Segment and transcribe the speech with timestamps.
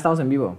[0.00, 0.56] Estamos en vivo.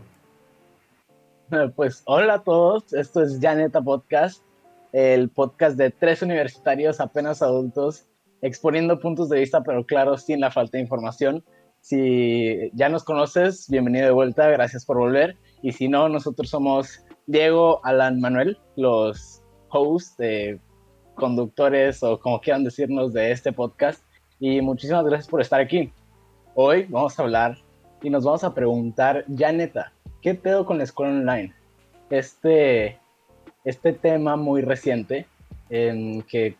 [1.78, 4.44] Pues hola a todos, esto es Janeta Podcast,
[4.92, 8.06] el podcast de tres universitarios apenas adultos
[8.42, 11.42] exponiendo puntos de vista, pero claro, sin la falta de información.
[11.80, 15.38] Si ya nos conoces, bienvenido de vuelta, gracias por volver.
[15.62, 20.18] Y si no, nosotros somos Diego, Alan, Manuel, los hosts,
[21.16, 24.04] conductores o como quieran decirnos de este podcast.
[24.42, 25.94] Y muchísimas gracias por estar aquí.
[26.56, 27.69] Hoy vamos a hablar
[28.02, 29.92] y nos vamos a preguntar, ya neta,
[30.22, 31.54] ¿qué pedo con la escuela online?
[32.10, 32.98] Este,
[33.66, 35.26] este tema muy reciente
[35.70, 36.56] en que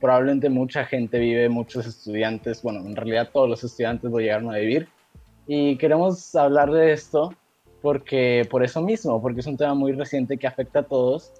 [0.00, 4.58] probablemente mucha gente vive, muchos estudiantes, bueno, en realidad todos los estudiantes lo llegaron a
[4.58, 4.88] vivir.
[5.46, 7.34] Y queremos hablar de esto
[7.80, 11.32] porque por eso mismo, porque es un tema muy reciente que afecta a todos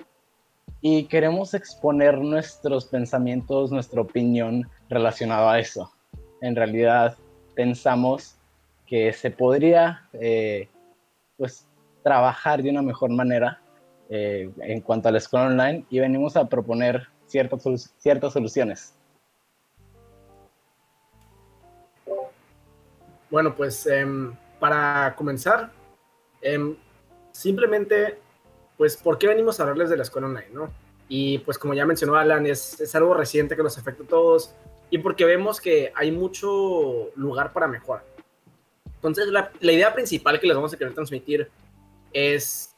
[0.80, 5.92] y queremos exponer nuestros pensamientos, nuestra opinión relacionado a eso.
[6.40, 7.16] En realidad
[7.54, 8.36] pensamos
[8.92, 10.68] que se podría eh,
[11.38, 11.66] pues,
[12.02, 13.58] trabajar de una mejor manera
[14.10, 18.94] eh, en cuanto a la escuela online y venimos a proponer ciertas, ciertas soluciones.
[23.30, 25.72] Bueno, pues em, para comenzar,
[26.42, 26.76] em,
[27.30, 28.18] simplemente,
[28.76, 30.68] pues, ¿por qué venimos a hablarles de la escuela online, no?
[31.08, 34.54] Y pues como ya mencionó Alan, es, es algo reciente que nos afecta a todos
[34.90, 38.11] y porque vemos que hay mucho lugar para mejorar.
[39.02, 41.50] Entonces, la, idea principal que les vamos a querer transmitir
[42.12, 42.72] es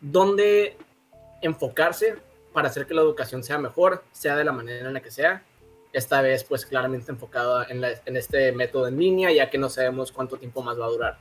[0.00, 0.76] dónde
[1.40, 2.16] enfocarse
[2.52, 5.44] para hacer que la educación sea mejor, sea de la manera en la que sea.
[5.92, 10.10] Esta vez, pues claramente enfocada en, en este método en línea, ya que no sabemos
[10.10, 11.18] cuánto tiempo más va a durar.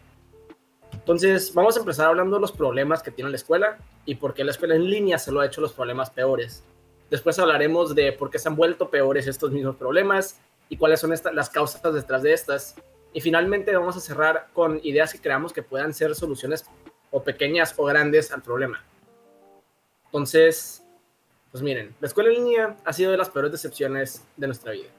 [0.94, 4.44] Entonces, vamos a empezar hablando de los problemas que tiene la escuela y por qué
[4.44, 6.64] la escuela en línea se lo ha hecho los problemas peores.
[7.12, 11.14] Después hablaremos de por qué se han vuelto peores estos mismos problemas y cuáles son
[11.34, 12.76] las causas detrás de estas
[13.14, 16.66] y finalmente vamos a cerrar con ideas que creamos que puedan ser soluciones
[17.12, 18.84] o pequeñas o grandes al problema.
[20.06, 20.84] Entonces,
[21.52, 24.90] pues miren, la escuela en línea ha sido de las peores decepciones de nuestra vida.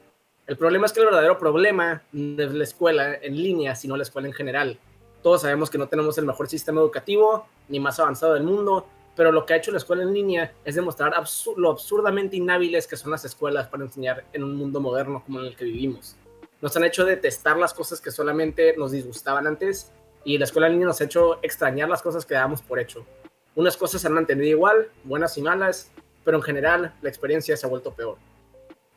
[0.45, 4.03] El problema es que el verdadero problema no es la escuela en línea, sino la
[4.03, 4.77] escuela en general.
[5.21, 9.31] Todos sabemos que no tenemos el mejor sistema educativo ni más avanzado del mundo, pero
[9.31, 11.13] lo que ha hecho la escuela en línea es demostrar
[11.55, 15.45] lo absurdamente inhábiles que son las escuelas para enseñar en un mundo moderno como en
[15.45, 16.17] el que vivimos
[16.63, 19.91] nos han hecho detestar las cosas que solamente nos disgustaban antes
[20.23, 23.05] y la escuela en línea nos ha hecho extrañar las cosas que dábamos por hecho.
[23.53, 25.91] Unas cosas se han mantenido igual, buenas y malas,
[26.23, 28.17] pero en general la experiencia se ha vuelto peor.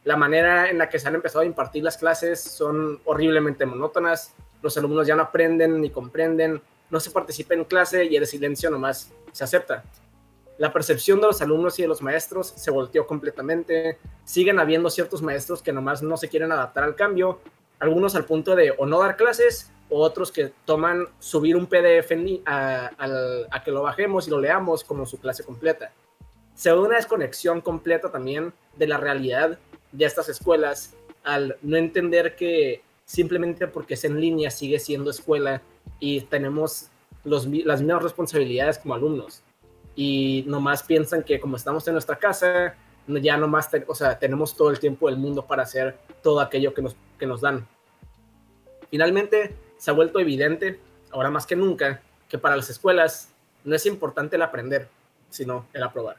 [0.04, 4.32] La manera en la que se han empezado a impartir las clases son horriblemente monótonas,
[4.62, 8.70] los alumnos ya no aprenden ni comprenden, no se participa en clase y el silencio
[8.70, 9.82] nomás se acepta.
[10.58, 13.98] La percepción de los alumnos y de los maestros se volteó completamente.
[14.24, 17.40] Siguen habiendo ciertos maestros que nomás no se quieren adaptar al cambio
[17.78, 22.12] algunos al punto de o no dar clases, o otros que toman subir un PDF
[22.46, 22.90] a,
[23.50, 25.92] a, que lo bajemos y lo leamos como su clase completa.
[26.54, 29.58] Se ve una desconexión completa también de la realidad
[29.92, 35.62] de estas escuelas al no entender que simplemente porque es en línea sigue siendo escuela
[36.00, 36.88] y tenemos
[37.24, 39.42] los, las mismas responsabilidades como alumnos.
[39.96, 42.76] Y nomás piensan que como estamos en nuestra casa,
[43.08, 46.82] ya nomás, o sea, tenemos todo el tiempo del mundo para hacer todo aquello que
[46.82, 47.66] nos, que nos dan.
[48.90, 50.78] Finalmente, se ha vuelto evidente,
[51.10, 53.30] ahora más que nunca, que para las escuelas
[53.64, 54.88] no es importante el aprender,
[55.30, 56.16] sino el aprobar.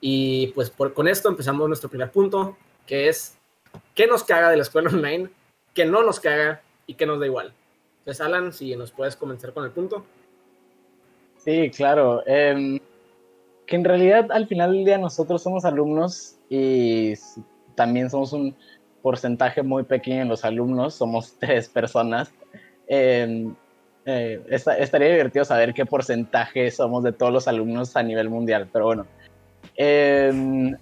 [0.00, 2.56] Y pues por, con esto empezamos nuestro primer punto,
[2.86, 3.36] que es
[3.94, 5.30] qué nos caga de la escuela online,
[5.72, 7.54] qué no nos caga y qué nos da igual.
[8.00, 10.04] Entonces, Alan, si nos puedes comenzar con el punto.
[11.44, 12.26] Sí, claro.
[12.26, 12.80] Em,
[13.66, 17.14] que en realidad al final del día nosotros somos alumnos y
[17.74, 18.56] también somos un
[19.02, 22.32] porcentaje muy pequeño en los alumnos, somos tres personas.
[22.86, 23.54] Em,
[24.06, 28.86] eh, estaría divertido saber qué porcentaje somos de todos los alumnos a nivel mundial, pero
[28.86, 29.06] bueno.
[29.76, 30.74] Eh,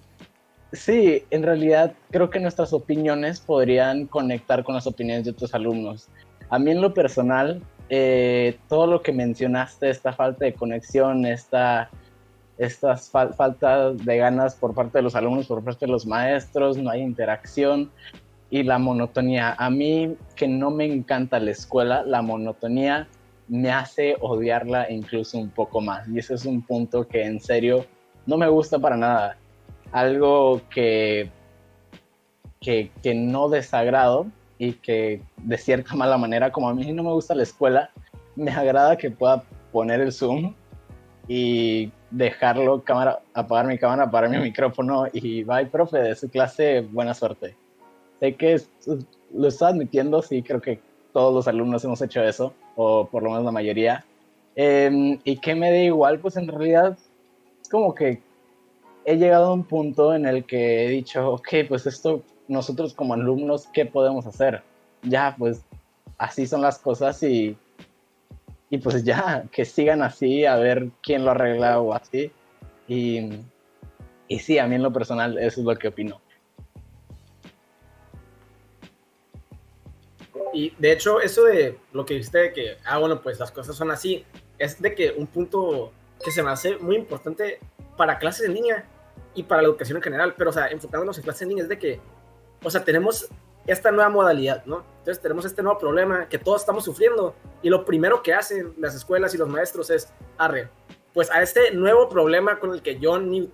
[0.71, 6.09] sí, en realidad creo que nuestras opiniones podrían conectar con las opiniones de otros alumnos.
[6.49, 11.89] A mí en lo personal, eh, todo lo que mencionaste, esta falta de conexión, esta
[12.57, 16.89] estas faltas de ganas por parte de los alumnos, por parte de los maestros, no
[16.89, 17.91] hay interacción
[18.49, 19.55] y la monotonía.
[19.57, 23.07] A mí que no me encanta la escuela, la monotonía
[23.47, 26.07] me hace odiarla incluso un poco más.
[26.07, 27.85] Y ese es un punto que en serio
[28.25, 29.37] no me gusta para nada.
[29.91, 31.29] Algo que,
[32.61, 34.27] que, que no desagrado
[34.63, 37.89] y que de cierta mala manera, como a mí no me gusta la escuela,
[38.35, 40.53] me agrada que pueda poner el Zoom
[41.27, 46.81] y dejarlo, cámara, apagar mi cámara, apagar mi micrófono y bye, profe, de su clase,
[46.81, 47.55] buena suerte.
[48.19, 48.61] Sé que
[49.33, 50.79] lo está admitiendo, sí, creo que
[51.11, 54.05] todos los alumnos hemos hecho eso, o por lo menos la mayoría.
[54.55, 56.97] Em, y que me da igual, pues en realidad
[57.61, 58.21] es como que
[59.05, 63.13] he llegado a un punto en el que he dicho, ok, pues esto nosotros como
[63.13, 64.63] alumnos, ¿qué podemos hacer?
[65.01, 65.63] Ya, pues
[66.17, 67.57] así son las cosas y,
[68.69, 72.31] y pues ya, que sigan así, a ver quién lo arregla o así.
[72.87, 73.29] Y,
[74.27, 76.21] y sí, a mí en lo personal eso es lo que opino.
[80.53, 83.75] Y de hecho, eso de lo que dijiste de que, ah, bueno, pues las cosas
[83.75, 84.23] son así,
[84.59, 85.91] es de que un punto
[86.23, 87.59] que se me hace muy importante
[87.97, 88.85] para clases en línea
[89.33, 91.69] y para la educación en general, pero, o sea, enfocándonos en clases en línea, es
[91.69, 91.99] de que,
[92.63, 93.29] o sea, tenemos
[93.67, 94.83] esta nueva modalidad, ¿no?
[94.99, 98.95] Entonces tenemos este nuevo problema que todos estamos sufriendo y lo primero que hacen las
[98.95, 100.69] escuelas y los maestros es, arre,
[101.13, 103.49] pues a este nuevo problema con el que yo, ni,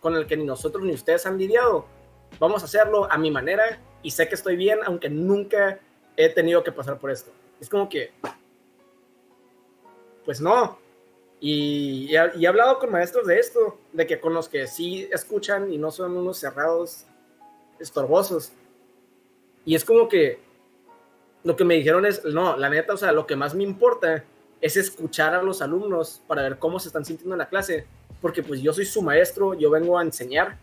[0.00, 1.86] con el que ni nosotros ni ustedes han lidiado,
[2.40, 5.78] vamos a hacerlo a mi manera y sé que estoy bien, aunque nunca
[6.16, 7.30] he tenido que pasar por esto.
[7.60, 8.12] Es como que,
[10.24, 10.78] pues no.
[11.40, 15.72] Y, y, he hablado con maestros de esto, de que con los que sí escuchan
[15.72, 17.06] y no son unos cerrados
[17.84, 18.52] estorbosos.
[19.64, 20.40] Y es como que
[21.44, 24.24] lo que me dijeron es, no, la neta, o sea, lo que más me importa
[24.60, 27.86] es escuchar a los alumnos para ver cómo se están sintiendo en la clase,
[28.20, 30.58] porque pues yo soy su maestro, yo vengo a enseñar.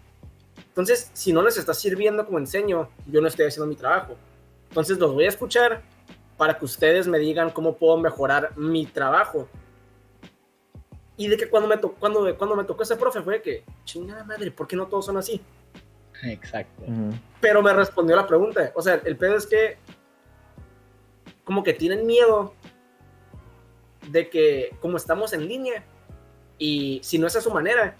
[0.57, 4.15] Entonces, si no les está sirviendo como enseño, yo no estoy haciendo mi trabajo.
[4.69, 5.83] Entonces los voy a escuchar
[6.37, 9.47] para que ustedes me digan cómo puedo mejorar mi trabajo.
[11.17, 14.49] Y de que cuando me, cuando, cuando me tocó ese profe fue que, chingada madre,
[14.49, 15.39] ¿por qué no todos son así?
[16.23, 16.83] Exacto.
[17.39, 18.71] Pero me respondió la pregunta.
[18.75, 19.77] O sea, el pedo es que
[21.43, 22.53] como que tienen miedo
[24.09, 25.83] de que como estamos en línea
[26.57, 27.95] y si no es a su manera,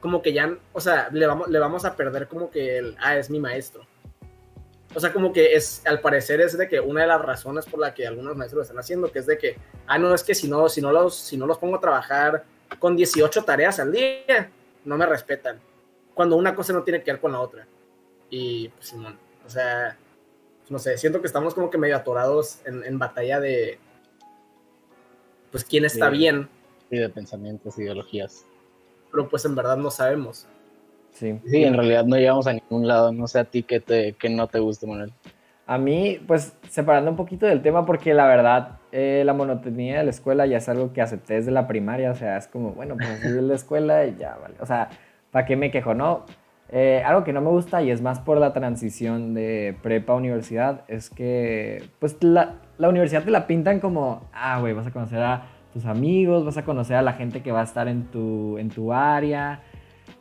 [0.00, 3.16] como que ya, o sea, le vamos, le vamos a perder como que el, ah,
[3.16, 3.86] es mi maestro.
[4.94, 7.80] O sea, como que es, al parecer es de que una de las razones por
[7.80, 9.56] la que algunos maestros lo están haciendo, que es de que,
[9.86, 12.44] ah, no, es que si no, si no los, si no los pongo a trabajar
[12.78, 14.50] con 18 tareas al día,
[14.84, 15.58] no me respetan.
[16.14, 17.66] Cuando una cosa no tiene que ver con la otra.
[18.30, 19.96] Y, pues, Simón, o sea,
[20.68, 23.78] no sé, siento que estamos como que medio atorados en, batalla de,
[25.50, 26.48] pues, quién está bien.
[26.90, 28.44] Sí, de pensamientos, ideologías.
[29.10, 30.46] Pero, pues, en verdad no sabemos.
[31.12, 31.38] Sí.
[31.46, 33.12] sí, en realidad no llegamos a ningún lado.
[33.12, 35.12] No sé a ti qué, te, qué no te gusta, Manuel.
[35.66, 40.04] A mí, pues separando un poquito del tema, porque la verdad, eh, la monotonía de
[40.04, 42.10] la escuela ya es algo que acepté desde la primaria.
[42.10, 44.56] O sea, es como, bueno, pues así es la escuela y ya, vale.
[44.60, 44.90] O sea,
[45.34, 45.94] ¿para qué me quejo?
[45.94, 46.26] No.
[46.70, 50.16] Eh, algo que no me gusta y es más por la transición de prepa a
[50.16, 54.92] universidad es que, pues la, la universidad te la pintan como, ah, güey, vas a
[54.92, 58.04] conocer a tus amigos, vas a conocer a la gente que va a estar en
[58.04, 59.60] tu, en tu área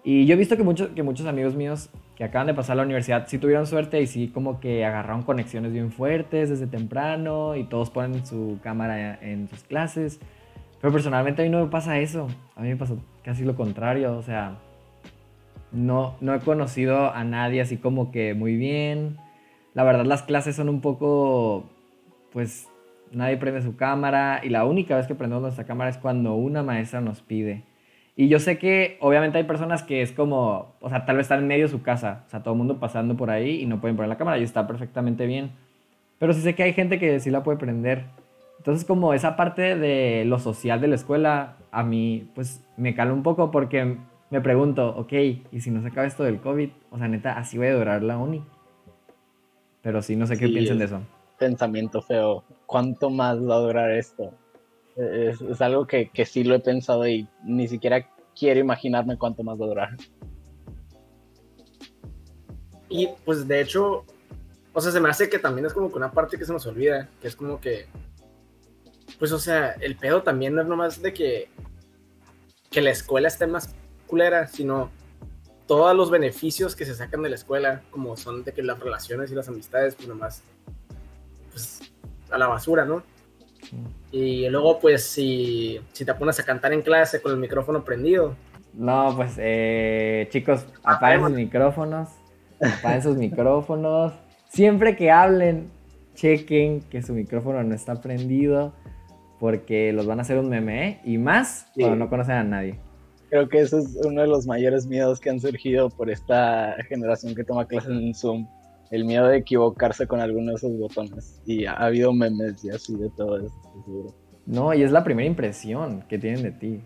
[0.04, 2.83] y yo he visto que, muchos que muchos amigos míos que acaban de pasar la
[2.83, 7.66] universidad sí tuvieron suerte y sí como que agarraron conexiones bien fuertes desde temprano y
[7.66, 10.19] todos ponen su cámara en sus clases.
[10.81, 12.27] Pero personalmente a mí no me pasa eso.
[12.56, 14.18] A mí me pasó casi lo contrario.
[14.18, 14.57] O sea,
[15.74, 19.18] no, no he conocido a nadie así como que muy bien.
[19.74, 21.70] La verdad las clases son un poco,
[22.31, 22.70] pues
[23.12, 26.64] nadie prende su cámara y la única vez que prendemos nuestra cámara es cuando una
[26.64, 27.64] maestra nos pide.
[28.16, 31.40] Y yo sé que obviamente hay personas que es como, o sea, tal vez están
[31.40, 33.81] en medio de su casa, o sea, todo el mundo pasando por ahí y no
[33.81, 35.52] pueden poner la cámara y está perfectamente bien.
[36.19, 38.06] Pero sí sé que hay gente que sí la puede prender.
[38.60, 43.14] Entonces como esa parte de lo social de la escuela, a mí pues me cala
[43.14, 43.97] un poco porque
[44.33, 45.13] me pregunto, ok,
[45.52, 46.71] ¿y si no se acaba esto del COVID?
[46.90, 48.44] O sea, neta, así voy a durar la uni.
[49.83, 51.02] Pero sí, no sé qué piensan de eso.
[51.37, 52.44] Pensamiento feo.
[52.66, 54.33] ¿Cuánto más va a durar esto?
[54.95, 59.61] Es, algo que, que, sí lo he pensado y ni siquiera quiero imaginarme cuánto más
[59.61, 59.97] va a durar.
[62.90, 64.04] Y pues de hecho,
[64.73, 66.66] o sea, se me hace que también es como que una parte que se nos
[66.66, 67.85] olvida, que es como que,
[69.19, 71.49] pues o sea, el pedo también no es nomás de que,
[72.71, 73.75] que la escuela esté más
[74.14, 74.92] culera, sino
[75.66, 79.32] todos los beneficios que se sacan de la escuela, como son de que las relaciones
[79.32, 80.44] y las amistades, pues nomás,
[81.52, 81.92] pues
[82.30, 83.02] a la basura, ¿no?
[84.12, 88.36] Y luego, pues, si, si te pones a cantar en clase con el micrófono prendido.
[88.76, 92.10] No, pues, eh, chicos, apaguen sus micrófonos.
[92.62, 94.14] Apaguen sus micrófonos.
[94.48, 95.72] Siempre que hablen,
[96.14, 98.74] chequen que su micrófono no está prendido.
[99.40, 101.02] Porque los van a hacer un meme, ¿eh?
[101.04, 102.80] Y más cuando no conocen a nadie.
[103.33, 107.33] Creo que eso es uno de los mayores miedos que han surgido por esta generación
[107.33, 108.47] que toma clases en Zoom
[108.92, 111.42] el miedo de equivocarse con alguno de esos botones.
[111.44, 114.13] Y ha habido memes y así de todo eso, seguro.
[114.45, 116.81] No, y es la primera impresión que tienen de ti.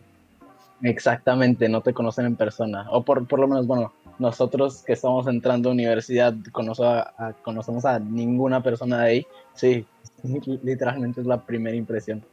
[0.83, 2.87] Exactamente, no te conocen en persona.
[2.91, 8.63] O por, por lo menos, bueno, nosotros que estamos entrando a universidad conocemos a ninguna
[8.63, 9.27] persona de ahí.
[9.53, 9.85] Sí,
[10.63, 12.23] literalmente es la primera impresión.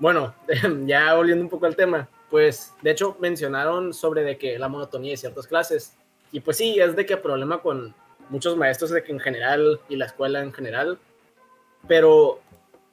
[0.00, 0.34] Bueno,
[0.86, 5.12] ya volviendo un poco al tema, pues de hecho mencionaron sobre de que la monotonía
[5.12, 5.96] de ciertas clases.
[6.32, 7.94] Y pues sí, es de que problema con
[8.28, 10.98] muchos maestros de que en general y la escuela en general.
[11.88, 12.40] Pero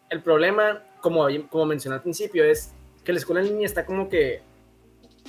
[0.10, 4.10] el problema, como, como mencioné al principio, es que la escuela en línea está como
[4.10, 4.42] que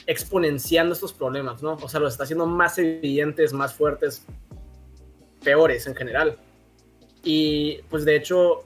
[0.06, 1.74] exponenciando estos problemas, ¿no?
[1.74, 4.24] O sea, los está haciendo más evidentes, más fuertes,
[5.42, 6.38] peores en general.
[7.22, 8.64] Y pues de hecho,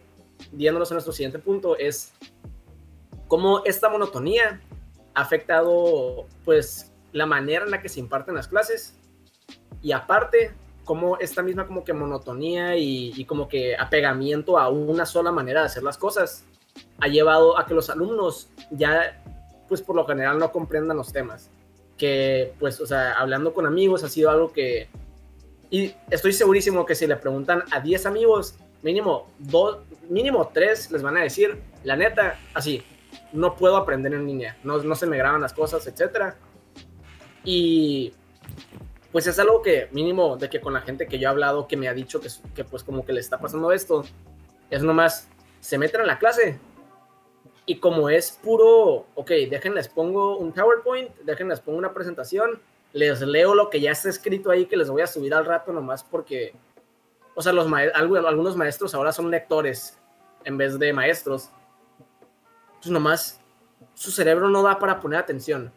[0.52, 2.12] viéndonos a nuestro siguiente punto, es
[3.28, 4.60] cómo esta monotonía
[5.14, 8.96] ha afectado pues la manera en la que se imparten las clases.
[9.82, 10.52] Y aparte
[10.84, 15.60] cómo esta misma como que monotonía y, y, como que apegamiento a una sola manera
[15.60, 16.44] de hacer las cosas
[16.98, 19.22] ha llevado a que los alumnos ya
[19.68, 21.50] pues por lo general no comprendan los temas.
[21.96, 24.88] Que pues o sea hablando con amigos ha sido algo que
[25.70, 29.78] y estoy segurísimo que si le preguntan a 10 amigos mínimo dos
[30.10, 32.82] mínimo tres les van a decir la neta así
[33.32, 36.34] no puedo aprender en línea, no, no se me graban las cosas, etc.
[37.44, 38.12] Y
[39.10, 41.76] pues es algo que mínimo de que con la gente que yo he hablado que
[41.76, 44.04] me ha dicho que, que pues como que le está pasando esto,
[44.70, 45.28] es nomás,
[45.60, 46.58] se meten a la clase
[47.66, 52.60] y como es puro, ok, déjenles pongo un PowerPoint, déjenles pongo una presentación,
[52.92, 55.72] les leo lo que ya está escrito ahí que les voy a subir al rato
[55.72, 56.54] nomás porque,
[57.34, 59.98] o sea, los algunos maestros ahora son lectores
[60.44, 61.50] en vez de maestros
[62.82, 63.40] pues nomás
[63.94, 65.70] su cerebro no da para poner atención.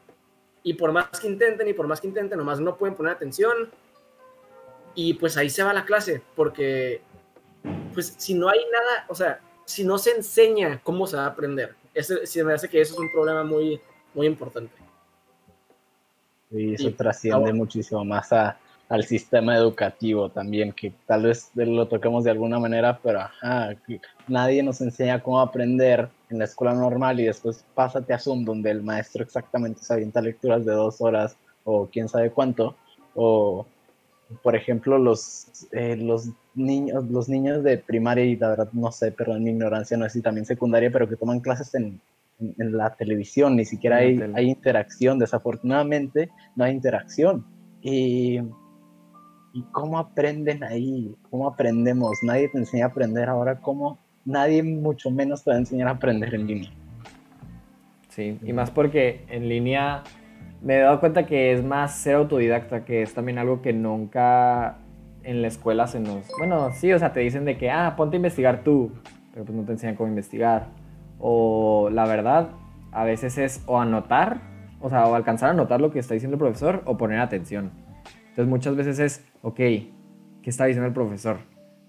[0.64, 3.70] Y por más que intenten y por más que intenten, nomás no pueden poner atención.
[4.96, 7.02] Y pues ahí se va la clase, porque
[7.94, 11.30] pues si no hay nada, o sea, si no se enseña cómo se va a
[11.30, 13.80] aprender, ese, si me hace que eso es un problema muy,
[14.16, 14.74] muy importante.
[16.50, 18.58] Y eso trasciende muchísimo más a,
[18.90, 23.22] al sistema educativo también, que tal vez lo toquemos de alguna manera, pero
[24.28, 28.72] nadie nos enseña cómo aprender en la escuela normal y después pásate a Zoom donde
[28.72, 32.75] el maestro exactamente se avienta lecturas de dos horas o quién sabe cuánto,
[33.13, 33.65] o
[34.41, 39.12] por ejemplo los, eh, los niños los niños de primaria y la verdad no sé,
[39.12, 42.01] pero en mi ignorancia no sé si también secundaria, pero que toman clases en,
[42.39, 47.46] en, la televisión, ni siquiera hay, hay interacción, desafortunadamente no hay interacción.
[47.82, 48.39] Y
[49.55, 51.15] ¿Y cómo aprenden ahí?
[51.29, 52.12] ¿Cómo aprendemos?
[52.24, 53.62] Nadie te enseña a aprender ahora.
[53.62, 53.98] ¿Cómo?
[54.25, 56.72] Nadie mucho menos te va a enseñar a aprender en línea.
[58.10, 60.03] Sí, y más porque en línea
[60.62, 64.77] me he dado cuenta que es más ser autodidacta, que es también algo que nunca
[65.24, 66.27] en la escuela se nos...
[66.38, 68.91] Bueno, sí, o sea, te dicen de que, ah, ponte a investigar tú,
[69.34, 70.67] pero pues no te enseñan cómo investigar.
[71.20, 72.50] O la verdad,
[72.91, 74.39] a veces es o anotar,
[74.79, 77.72] o sea, o alcanzar a anotar lo que está diciendo el profesor o poner atención.
[78.29, 79.86] Entonces muchas veces es, ok, ¿qué
[80.46, 81.38] está diciendo el profesor?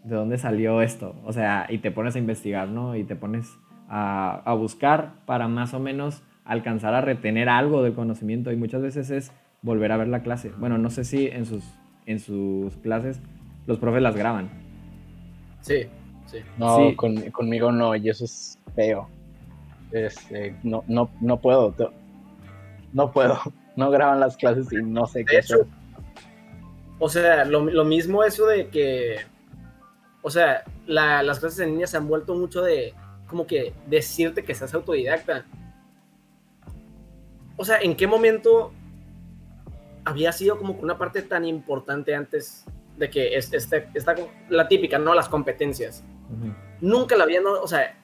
[0.07, 1.15] ¿De dónde salió esto?
[1.25, 2.97] O sea, y te pones a investigar, ¿no?
[2.97, 3.59] Y te pones
[3.89, 8.53] a, a buscar para más o menos alcanzar a retener algo del conocimiento.
[8.53, 9.33] Y muchas veces es
[9.63, 10.53] volver a ver la clase.
[10.59, 11.65] Bueno, no sé si en sus,
[12.07, 13.21] en sus clases
[13.67, 14.49] los profes las graban.
[15.61, 15.83] Sí,
[16.27, 16.39] sí.
[16.57, 19.09] No, conmigo no, y eso es feo.
[19.91, 21.75] Este, no, no, no puedo.
[22.93, 23.39] No puedo.
[23.77, 25.67] No graban las clases y no sé qué hacer.
[26.99, 29.17] O sea, lo, mismo eso de que,
[30.27, 32.95] o sea, las clases en línea se han vuelto mucho de,
[33.29, 35.47] como que decirte que seas autodidacta.
[37.57, 38.73] O sea, ¿en qué momento
[40.05, 42.65] había sido como que una parte tan importante antes
[42.97, 44.17] de que este, este, esta,
[44.49, 45.15] la típica, ¿no?
[45.15, 46.03] Las competencias.
[46.81, 47.97] Nunca la habían dado, o sea,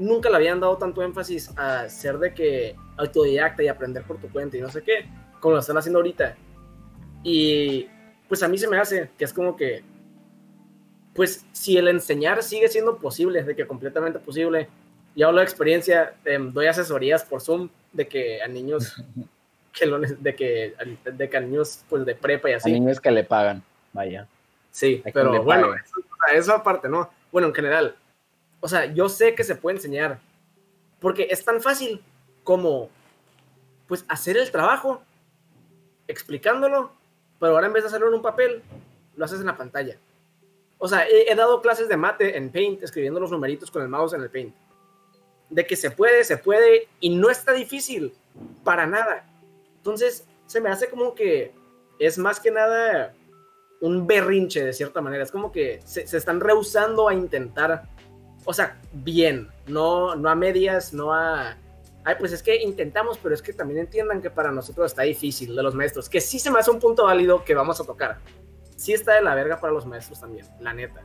[0.00, 4.28] nunca le habían dado tanto énfasis a ser de que autodidacta y aprender por tu
[4.32, 5.08] cuenta y no sé qué,
[5.38, 6.34] como lo están haciendo ahorita.
[7.22, 7.86] Y
[8.28, 9.84] pues a mí se me hace que es como que,
[11.18, 14.68] pues si el enseñar sigue siendo posible, de que completamente posible,
[15.16, 16.14] yo hablo de experiencia,
[16.52, 19.02] doy asesorías por Zoom de que a niños,
[19.72, 19.86] que
[20.20, 22.70] de, que, de que a niños pues de prepa y así.
[22.70, 24.28] A niños que le pagan, vaya.
[24.70, 25.74] Sí, pero bueno,
[26.32, 27.10] eso, aparte, ¿no?
[27.32, 27.96] Bueno, en general,
[28.60, 30.20] o sea, yo sé que se puede enseñar,
[31.00, 32.00] porque es tan fácil
[32.44, 32.90] como,
[33.88, 35.02] pues, hacer el trabajo,
[36.06, 36.92] explicándolo
[37.40, 38.62] pero ahora en vez de hacerlo en un papel,
[39.16, 39.96] lo haces en la pantalla.
[40.78, 44.12] O sea, he, dado clases de mate en Paint, escribiendo los numeritos con el mouse
[44.14, 44.54] en el Paint.
[45.50, 48.14] De que se puede, se puede, y no está difícil,
[48.62, 49.28] para nada.
[49.76, 51.52] Entonces, se me hace como que
[51.98, 53.12] es más que nada
[53.80, 55.24] un berrinche, de cierta manera.
[55.24, 57.88] Es como que se, están rehusando a intentar,
[58.44, 61.56] o sea, bien, no, no a medias, no a,
[62.04, 65.54] ay, pues es que intentamos, pero es que también entiendan que para nosotros está difícil
[65.54, 68.18] de los maestros, que sí se me hace un punto válido que vamos a tocar.
[68.78, 71.02] Sí está de la verga para los maestros también, la neta.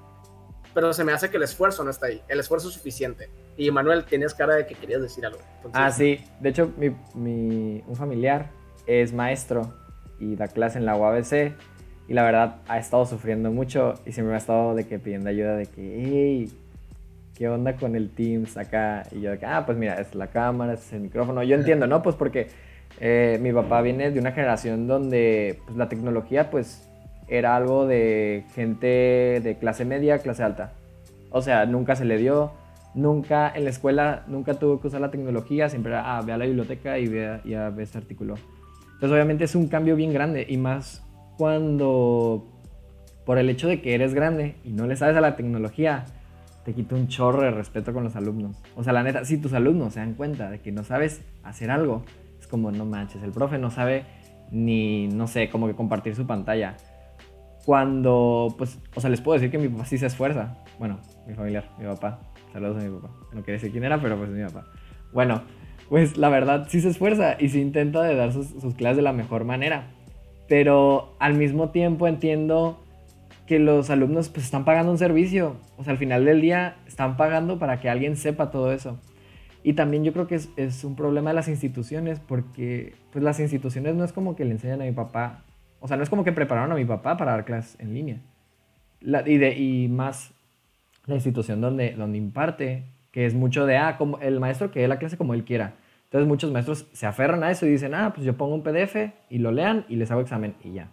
[0.76, 3.32] Pero se me hace que el esfuerzo no está ahí, el esfuerzo es suficiente.
[3.58, 5.40] Y Manuel, tienes cara de que querías decir algo.
[5.74, 8.52] ah, sí, de hecho, mi, un familiar
[8.86, 9.74] es maestro
[10.20, 11.54] y da clase en la UABC
[12.08, 15.32] y la verdad ha estado sufriendo mucho y siempre me ha estado de que pidiendo
[15.32, 16.52] ayuda de que, hey,
[17.36, 19.02] ¿qué onda con el Teams acá?
[19.12, 21.42] Y yo de que, ah, pues mira, es la cámara, es el micrófono.
[21.42, 22.04] Yo entiendo, ¿no?
[22.04, 22.50] Pues porque
[23.00, 26.88] eh, mi papá viene de una generación donde pues, la tecnología pues
[27.28, 30.74] era algo de gente de clase media, clase alta.
[31.30, 32.52] O sea, nunca se le dio,
[32.94, 36.38] nunca en la escuela, nunca tuvo que usar la tecnología, siempre era, ah, ve a
[36.38, 38.36] la biblioteca y ve, y a, ve este artículo.
[38.86, 41.04] Entonces obviamente es un cambio bien grande y más
[41.38, 42.48] cuando
[43.26, 46.06] por el hecho de que eres grande y no le sabes a la tecnología,
[46.66, 48.58] te quita un chorro de respeto con los alumnos.
[48.76, 51.72] O sea, la neta, si tus alumnos se dan cuenta de que no sabes hacer
[51.72, 52.04] algo,
[52.40, 54.04] es como, no manches, el profe no sabe
[54.52, 56.78] ni, no sé, como que compartir su pantalla.
[57.66, 60.58] Cuando, pues, o sea, les puedo decir que mi papá sí se esfuerza.
[60.80, 62.20] Bueno, mi familiar, mi papá.
[62.52, 63.14] Saludos a mi papá.
[63.32, 64.66] No quería decir quién era, pero pues mi papá.
[65.14, 65.42] Bueno,
[65.90, 69.04] pues la verdad sí se esfuerza y sí intenta de dar sus, sus clases de
[69.04, 69.88] la mejor manera.
[70.48, 72.84] Pero al mismo tiempo entiendo
[73.48, 75.56] que los alumnos pues están pagando un servicio.
[75.78, 79.00] O sea, al final del día están pagando para que alguien sepa todo eso.
[79.64, 83.96] Y también yo creo que es, un problema de las instituciones porque pues las instituciones
[83.96, 85.43] no es como que le enseñan a mi papá.
[85.84, 88.22] O sea, no es como que prepararon a mi papá para dar clases en línea.
[89.02, 90.32] y, de, y más
[91.06, 94.88] la institución donde, donde imparte, que es mucho de, ah, como el maestro que dé
[94.88, 95.74] la clase como él quiera.
[96.06, 98.96] Entonces muchos maestros se aferran a eso y dicen, ah, pues yo pongo un PDF
[99.30, 100.90] y lo lean y les hago examen y ya.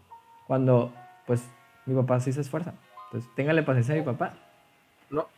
[0.48, 0.92] Cuando,
[1.24, 1.48] pues
[1.86, 2.74] mi papá sí se esfuerza.
[3.04, 4.34] Entonces, téngale paciencia a mi papá.
[5.08, 5.28] No.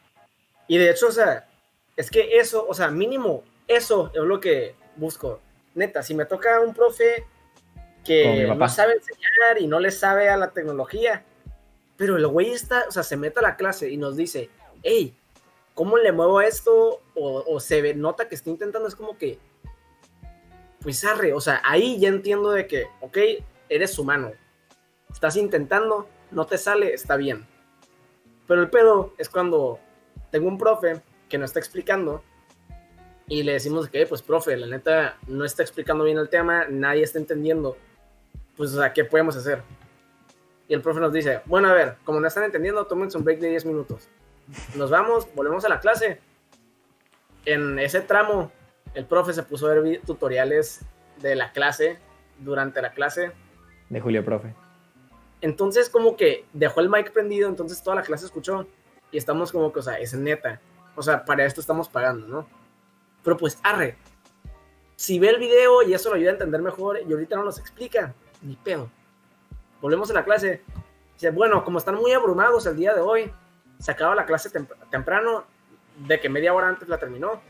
[0.66, 1.47] Y de hecho, o sea,
[1.94, 5.40] es que eso, o sea, mínimo, eso es lo que busco.
[5.75, 7.26] Neta, si me toca un profe
[8.04, 11.25] que no sabe enseñar y no le sabe a la tecnología,
[11.97, 14.50] pero el güey está, o sea, se mete a la clase y nos dice,
[14.82, 15.14] hey,
[15.75, 17.00] ¿cómo le muevo esto?
[17.14, 19.38] O, o se ve, nota que está intentando, es como que,
[20.80, 23.19] pues arre, o sea, ahí ya entiendo de que, ok,
[23.69, 24.32] eres humano,
[25.12, 27.47] estás intentando, no te sale, está bien.
[28.47, 29.78] Pero el pedo es cuando
[30.30, 32.23] tengo un profe que no está explicando
[33.28, 37.02] y le decimos que, pues, profe, la neta no está explicando bien el tema, nadie
[37.02, 37.76] está entendiendo.
[38.56, 39.62] Pues, o sea, ¿qué podemos hacer?
[40.69, 43.41] Y el profe nos dice, bueno, a ver, como no están entendiendo, tómense un break
[43.41, 44.08] de 10 minutos.
[44.75, 46.21] Nos vamos, volvemos a la clase.
[47.45, 48.52] En ese tramo,
[48.95, 50.84] el profe se puso a ver tutoriales
[51.21, 51.99] de la clase
[52.38, 53.32] durante la clase.
[53.88, 54.54] De Julio, profe.
[55.41, 58.67] Entonces como que dejó el mic prendido, entonces toda la clase escuchó
[59.10, 60.60] y estamos como que, o sea, es neta.
[60.95, 62.49] O sea, para esto estamos pagando, ¿no?
[63.25, 63.97] Pero pues, arre.
[64.97, 67.58] Si ve el video y eso lo ayuda a entender mejor y ahorita no nos
[67.58, 68.91] explica, ni pedo.
[69.81, 70.63] Volvemos a la clase.
[71.15, 73.33] Dice, bueno, como están muy abrumados el día de hoy,
[73.78, 74.50] se acaba la clase
[74.91, 75.45] temprano,
[76.07, 77.41] de que media hora antes la terminó.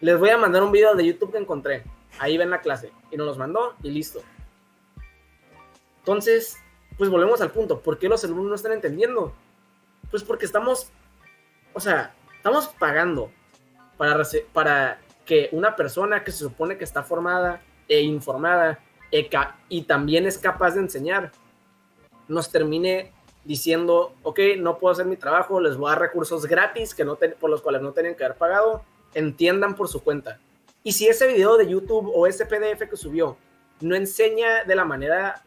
[0.00, 1.84] Les voy a mandar un video de YouTube que encontré.
[2.18, 2.92] Ahí ven la clase.
[3.10, 4.22] Y nos los mandó y listo.
[6.00, 6.58] Entonces,
[6.98, 9.34] pues volvemos al punto, ¿por qué los alumnos no están entendiendo?
[10.10, 10.92] Pues porque estamos,
[11.72, 13.30] o sea, estamos pagando
[13.96, 18.78] para, para que una persona que se supone que está formada e informada
[19.68, 21.32] y también es capaz de enseñar,
[22.28, 23.12] nos termine
[23.44, 27.16] diciendo, ok, no puedo hacer mi trabajo, les voy a dar recursos gratis que no
[27.16, 30.40] por los cuales no tienen que haber pagado, entiendan por su cuenta.
[30.82, 33.36] Y si ese video de YouTube o ese PDF que subió
[33.80, 35.42] no enseña de la manera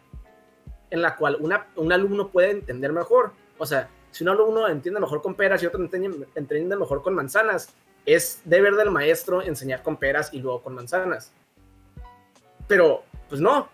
[0.90, 1.38] en la cual
[1.76, 3.34] un alumno puede entender mejor.
[3.58, 7.74] O sea, si un alumno entiende mejor con peras y otro entiende, mejor con manzanas,
[8.06, 11.34] es deber del maestro enseñar con peras y luego con manzanas.
[12.68, 13.70] Pero, pues no.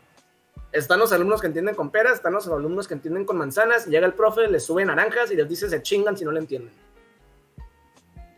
[0.72, 4.08] Están los alumnos que entienden con peras, están los alumnos que entienden con manzanas, llega
[4.08, 6.74] el profe, les sube naranjas y les dice se chingan si no le entienden.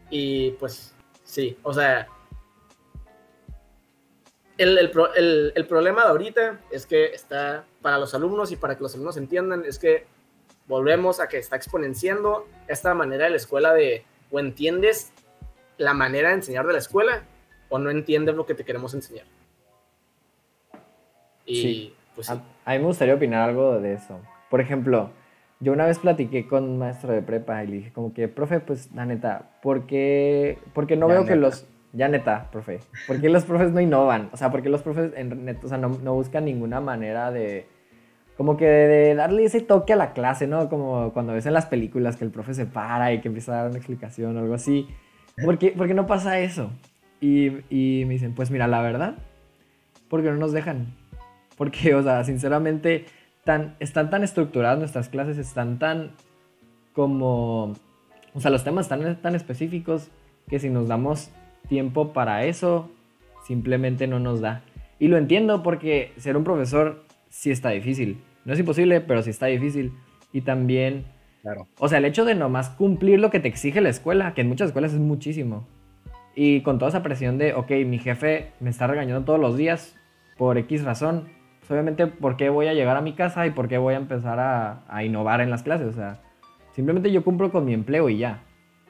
[0.09, 2.07] Y pues, sí, o sea,
[4.57, 8.83] el, el, el, problema de ahorita es que está para los alumnos y para que
[8.83, 10.05] los alumnos entiendan, es que
[10.67, 15.11] volvemos a que está exponenciando esta manera de la escuela de o entiendes
[15.77, 17.23] la manera de enseñar de la escuela
[17.69, 19.25] o no entiendes lo que te queremos enseñar.
[21.45, 24.19] Y pues A, a, mí me gustaría opinar algo de eso.
[24.49, 25.11] Por ejemplo,
[25.59, 28.59] yo una vez platiqué con un maestro de prepa y le dije como que, profe,
[28.59, 32.81] pues la neta, ¿por qué, porque no veo que los ya neta, profe.
[33.07, 34.29] ¿Por qué los profes no innovan?
[34.33, 37.31] O sea, ¿por qué los profes en neta, o sea, no, no, buscan ninguna manera
[37.31, 37.67] de.
[38.35, 40.67] Como que de darle ese toque a la clase, ¿no?
[40.67, 43.55] Como cuando ves en las películas que el profe se para y que empieza a
[43.61, 44.89] dar una explicación o algo así.
[45.41, 46.69] ¿Por qué, no pasa eso?
[47.21, 49.15] Y, y me dicen, pues mira, la verdad,
[50.09, 50.87] porque no nos dejan.
[51.57, 53.05] Porque, o sea, sinceramente,
[53.43, 56.11] tan, están tan estructuradas nuestras clases, están tan
[56.93, 57.73] como...
[58.33, 60.09] O sea, los temas están tan específicos
[60.49, 61.29] que si nos damos
[61.69, 62.89] tiempo para eso,
[63.45, 64.61] simplemente no nos da.
[64.99, 68.21] Y lo entiendo porque ser un profesor sí está difícil.
[68.43, 69.93] No es imposible, pero sí está difícil.
[70.33, 71.05] Y también,
[71.41, 71.67] Claro.
[71.79, 74.49] o sea, el hecho de nomás cumplir lo que te exige la escuela, que en
[74.49, 75.67] muchas escuelas es muchísimo.
[76.35, 79.95] Y con toda esa presión de, ok, mi jefe me está regañando todos los días
[80.37, 81.29] por X razón.
[81.65, 83.97] Pues obviamente, ¿por qué voy a llegar a mi casa y por qué voy a
[83.97, 85.87] empezar a, innovar en las clases?
[85.87, 86.21] O sea,
[86.73, 88.43] simplemente yo cumplo con mi empleo y ya.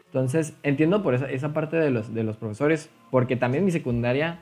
[0.08, 4.42] Entonces, entiendo por esa, parte de los, profesores, porque también en mi secundaria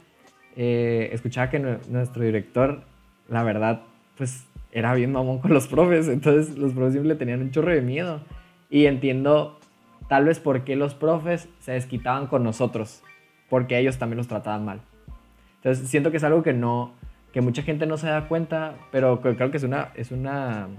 [0.56, 2.82] eh, escuchaba que nue- nuestro director,
[3.30, 3.84] la verdad,
[4.18, 7.82] pues era bien mamón con los profes, entonces los profes siempre tenían un chorro de
[7.82, 8.22] miedo.
[8.68, 9.60] Y entiendo
[10.08, 13.04] tal vez por qué los profes se desquitaban con nosotros,
[13.48, 14.82] porque ellos también los trataban mal.
[15.58, 16.94] Entonces, siento que es algo que no,
[17.34, 20.70] que mucha gente no se da cuenta, pero creo que es una, es una,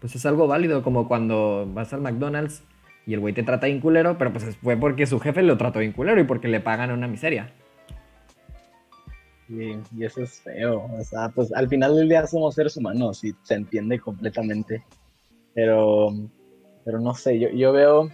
[0.00, 2.62] pues es algo válido, como cuando vas al McDonald's
[3.06, 5.80] y el güey te trata bien culero, pero pues fue porque su jefe lo trató
[5.80, 7.52] bien culero y porque le pagan una miseria.
[9.48, 10.88] Y, y eso es feo.
[10.98, 14.84] O sea, pues al final del día somos seres humanos y se entiende completamente.
[15.54, 16.14] Pero,
[16.84, 18.10] pero no sé, yo, yo veo.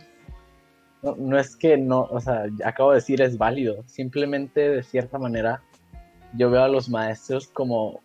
[1.03, 3.85] No, no es que no, o sea, acabo de decir es válido.
[3.87, 5.63] Simplemente de cierta manera,
[6.35, 8.01] yo veo a los maestros como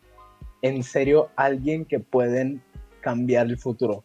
[0.61, 2.61] en serio alguien que pueden
[3.01, 4.03] cambiar el futuro.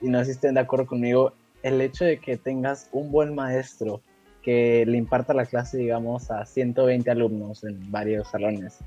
[0.00, 1.32] Y no sé si estén de acuerdo conmigo.
[1.62, 4.02] El hecho de que tengas un buen maestro
[4.42, 8.80] que le imparta la clase, digamos, a 120 alumnos en varios salones,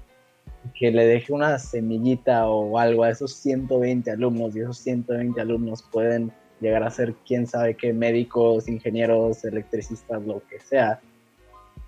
[0.77, 5.83] que le deje una semillita o algo a esos 120 alumnos y esos 120 alumnos
[5.91, 10.99] pueden llegar a ser quién sabe qué médicos, ingenieros, electricistas, lo que sea.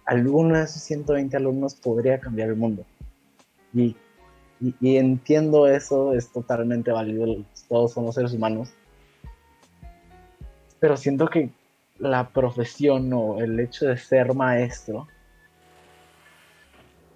[0.09, 2.83] Alguno de esos 120 alumnos podría cambiar el mundo.
[3.75, 3.95] Y,
[4.59, 8.71] y, entiendo eso, es totalmente válido, todos somos seres humanos.
[10.79, 11.51] Pero siento que
[11.99, 15.07] la profesión o el hecho de ser maestro,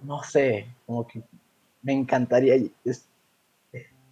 [0.04, 1.20] no sé, como que
[1.82, 2.54] me encantaría,
[2.84, 3.08] es,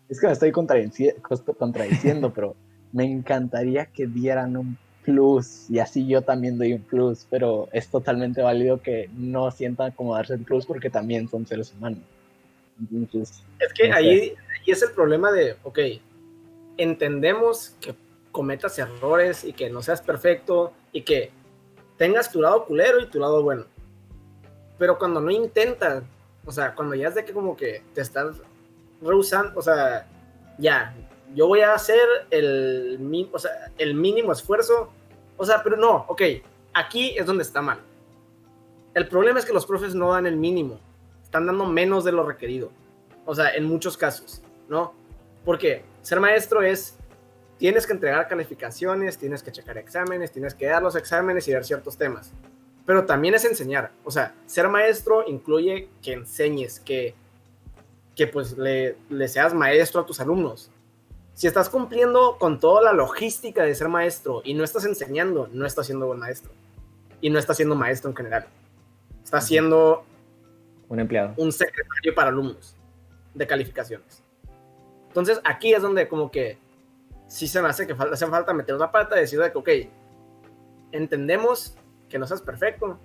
[0.08, 2.56] es que me estoy contradici- cost- contradiciendo, pero
[2.90, 7.88] me encantaría que dieran un plus y así yo también doy un plus, pero es
[7.88, 12.00] totalmente válido que no sientan como darse el plus porque también son seres humanos.
[12.90, 13.98] Entonces, Es que No sé.
[13.98, 15.78] ahí, ahí es el problema de, ok,
[16.76, 17.94] entendemos que
[18.30, 21.30] cometas errores y que no seas perfecto y que
[21.98, 23.64] tengas tu lado culero y tu lado bueno.
[24.78, 26.02] Pero cuando no intentas,
[26.44, 28.36] o sea, cuando ya es de que como que te estás
[29.00, 30.06] rehusando, o sea,
[30.58, 30.94] ya,
[31.34, 34.90] yo voy a hacer el, o sea, el mínimo esfuerzo,
[35.36, 36.22] o sea, pero no, ok,
[36.74, 37.78] aquí es donde está mal.
[38.94, 40.78] El problema es que los profes no dan el mínimo,
[41.22, 42.70] están dando menos de lo requerido.
[43.24, 44.92] O sea, en muchos casos, ¿no?
[45.44, 46.96] Porque ser maestro es,
[47.56, 51.64] tienes que entregar calificaciones, tienes que checar exámenes, tienes que dar los exámenes y ver
[51.64, 52.32] ciertos temas.
[52.84, 53.92] Pero también es enseñar.
[54.04, 57.14] O sea, ser maestro incluye que enseñes, que,
[58.16, 60.71] que pues le, le seas maestro a tus alumnos.
[61.34, 65.66] Si estás cumpliendo con toda la logística de ser maestro y no estás enseñando, no
[65.66, 66.52] estás siendo buen maestro.
[67.20, 68.46] Y no estás siendo maestro en general.
[69.24, 70.04] Estás siendo
[70.88, 71.34] Un empleado.
[71.36, 72.76] un secretario para alumnos
[73.34, 74.22] de calificaciones.
[75.08, 76.58] Entonces aquí es donde como que
[77.28, 79.58] sí se me hace que falta, hace falta meter una pata y decir de que,
[79.58, 79.68] ok,
[80.92, 81.76] entendemos
[82.10, 82.98] que no seas perfecto,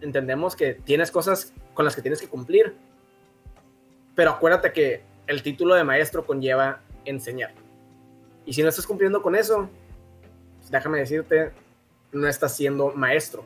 [0.00, 2.74] entendemos que tienes cosas con las que tienes que cumplir,
[4.16, 7.52] pero acuérdate que el título de maestro conlleva enseñar.
[8.48, 9.68] Y si no estás cumpliendo con eso,
[10.56, 11.52] pues déjame decirte,
[12.12, 13.44] no estás siendo maestro.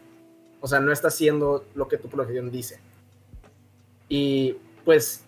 [0.60, 2.78] O sea, no estás haciendo lo que tu profesión dice.
[4.08, 5.24] Y pues,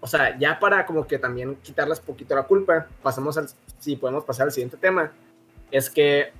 [0.00, 3.48] o sea, ya para como que también quitarles poquito la culpa, pasamos al,
[3.80, 5.10] si podemos pasar al siguiente tema,
[5.72, 6.30] es que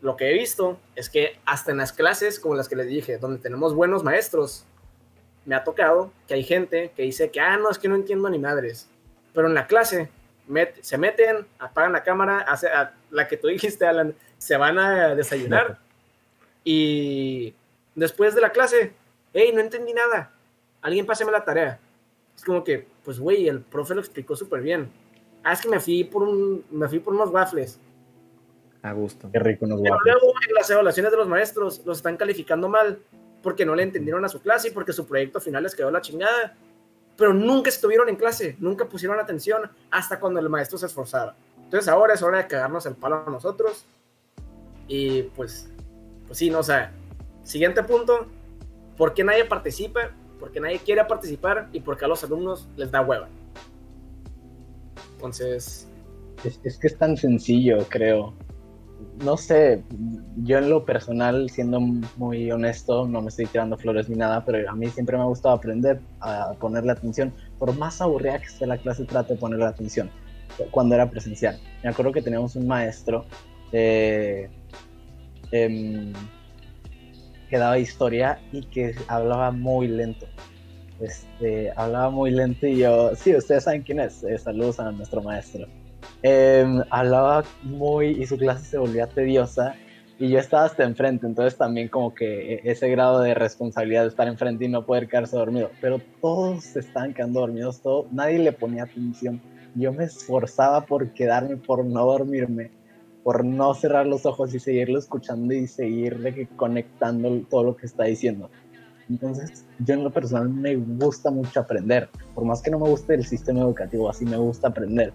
[0.00, 3.18] lo que he visto es que hasta en las clases, como las que les dije,
[3.18, 4.64] donde tenemos buenos maestros,
[5.44, 8.30] me ha tocado que hay gente que dice que, ah, no, es que no entiendo
[8.30, 8.88] ni madres.
[9.34, 10.08] Pero en la clase
[10.48, 14.78] met- se meten, apagan la cámara, hace, a, la que tú dijiste, Alan, se van
[14.78, 15.78] a desayunar.
[16.64, 17.54] Y
[17.94, 18.92] después de la clase,
[19.32, 20.32] hey, no entendí nada.
[20.82, 21.78] Alguien páseme la tarea.
[22.36, 24.90] Es como que, pues, güey, el profe lo explicó súper bien.
[25.42, 27.80] Ah, es que me fui por un, me fui por unos waffles.
[28.82, 29.28] A gusto.
[29.32, 30.14] qué rico unos Pero waffles.
[30.20, 33.00] luego en las evaluaciones de los maestros los están calificando mal
[33.42, 36.00] porque no le entendieron a su clase y porque su proyecto final les quedó la
[36.00, 36.56] chingada.
[37.18, 41.36] Pero nunca estuvieron en clase, nunca pusieron atención hasta cuando el maestro se esforzaba.
[41.62, 43.84] Entonces ahora es hora de cagarnos el palo a nosotros.
[44.86, 45.68] Y pues,
[46.26, 46.92] pues sí, no, o sea,
[47.42, 48.26] siguiente punto,
[48.98, 50.10] ¿Por qué nadie participa?
[50.40, 53.28] Porque nadie quiere participar y porque a los alumnos les da hueva.
[55.14, 55.86] Entonces...
[56.44, 58.34] Es, es que es tan sencillo, creo.
[59.22, 59.84] No sé,
[60.38, 64.68] yo en lo personal, siendo muy honesto, no me estoy tirando flores ni nada, pero
[64.68, 67.32] a mí siempre me ha gustado aprender a ponerle atención.
[67.58, 70.10] Por más aburrida que esté la clase, trato de ponerle atención
[70.70, 71.58] cuando era presencial.
[71.82, 73.24] Me acuerdo que teníamos un maestro
[73.72, 74.48] eh,
[75.52, 76.12] em,
[77.48, 80.26] que daba historia y que hablaba muy lento.
[81.00, 85.22] Este, hablaba muy lento y yo, sí, ustedes saben quién es, eh, saludos a nuestro
[85.22, 85.66] maestro.
[86.22, 89.76] Em, hablaba muy y su clase se volvía tediosa
[90.18, 94.08] y yo estaba hasta enfrente, entonces también como que e, ese grado de responsabilidad de
[94.08, 98.40] estar enfrente y no poder quedarse dormido, pero todos se estaban quedando dormidos, todo, nadie
[98.40, 99.40] le ponía atención
[99.74, 102.70] yo me esforzaba por quedarme, por no dormirme,
[103.22, 108.04] por no cerrar los ojos y seguirlo escuchando y seguir conectando todo lo que está
[108.04, 108.50] diciendo.
[109.08, 113.14] Entonces, yo en lo personal me gusta mucho aprender, por más que no me guste
[113.14, 115.12] el sistema educativo, así me gusta aprender.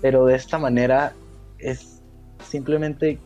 [0.00, 1.12] Pero de esta manera
[1.58, 2.02] es
[2.44, 3.18] simplemente,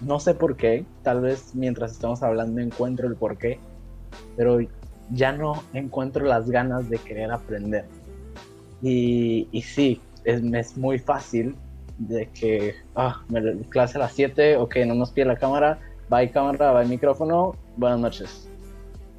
[0.00, 3.58] no sé por qué, tal vez mientras estamos hablando encuentro el por qué,
[4.36, 4.58] pero
[5.10, 7.84] ya no encuentro las ganas de querer aprender
[8.82, 11.56] y, y sí, es, es, muy fácil
[11.98, 15.78] de que, ah, me, clase a las 7, ok, no nos pide la cámara,
[16.12, 18.48] va cámara, va micrófono, buenas noches.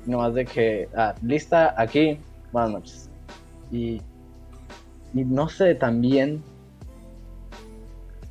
[0.06, 2.20] No más de que, ah, lista, aquí,
[2.52, 3.10] buenas noches.
[3.72, 4.02] Y,
[5.14, 6.44] y no sé, también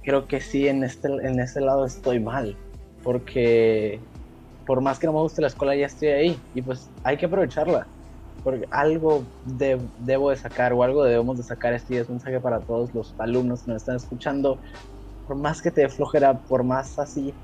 [0.07, 2.57] creo que sí, en este, en ese lado estoy mal,
[3.03, 4.01] porque
[4.65, 7.27] por más que no me guste la escuela, ya estoy ahí y pues hay que
[7.27, 7.87] aprovecharla
[8.47, 12.61] porque algo debo de sacar o algo debemos de sacar este es un mensaje para
[12.61, 14.61] todos los alumnos que nos están escuchando.
[15.27, 17.35] Por más que te flojera, por más así,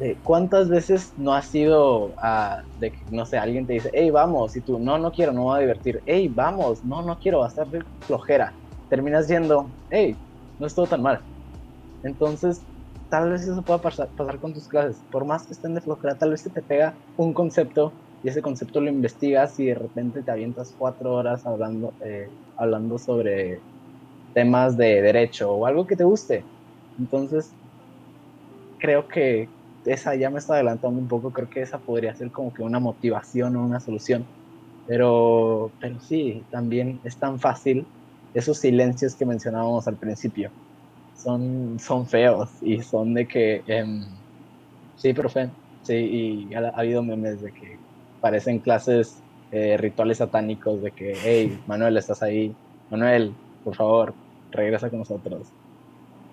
[0.00, 4.10] eh, ¿cuántas veces no has sido a, de que, no sé, alguien te dice, hey,
[4.10, 7.18] vamos, y tú, no, no quiero, no me voy a divertir, hey, vamos, no, no
[7.18, 8.52] quiero, va a estar de flojera.
[8.90, 10.14] Terminas yendo, hey,
[10.58, 11.22] no es todo tan mal.
[12.04, 12.68] Entonces,
[13.10, 15.06] tal vez eso pueda pasar, con tus clases.
[15.10, 18.80] Por más que estén de flojera, tal vez te pega un concepto y ese concepto
[18.82, 23.66] lo investigas y de repente te avientas cuatro horas hablando, eh, hablando sobre
[24.34, 26.50] temas de derecho o algo que te guste.
[26.98, 27.56] Entonces,
[28.78, 29.52] creo que
[29.84, 32.80] esa ya me está adelantando un poco, creo que esa podría ser como que una
[32.80, 34.30] motivación o una solución.
[34.86, 37.92] Pero, pero sí, también es tan fácil
[38.34, 40.54] esos silencios que mencionábamos al principio.
[41.14, 44.04] Son, son feos y son de que, em,
[44.96, 45.50] sí, profe,
[45.82, 47.78] sí, y ha habido memes de que
[48.20, 52.54] parecen clases, eh, rituales satánicos de que, hey, Manuel, estás ahí,
[52.90, 54.14] Manuel, por favor,
[54.50, 55.48] regresa con nosotros.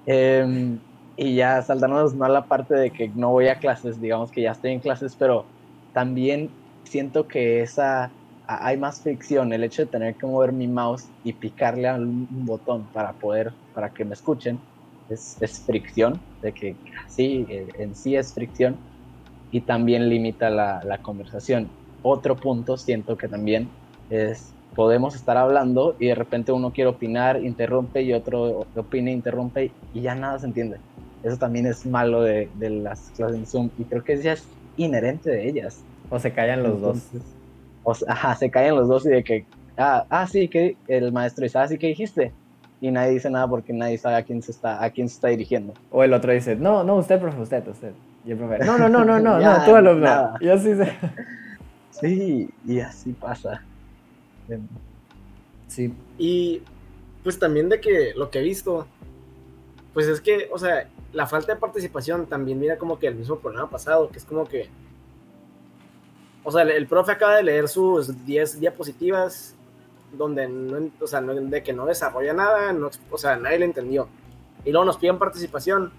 [0.05, 0.79] Em,
[1.15, 4.41] y ya saltándonos no a la parte de que no voy a clases, digamos que
[4.41, 5.45] ya estoy en clases, pero
[5.93, 6.49] también
[6.83, 8.11] siento que esa
[8.59, 12.27] hay más fricción, el hecho de tener que mover mi mouse y picarle a un,
[12.45, 14.59] botón para poder, para que me escuchen,
[15.11, 16.75] es, es fricción, de que
[17.07, 18.77] sí, en sí es fricción,
[19.51, 21.69] y también limita la, la conversación
[22.03, 23.69] otro punto siento que también
[24.09, 29.71] es podemos estar hablando y de repente uno quiere opinar, interrumpe y otro opina, interrumpe
[29.93, 30.77] y ya nada se entiende.
[31.23, 34.45] Eso también es malo de, de las clases en Zoom y creo que ya es
[34.77, 35.83] inherente de ellas.
[36.09, 37.09] O se callan los dos.
[37.83, 39.45] O, ajá, se callan los dos y de que,
[39.77, 42.31] ah, ah sí, que el maestro dice, ah, sí, ¿qué dijiste?
[42.81, 45.27] Y nadie dice nada porque nadie sabe a quién se está, a quién se está
[45.27, 45.73] dirigiendo.
[45.91, 47.93] O el otro dice, no, no, usted, profe, usted, usted.
[48.25, 50.33] Y el profe, no, no, no, no, no, no, tú alumno.
[50.39, 50.91] Y así se...
[51.91, 53.63] Sí, y así pasa.
[55.67, 55.93] Sí.
[56.17, 56.63] Y
[57.23, 58.87] pues también de que lo que he visto,
[59.93, 63.37] pues es que, o sea, la falta de participación también mira como que el mismo
[63.39, 64.69] problema pasado, que es como que,
[66.43, 69.55] o sea, el, profe acaba de leer sus 10 diapositivas
[70.13, 74.07] donde, no, o sea, de que no desarrolla nada, no, o sea, nadie le entendió.
[74.65, 75.91] Y luego nos piden participación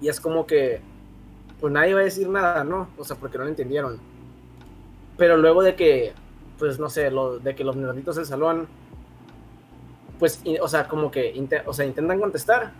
[0.00, 0.80] y es como que,
[1.60, 2.88] pues nadie va a decir nada, ¿no?
[2.98, 4.00] O sea, porque no lo entendieron.
[5.16, 6.12] Pero luego de que,
[6.58, 8.66] pues no sé, lo, de que los nerditos del salón,
[10.18, 11.32] pues, o sea, como que
[11.66, 12.72] o sea, intentan contestar.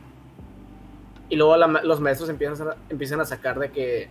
[1.29, 4.09] Y luego los maestros empiezan a, empiezan a sacar de que,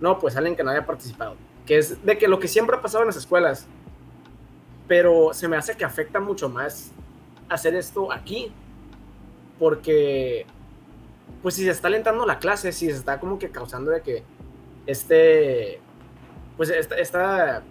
[0.00, 1.36] no, pues alguien que no haya participado.
[1.64, 3.66] Que es de que lo que siempre ha pasado en las escuelas.
[4.88, 6.92] Pero se me hace que afecta mucho más
[7.48, 8.52] hacer esto aquí.
[9.58, 10.46] Porque,
[11.42, 14.24] pues si se está alentando la clase, si se está como que causando de que
[14.86, 15.80] este
[16.56, 17.62] pues esta,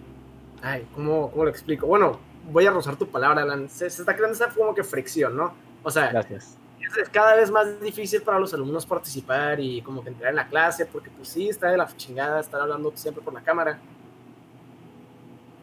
[0.62, 1.86] ay, ¿cómo, ¿cómo, lo explico?
[1.86, 2.18] Bueno,
[2.50, 3.68] voy a rozar tu palabra, Alan.
[3.68, 5.54] Se, está creando esa como que fricción, ¿no?
[5.82, 6.58] O sea, Gracias.
[7.00, 10.48] Es, cada vez más difícil para los alumnos participar y como que entrar en la
[10.48, 13.78] clase, porque pues sí, está de la chingada estar hablando siempre por la cámara.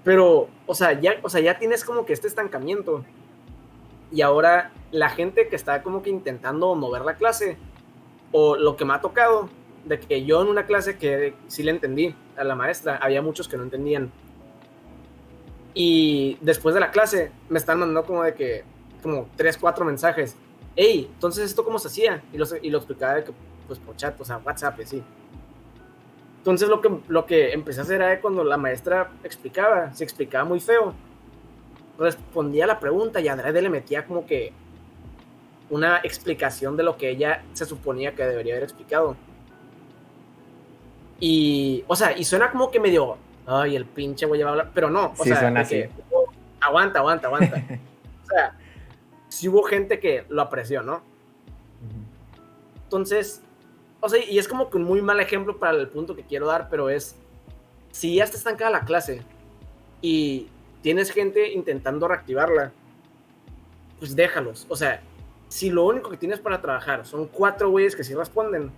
[0.04, 3.04] Pero, o sea, ya, o sea, ya tienes como que este estancamiento.
[4.12, 7.58] Y ahora la gente que está como que intentando mover la clase,
[8.32, 9.50] o lo que me ha tocado,
[9.86, 13.48] de que yo en una clase que sí le entendí a la maestra, había muchos
[13.48, 14.12] que no entendían.
[15.74, 18.64] Y después de la clase me están mandando como de que,
[19.02, 20.36] como tres, cuatro mensajes.
[20.76, 22.24] Hey, entonces esto cómo se hacía?
[22.34, 23.32] Y lo, y lo explicaba que,
[23.68, 25.04] pues por chat, o sea, WhatsApp, y así.
[26.40, 30.46] Entonces lo que, lo que empecé a hacer era cuando la maestra explicaba, se explicaba
[30.46, 30.94] muy feo,
[31.98, 34.54] respondía a la pregunta y Andrés le metía como que
[35.70, 39.18] una explicación de lo que ella se suponía que debería haber explicado.
[41.20, 44.90] Y, o sea, y suena como que medio, ay, el pinche voy a hablar, pero
[44.90, 45.84] no, o sea, suena así.
[46.62, 47.58] aguanta, aguanta, aguanta.
[48.24, 48.56] o sea,
[49.28, 51.02] sí hubo gente que lo apreció, ¿no?
[52.86, 53.44] Entonces,
[54.02, 56.48] o sea, y es como que un muy mal ejemplo para el punto que quiero
[56.48, 57.16] dar, pero es,
[57.92, 59.22] si ya está estancada la clase
[60.02, 60.48] y
[60.82, 62.72] tienes gente intentando reactivarla,
[64.00, 64.66] pues déjalos.
[64.70, 65.02] O sea,
[65.50, 68.72] si lo único que tienes para trabajar son cuatro güeyes que sí responden,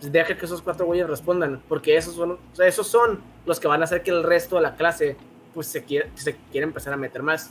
[0.00, 3.82] pues deja que esos cuatro güeyes respondan, porque esos son, esos son los que van
[3.82, 5.16] a hacer que el resto de la clase
[5.52, 7.50] pues se quiera, se quiera empezar a meter más.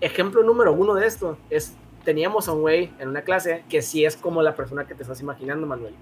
[0.00, 4.04] Ejemplo número uno de esto es, teníamos a un güey en una clase que sí
[4.06, 5.94] es como la persona que te estás imaginando, Manuel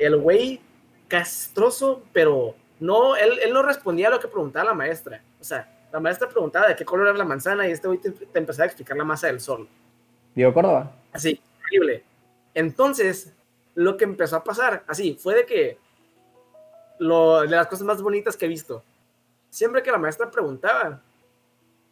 [0.00, 0.60] el güey
[1.08, 5.22] castroso, pero no, él, él, no respondía a lo que preguntaba la maestra.
[5.40, 8.12] O sea, la maestra preguntaba de qué color era la manzana y este güey te,
[8.34, 9.68] empezaba a explicar la masa del sol.
[10.34, 10.92] Diego Córdoba.
[11.12, 12.04] Así, increíble.
[12.54, 13.32] Entonces,
[13.74, 15.78] lo que empezó a pasar, así, fue de que
[16.98, 18.82] lo, de las cosas más bonitas que he visto.
[19.50, 21.02] Siempre que la maestra preguntaba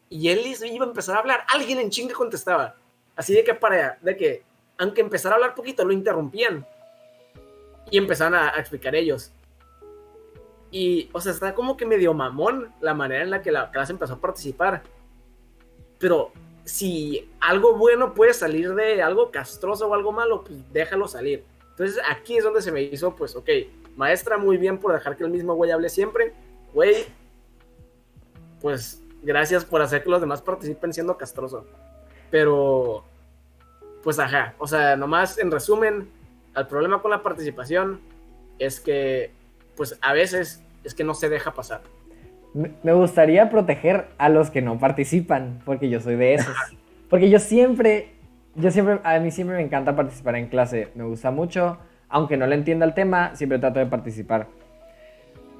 [0.09, 2.77] y él iba a empezar a hablar, alguien en chinga contestaba.
[3.17, 4.43] Así de que para, de que,
[4.79, 6.67] aunque empezara a hablar poquito, lo interrumpían
[7.91, 9.33] y empezaron a, explicar ellos.
[10.71, 13.93] Y, o sea, está como que medio mamón la manera en la que la clase
[13.93, 14.83] empezó a participar.
[15.99, 16.33] Pero
[16.65, 21.45] si algo bueno puede salir de algo castroso o algo malo, pues déjalo salir.
[21.71, 23.49] Entonces aquí es donde se me hizo, pues, ok,
[23.97, 26.35] maestra, muy bien por dejar que el mismo güey hable siempre.
[26.75, 27.07] Güey,
[28.61, 31.65] pues gracias por hacer que los demás participen siendo castroso.
[32.31, 33.05] Pero,
[34.03, 36.11] pues ajá, o sea, nomás en resumen,
[36.61, 38.01] el problema con la participación
[38.59, 39.31] es que,
[39.77, 41.83] pues a veces es que no se deja pasar.
[42.83, 46.55] Me gustaría proteger a los que no participan, porque yo soy de esos.
[47.09, 48.11] Porque yo siempre,
[48.55, 51.79] yo siempre, a mí siempre me encanta participar en clase, me gusta mucho,
[52.11, 54.49] aunque no le entienda el tema, siempre trato de participar.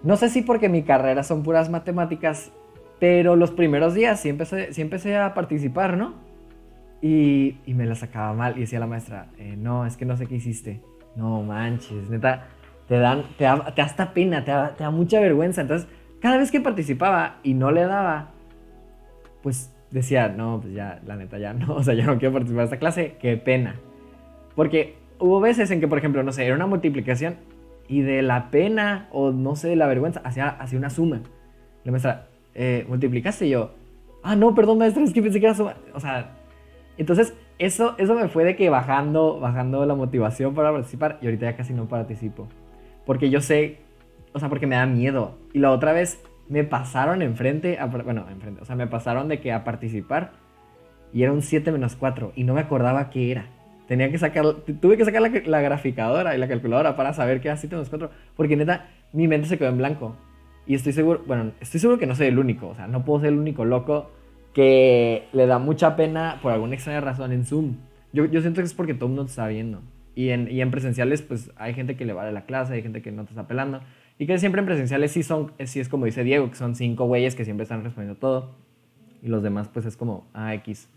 [0.03, 2.53] No sé si porque mi carrera son puras matemáticas,
[3.01, 6.17] pero los primeros días sí empecé, sí empecé a participar, ¿no?
[7.01, 10.27] Y, me la sacaba mal y decía la maestra, eh, no, es que no sé
[10.27, 10.81] qué hiciste.
[11.15, 12.47] No manches, neta,
[12.87, 15.61] te dan, te da, hasta pena, te da, mucha vergüenza.
[15.61, 15.89] Entonces,
[16.21, 18.31] cada vez que participaba y no le daba,
[19.43, 22.63] pues decía, no, pues ya, la neta, ya no, o sea, ya no quiero participar
[22.63, 23.77] de esta clase, qué pena.
[24.57, 27.37] Porque hubo veces en que, por ejemplo, no sé, era una multiplicación
[27.89, 31.23] y de la pena o no sé, de la vergüenza, hacía, hacía una suma.
[31.85, 33.47] La maestra, eh, ¿multiplicaste?
[33.47, 33.73] Y yo,
[34.23, 35.75] ah, no, perdón, maestra, es que pensé que era suma.
[35.95, 36.38] O sea,
[36.99, 41.51] entonces, eso, eso me fue de que bajando, bajando la motivación para participar y ahorita
[41.51, 42.49] ya casi no participo.
[43.07, 43.79] Porque yo sé,
[44.33, 45.39] o sea, porque me da miedo.
[45.53, 49.53] Y la otra vez me pasaron enfrente, bueno, enfrente, o sea, me pasaron de que
[49.53, 50.33] a participar
[51.13, 53.47] y era un 7 menos 4 y no me acordaba qué era.
[53.87, 54.45] Tenía que sacar,
[54.81, 58.11] tuve que sacar la, graficadora y la calculadora para saber qué era 7 menos 4,
[58.37, 60.17] porque neta, mi mente se quedó en blanco.
[60.67, 63.21] Y estoy seguro, bueno, estoy seguro que no soy el único, o sea, no puedo
[63.21, 64.11] ser el único loco
[64.53, 67.77] que le da mucha pena por alguna extraña razón en Zoom.
[68.13, 69.83] Yo, yo siento que es porque todo el mundo te está viendo.
[70.15, 73.03] Y en, y en presenciales, pues hay gente que le vale la clase, hay gente
[73.03, 73.81] que no te está pelando.
[74.19, 77.07] Y que siempre en presenciales sí son, sí es como dice Diego, que son cinco
[77.07, 78.57] güeyes que siempre están respondiendo todo.
[79.23, 80.89] Y los demás, pues es como AX.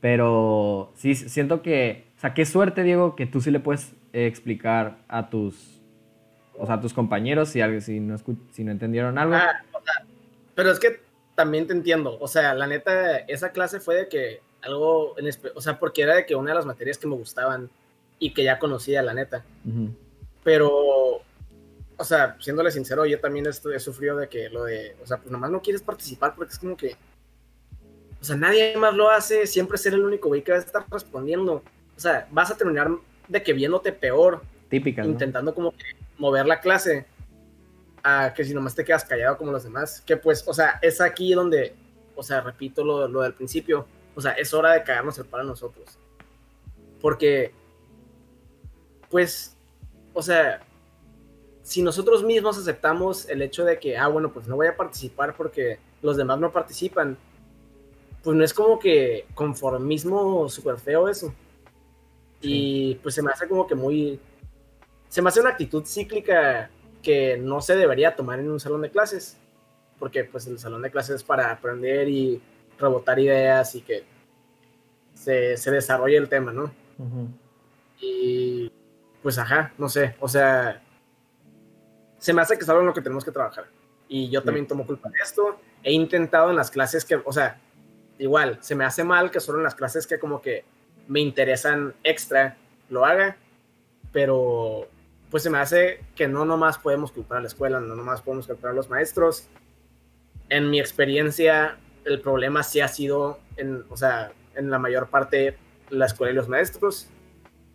[0.00, 4.98] Pero sí, siento que, o sea, qué suerte, Diego, que tú sí le puedes explicar
[5.08, 5.82] a tus,
[6.58, 8.16] o sea, a tus compañeros si, si, no,
[8.52, 9.34] si no entendieron algo.
[9.34, 9.62] Ah,
[10.54, 11.00] pero es que
[11.36, 12.18] también te entiendo.
[12.18, 16.16] O sea, la neta, esa clase fue de que algo, en o sea, porque era
[16.16, 17.70] de que una de las materias que me gustaban
[18.18, 19.44] y que ya conocía, la neta.
[20.42, 21.22] Pero,
[21.96, 25.30] o sea, siéndole sincero, yo también he sufrido de que lo de, o sea, pues
[25.30, 26.96] nomás no quieres participar porque es como que,
[28.20, 30.84] o sea, nadie más lo hace, siempre ser el único güey que va a estar
[30.90, 31.62] respondiendo.
[31.96, 32.90] O sea, vas a terminar
[33.28, 34.42] de que viéndote peor.
[34.70, 35.04] Típica.
[35.04, 35.84] Intentando como que
[36.18, 37.06] mover la clase
[38.34, 40.00] que si nomás te quedas callado como los demás.
[40.00, 41.74] Que pues, o sea, es aquí donde,
[42.14, 45.44] o sea, repito lo, lo del principio, o sea, es hora de caernos el para
[45.44, 45.98] nosotros.
[47.00, 47.52] Porque,
[49.10, 49.56] pues,
[50.14, 50.62] o sea,
[51.62, 55.36] si nosotros mismos aceptamos el hecho de que, ah, bueno, pues no voy a participar
[55.36, 57.18] porque los demás no participan,
[58.22, 61.34] pues no es como que conformismo súper feo eso.
[62.40, 64.20] Y pues se me hace como que muy...
[65.08, 66.70] Se me hace una actitud cíclica
[67.06, 69.36] que no se debería tomar en un salón de clases,
[69.96, 72.42] porque pues el salón de clases es para aprender y
[72.80, 74.02] rebotar ideas y que
[75.14, 76.72] se, se desarrolle el tema, ¿no?
[78.00, 78.72] Y
[79.22, 80.82] pues ajá, no sé, o sea,
[82.18, 83.66] se me hace que es algo en lo que tenemos que trabajar.
[84.08, 85.60] Y yo también tomo culpa de esto.
[85.84, 87.60] He intentado en las clases que, o sea,
[88.18, 90.64] igual, se me hace mal que solo en las clases que como que
[91.06, 92.56] me interesan extra
[92.88, 93.36] lo haga,
[94.10, 94.88] pero
[95.30, 98.46] pues se me hace que no nomás podemos culpar a la escuela, no nomás podemos
[98.46, 99.48] culpar a los maestros.
[100.48, 105.56] En mi experiencia, el problema sí ha sido, en, o sea, en la mayor parte
[105.90, 107.08] la escuela y los maestros,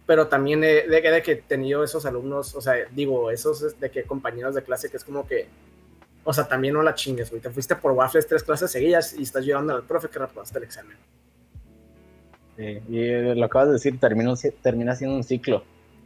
[0.06, 3.92] pero también de, de, de que he tenido esos alumnos, o sea, digo, esos de
[3.92, 5.48] que compañeros de clase que es como que,
[6.24, 9.24] o sea, también no la chingues, güey, te fuiste por waffles tres clases seguidas y
[9.24, 10.98] estás llorando al profe que reprobaste el examen.
[12.58, 15.64] Sí, y lo acabas de decir, termina, termina siendo un ciclo.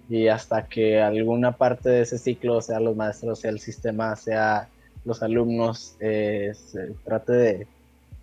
[0.09, 4.67] Y hasta que alguna parte de ese ciclo, sea los maestros, sea el sistema, sea
[5.03, 7.67] los alumnos, eh, se trate de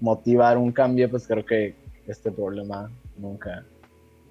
[0.00, 1.74] motivar un cambio, pues creo que
[2.06, 3.64] este problema nunca,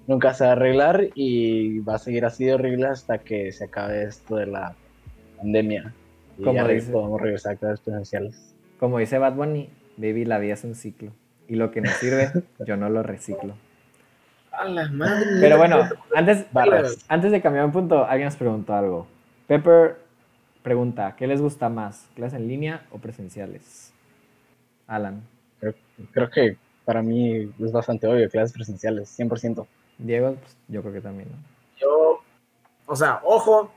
[0.06, 3.64] nunca se va a arreglar y va a seguir así de horrible hasta que se
[3.64, 4.74] acabe esto de la
[5.38, 5.94] pandemia.
[6.38, 8.54] Y Como ya dice- podemos regresar a clases presenciales.
[8.78, 11.12] Como dice Bad Bunny, baby, la vida es un ciclo.
[11.48, 12.30] Y lo que no sirve,
[12.66, 13.54] yo no lo reciclo.
[14.52, 15.26] A la madre.
[15.40, 16.46] Pero bueno, antes,
[17.08, 19.06] antes de cambiar un punto, alguien nos preguntó algo.
[19.46, 19.98] Pepper
[20.62, 22.06] pregunta, ¿qué les gusta más?
[22.14, 23.92] ¿Clases en línea o presenciales?
[24.86, 25.22] Alan.
[25.58, 25.74] Creo,
[26.12, 29.66] creo que para mí es bastante obvio, clases presenciales, 100%.
[29.98, 31.36] Diego, pues, yo creo que también, ¿no?
[31.78, 32.22] Yo,
[32.86, 33.72] o sea, ojo,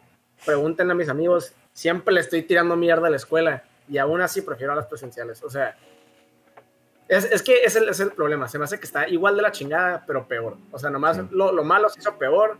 [0.45, 4.41] pregunten a mis amigos, siempre le estoy tirando mierda a la escuela y aún así
[4.41, 5.43] prefiero a las presenciales.
[5.43, 5.75] O sea,
[7.07, 9.41] es, es que es el, es el problema, se me hace que está igual de
[9.43, 10.57] la chingada, pero peor.
[10.71, 11.23] O sea, nomás Sí.
[11.31, 12.57] lo, lo malo se hizo peor,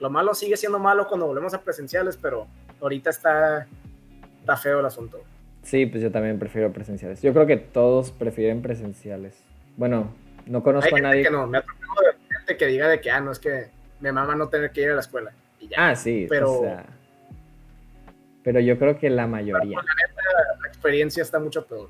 [0.00, 2.46] lo malo sigue siendo malo cuando volvemos a presenciales, pero
[2.80, 3.66] ahorita está,
[4.40, 5.22] está feo el asunto.
[5.62, 7.22] Sí, pues yo también prefiero presenciales.
[7.22, 9.42] Yo creo que todos prefieren presenciales.
[9.76, 10.12] Bueno,
[10.46, 11.22] no Hay conozco a gente nadie.
[11.22, 13.68] que no, me ha de gente que diga de que, ah, no, es que
[14.00, 15.32] me mama no tener que ir a la escuela.
[15.60, 16.84] Y ya, Ah, sí, Pero- o sea,
[18.42, 19.78] pero yo creo que la mayoría.
[19.78, 21.88] la experiencia está mucho peor.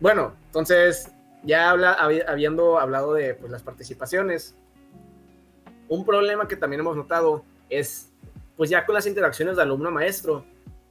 [0.00, 1.10] Bueno, entonces,
[1.42, 4.54] ya habla, habi- habiendo hablado de pues, las participaciones,
[5.88, 8.10] un problema que también hemos notado es,
[8.56, 10.44] pues ya con las interacciones de alumno a maestro,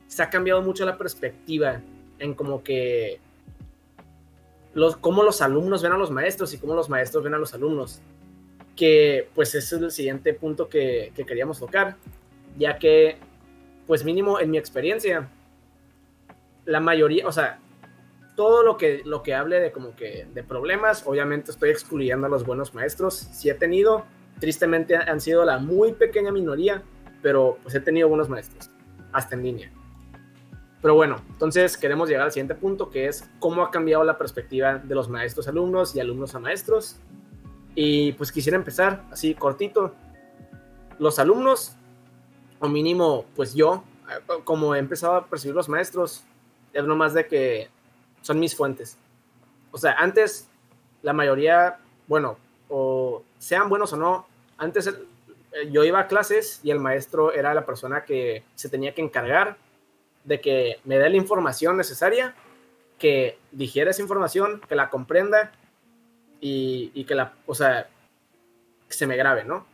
[0.08, 1.82] se ha cambiado mucho la perspectiva
[2.20, 3.20] en como que
[4.74, 7.53] los, cómo los alumnos ven a los maestros y cómo los maestros ven a los
[7.53, 8.01] alumnos.
[8.76, 11.95] Que pues ese es el siguiente punto que, que queríamos tocar,
[12.58, 13.18] ya que,
[13.88, 15.30] pues mínimo en mi experiencia,
[16.66, 17.60] la mayoría, o sea,
[18.36, 22.29] todo lo que, lo que hable de como que de problemas, obviamente estoy excluyendo a
[22.29, 24.05] los buenos maestros, sí he tenido,
[24.39, 26.83] tristemente han sido la muy pequeña minoría,
[27.21, 28.69] pero pues he tenido buenos maestros,
[29.13, 29.71] hasta en línea.
[30.81, 34.77] Pero bueno, entonces queremos llegar al siguiente punto, que es cómo ha cambiado la perspectiva
[34.77, 36.97] de los maestros a alumnos y alumnos a maestros.
[37.73, 39.95] Y pues quisiera empezar así cortito.
[40.99, 41.75] Los alumnos,
[42.59, 46.23] o mínimo, pues yo, eh, como he empezado a percibir los maestros,
[46.71, 47.69] es nomás de que
[48.26, 48.97] son mis fuentes.
[49.69, 50.49] O sea, antes
[51.03, 54.26] la mayoría, bueno, o sean buenos o no,
[54.57, 58.95] antes eh, yo iba a clases y el maestro era la persona que se tenía
[58.95, 59.57] que encargar
[60.23, 62.34] de que me dé la información necesaria,
[62.97, 65.51] que digiera esa información, que la comprenda
[66.41, 67.88] y, y que la, o sea,
[68.88, 69.67] que se me grabe, ¿no?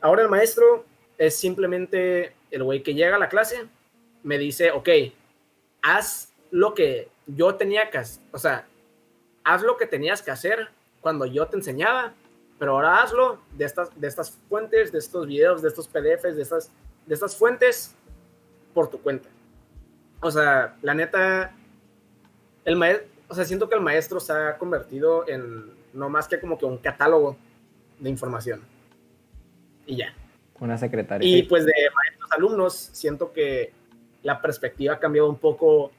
[0.00, 0.86] Ahora el maestro
[1.18, 3.66] es simplemente el güey que llega a la clase,
[4.22, 4.88] me dice, ok,
[5.82, 8.66] haz lo que yo tenía que hacer, o sea,
[9.44, 10.68] haz lo que tenías que hacer
[11.00, 12.14] cuando yo te enseñaba,
[12.58, 16.42] pero ahora hazlo de estas, de estas fuentes, de estos videos, de estos PDFs, de
[16.42, 16.70] estas,
[17.06, 17.94] de estas fuentes
[18.74, 19.28] por tu cuenta.
[20.20, 21.54] O sea, la neta,
[22.64, 26.38] el maestro, o sea, siento que el maestro se ha convertido en no más que
[26.38, 27.36] como que un catálogo
[27.98, 28.60] de información.
[29.86, 30.14] Y ya.
[30.58, 31.26] Una secretaria.
[31.26, 33.72] Y pues de maestros alumnos, siento que
[34.22, 35.92] la perspectiva ha cambiado un poco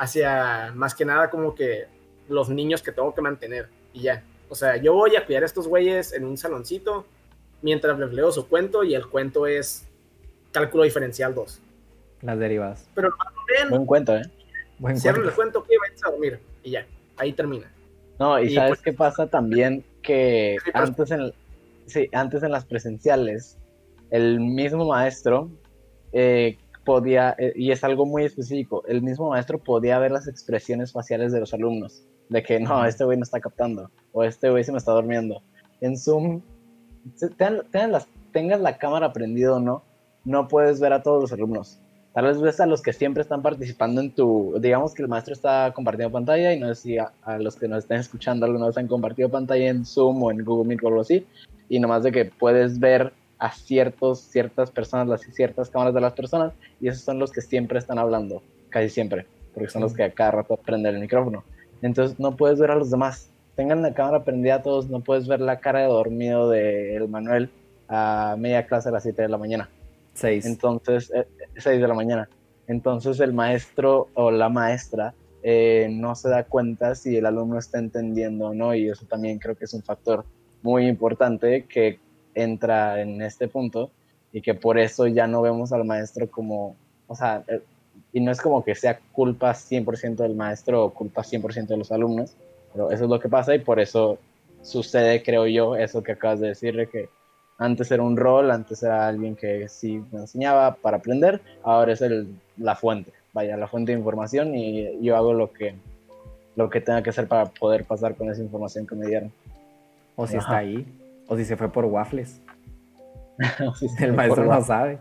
[0.00, 1.84] hacia más que nada como que
[2.28, 4.22] los niños que tengo que mantener y ya.
[4.48, 7.04] O sea, yo voy a cuidar a estos güeyes en un saloncito
[7.60, 9.86] mientras les leo su cuento y el cuento es
[10.52, 11.60] cálculo diferencial 2.
[12.22, 12.88] Las derivadas.
[12.94, 13.10] Pero
[13.54, 14.22] leen, Buen cuento, ¿eh?
[14.78, 15.60] Buen cierran el cuento.
[15.60, 16.86] cuento, que vayan a dormir y ya,
[17.18, 17.70] ahí termina.
[18.18, 21.32] No, y, Y, sabes pues- qué pasa también que Sí, pero- antes en,
[21.86, 23.58] sí, antes en las presenciales,
[24.10, 25.50] el mismo maestro,
[26.12, 30.92] eh, podía, eh, y es algo muy específico, el mismo maestro podía ver las expresiones
[30.92, 34.64] faciales de los alumnos, de que no, este güey no está captando, o este güey
[34.64, 35.42] se me está durmiendo.
[35.80, 36.42] En Zoom,
[37.36, 37.62] tengan,
[38.32, 39.82] tengas la cámara prendida o no,
[40.24, 41.80] no puedes ver a todos los alumnos.
[42.12, 45.32] Tal vez ves a los que siempre están participando en tu, digamos que el maestro
[45.32, 48.76] está compartiendo pantalla y no sé si a, los que nos estén escuchando alguna vez
[48.76, 51.24] han compartido pantalla en Zoom o en Google Meet o algo así,
[51.68, 56.12] y nomás de que puedes ver a ciertos, ciertas personas, las ciertas cámaras de las
[56.12, 60.04] personas, y esos son los que siempre están hablando, casi siempre, porque son los que
[60.04, 61.42] a cada rato prenden el micrófono.
[61.82, 63.30] Entonces no puedes ver a los demás.
[63.56, 67.08] Tengan la cámara prendida a todos, no puedes ver la cara de dormido de el
[67.08, 67.50] Manuel
[67.88, 69.68] a media clase a las 7 de la mañana.
[70.14, 70.44] 6.
[70.44, 71.10] Entonces,
[71.56, 72.28] 6 eh, de la mañana.
[72.68, 77.78] Entonces el maestro o la maestra eh, no se da cuenta si el alumno está
[77.78, 80.24] entendiendo o no, y eso también creo que es un factor
[80.62, 81.98] muy importante que
[82.34, 83.90] entra en este punto
[84.32, 86.76] y que por eso ya no vemos al maestro como,
[87.08, 87.60] o sea, eh,
[88.12, 91.92] y no es como que sea culpa 100% del maestro o culpa 100% de los
[91.92, 92.34] alumnos,
[92.72, 94.18] pero eso es lo que pasa y por eso
[94.62, 97.08] sucede, creo yo, eso que acabas de decir, que
[97.58, 102.00] antes era un rol, antes era alguien que sí me enseñaba para aprender, ahora es
[102.00, 105.74] el, la fuente, vaya, la fuente de información y yo hago lo que,
[106.56, 109.32] lo que tenga que hacer para poder pasar con esa información que me dieron.
[110.16, 110.86] O si está ahí,
[111.30, 112.42] o si se fue por waffles.
[114.00, 114.98] el maestro no sabe.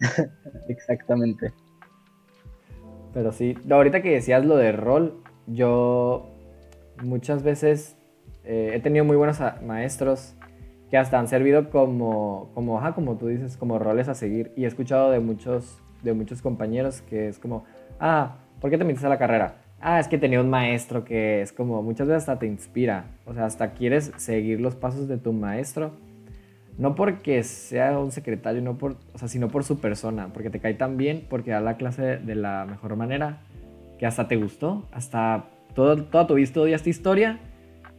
[0.68, 1.52] Exactamente.
[3.12, 6.30] Pero sí, ahorita que decías lo de rol, yo
[7.04, 7.98] muchas veces
[8.44, 10.34] eh, he tenido muy buenos maestros
[10.90, 14.52] que hasta han servido como, como, ajá, como tú dices, como roles a seguir.
[14.56, 17.64] Y he escuchado de muchos, de muchos compañeros que es como,
[18.00, 19.61] ah, ¿por qué te metiste a la carrera?
[19.84, 23.06] Ah, es que tenía un maestro que es como, muchas veces hasta te inspira.
[23.26, 25.90] O sea, hasta quieres seguir los pasos de tu maestro.
[26.78, 30.60] No porque sea un secretario, no por, o sea, sino por su persona, porque te
[30.60, 33.40] cae tan bien, porque da la clase de la mejor manera,
[33.98, 37.40] que hasta te gustó, hasta todo, toda tu vida estudiaste historia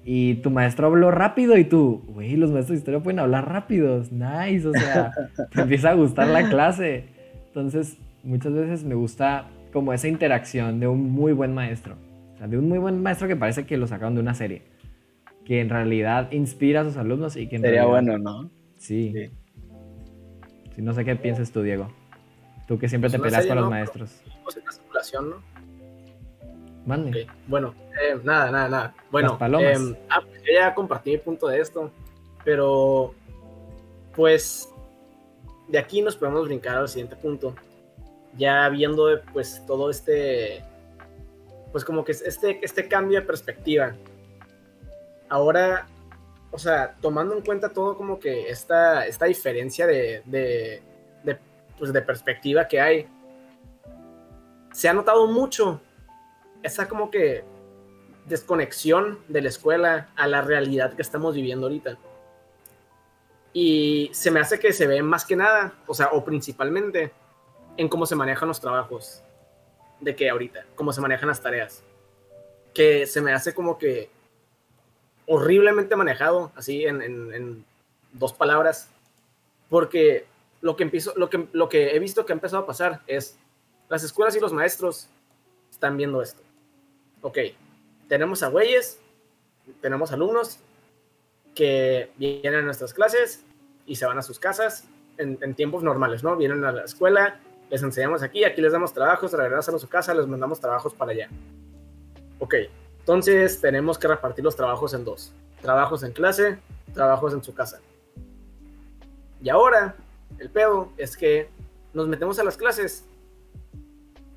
[0.06, 4.12] y tu maestro habló rápido y tú, güey, los maestros de historia pueden hablar rápidos,
[4.12, 5.12] nice, o sea,
[5.54, 7.06] te empieza a gustar la clase.
[7.48, 11.98] Entonces, muchas veces me gusta como esa interacción de un muy buen maestro.
[12.36, 14.62] O sea, de un muy buen maestro que parece que lo sacaron de una serie.
[15.44, 18.50] Que en realidad inspira a sus alumnos y que en Sería bueno, ¿no?
[18.78, 19.14] Sí.
[20.76, 20.82] sí.
[20.82, 21.92] no sé qué piensas tú, Diego.
[22.68, 24.22] Tú que siempre te pues peleas con los maestros.
[25.22, 25.36] ¿no?
[26.86, 27.28] Mande.
[27.48, 28.96] Bueno, eh, nada, nada, nada.
[29.12, 31.92] Bueno, eh, ah, pues yo ya compartí mi punto de esto,
[32.44, 33.14] pero
[34.16, 34.70] pues
[35.68, 37.56] de aquí nos podemos brincar al siguiente punto,
[38.38, 40.64] ya viendo pues todo este,
[41.72, 43.96] pues como que este, este cambio de perspectiva.
[45.30, 45.88] Ahora,
[46.52, 50.82] o sea, tomando en cuenta todo como que esta, esta diferencia de, de,
[51.78, 53.08] pues de perspectiva que hay,
[54.72, 55.82] se ha notado mucho
[56.62, 57.44] esa como que
[58.26, 61.98] desconexión de la escuela a la realidad que estamos viviendo ahorita.
[63.52, 67.12] Y se me hace que se ve más que nada, o sea, o principalmente,
[67.78, 69.24] en cómo se manejan los trabajos
[70.00, 71.84] de que ahorita, cómo se manejan las tareas.
[72.74, 74.10] Que se me hace como que
[75.26, 77.66] horriblemente manejado, así en,
[78.12, 78.90] dos palabras,
[79.70, 80.28] porque
[80.62, 83.40] lo que, empiezo, lo, que, lo que he visto que ha empezado a pasar es,
[83.90, 85.10] las escuelas y los maestros
[85.72, 86.42] están viendo esto.
[87.22, 87.40] Ok,
[88.08, 89.00] tenemos a güeyes,
[89.82, 90.60] tenemos alumnos
[91.56, 93.44] que vienen a nuestras clases
[93.86, 96.36] y se van a sus casas en, tiempos normales, ¿no?
[96.36, 97.40] Vienen a la escuela,
[97.70, 101.12] les enseñamos aquí, aquí les damos trabajos, regresan a su casa, les mandamos trabajos para
[101.12, 101.30] allá.
[102.40, 102.56] Ok,
[103.00, 105.34] entonces tenemos que repartir los trabajos en dos.
[105.62, 106.60] Trabajos en clase,
[106.94, 107.80] trabajos en su casa.
[109.42, 109.96] Y ahora,
[110.40, 111.50] el pedo es que
[111.94, 113.06] nos metemos a las clases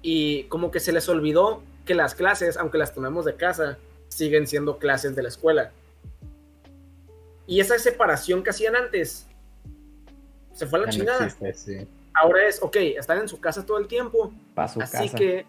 [0.02, 4.46] y como que se les olvidó que las clases, aunque las tomemos de casa, siguen
[4.46, 5.72] siendo clases de la escuela.
[7.46, 9.26] Y esa separación que hacían antes
[10.52, 11.28] se fue a la chingada.
[12.16, 14.32] Ahora es, ok, están en su casa todo el tiempo.
[14.56, 15.46] así que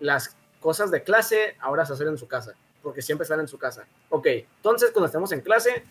[0.00, 3.58] las cosas de clase ahora se hacen en su casa, porque siempre están en su
[3.58, 3.86] casa.
[4.08, 5.84] Ok, entonces cuando estemos en clase,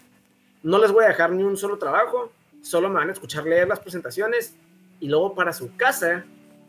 [0.62, 2.32] no les voy a dejar ni un solo trabajo,
[2.62, 4.56] solo me van a escuchar leer las presentaciones
[5.00, 6.26] y luego para su casa,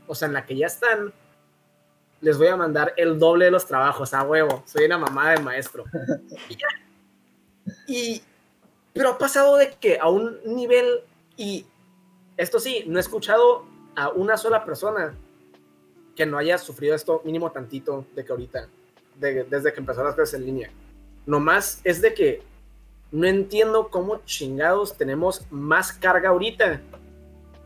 [0.06, 1.12] o sea, en la que ya están,
[2.20, 4.62] les voy a mandar el doble de los trabajos, a huevo.
[4.66, 5.84] Soy una mamá de maestro.
[7.86, 8.22] Y,
[8.92, 11.00] pero ha pasado de que a un nivel,
[11.34, 11.64] y
[12.36, 13.64] esto sí, no he escuchado
[13.96, 15.14] a una sola persona
[16.16, 18.68] que no haya sufrido esto mínimo tantito de que ahorita,
[19.18, 20.70] desde que empezó las clases en línea.
[21.26, 22.42] Nomás es de que
[23.10, 26.80] no entiendo cómo chingados tenemos más carga ahorita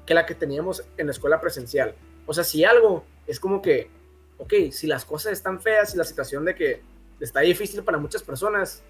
[0.07, 1.95] que la que teníamos en la escuela presencial.
[2.27, 3.91] O sea, si algo es como que,
[4.39, 6.83] ok, si las cosas están feas y la situación de que
[7.21, 8.83] está difícil para muchas personas,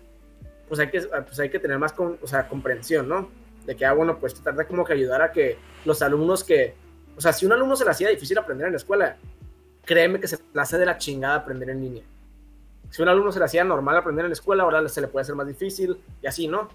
[0.69, 3.31] pues hay que, pues tener más comprensión, ¿no?
[3.69, 6.75] De que, ah, bueno, pues tratar de como que ayudar a que los alumnos que,
[7.19, 9.19] o sea, si un alumno se le hacía difícil aprender en la escuela,
[9.85, 12.03] créeme que se le hace de la chingada aprender en línea.
[12.89, 15.25] Si un alumno se le hacía normal aprender en la escuela, ahora se le puede
[15.25, 16.71] hacer más difícil y así, ¿no?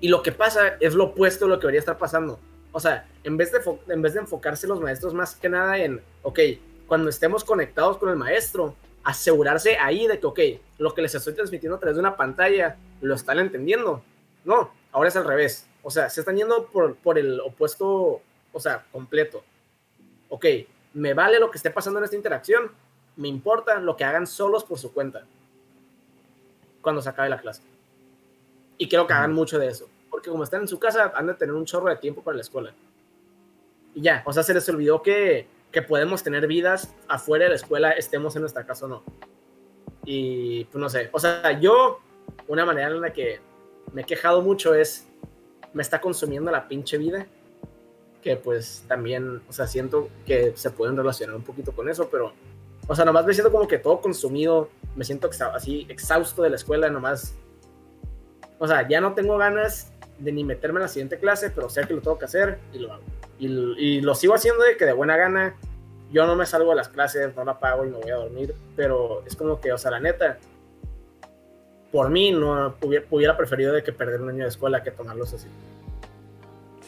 [0.00, 2.40] Y lo que pasa es lo opuesto a lo que debería estar pasando.
[2.72, 6.02] O sea, en vez de, en vez de enfocarse los maestros más que nada en,
[6.24, 6.40] ok,
[6.88, 8.74] cuando estemos conectados con el maestro,
[9.04, 10.40] asegurarse ahí de que, ok,
[10.78, 14.02] lo que les estoy transmitiendo a través de una pantalla, lo están entendiendo.
[14.44, 15.66] No, ahora es al revés.
[15.82, 18.22] O sea, se están yendo por, por el opuesto,
[18.52, 19.44] o sea, completo.
[20.30, 20.46] Ok,
[20.94, 22.70] me vale lo que esté pasando en esta interacción,
[23.16, 25.26] me importa lo que hagan solos por su cuenta
[26.80, 27.60] cuando se acabe la clase.
[28.78, 31.34] Y quiero que hagan mucho de eso, porque como están en su casa, han de
[31.34, 32.72] tener un chorro de tiempo para la escuela.
[33.94, 37.56] Y ya, o sea, se les olvidó que que podemos tener vidas afuera de la
[37.56, 39.02] escuela, estemos en nuestra casa o no.
[40.04, 41.98] Y pues no sé, o sea, yo,
[42.46, 43.40] una manera en la que
[43.92, 45.06] me he quejado mucho es,
[45.72, 47.26] me está consumiendo la pinche vida,
[48.22, 52.32] que pues también, o sea, siento que se pueden relacionar un poquito con eso, pero,
[52.86, 56.56] o sea, nomás me siento como que todo consumido, me siento así exhausto de la
[56.56, 57.34] escuela, nomás,
[58.58, 61.86] o sea, ya no tengo ganas de ni meterme en la siguiente clase, pero sé
[61.86, 63.02] que lo tengo que hacer y lo hago.
[63.38, 65.56] Y, lo sigo haciendo de que de buena gana.
[66.12, 68.54] Yo no me salgo de las clases, no la pago y me voy a dormir.
[68.76, 70.38] Pero es como que, o sea, la neta,
[71.94, 75.46] por mí no hubiera, preferido de que perder un año de escuela que tomarlos así.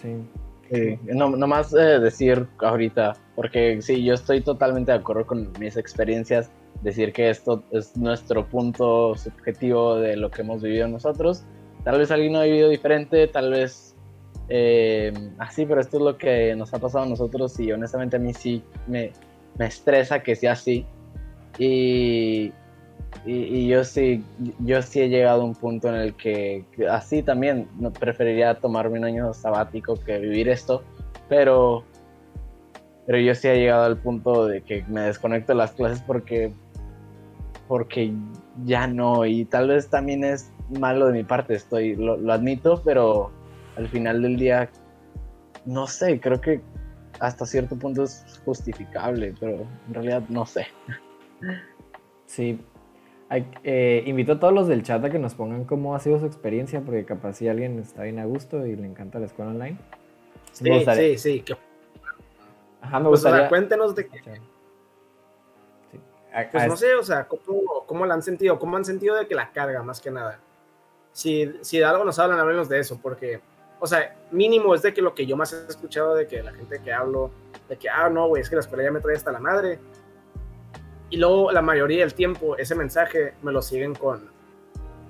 [0.02, 0.98] Sí.
[1.14, 6.50] no, más eh, decir ahorita, porque sí, yo estoy totalmente de acuerdo con mis experiencias,
[6.82, 11.44] decir que esto es nuestro punto subjetivo de lo que hemos vivido nosotros.
[11.84, 13.94] Tal vez alguien no ha vivido diferente, tal vez
[14.48, 18.18] eh, así, pero esto es lo que nos ha pasado a nosotros y honestamente a
[18.18, 19.12] mí sí me,
[19.56, 20.84] me estresa que sea así.
[21.60, 22.52] Y,
[23.24, 24.22] y, yo sí
[24.60, 29.04] yo sí he llegado a un punto en el que así también preferiría tomarme un
[29.04, 30.82] año sabático que vivir esto,
[31.28, 31.84] pero
[33.06, 36.52] pero yo sí he llegado al punto de que me desconecto de las clases porque
[37.68, 38.12] porque
[38.64, 43.30] ya no y tal vez también es malo de mi parte estoy lo admito pero
[43.76, 44.70] al final del día,
[45.64, 46.60] no sé, creo que
[47.20, 50.66] hasta cierto punto es justificable, pero en realidad no sé.
[52.26, 52.58] Sí.
[53.28, 56.26] Eh, invito a todos los del chat a que nos pongan cómo ha sido su
[56.26, 59.78] experiencia, porque capaz si alguien está bien a gusto y le encanta la escuela online.
[60.52, 61.44] Sí, sí, sí.
[62.80, 63.48] Ajá, me pues, gustaría.
[63.48, 64.40] cuéntenos de qué.
[66.52, 68.58] Pues no sé, o sea, ¿cómo, ¿cómo la han sentido?
[68.58, 70.38] ¿Cómo han sentido de que la carga, más que nada?
[71.12, 73.40] Si, si de algo nos hablan, hablemos de eso, porque
[73.78, 76.52] o sea, mínimo es de que lo que yo más he escuchado de que la
[76.52, 77.30] gente que hablo,
[77.68, 79.78] de que, ah, no, güey, es que la escuela ya me trae hasta la madre.
[81.10, 84.28] Y luego la mayoría del tiempo ese mensaje me lo siguen con,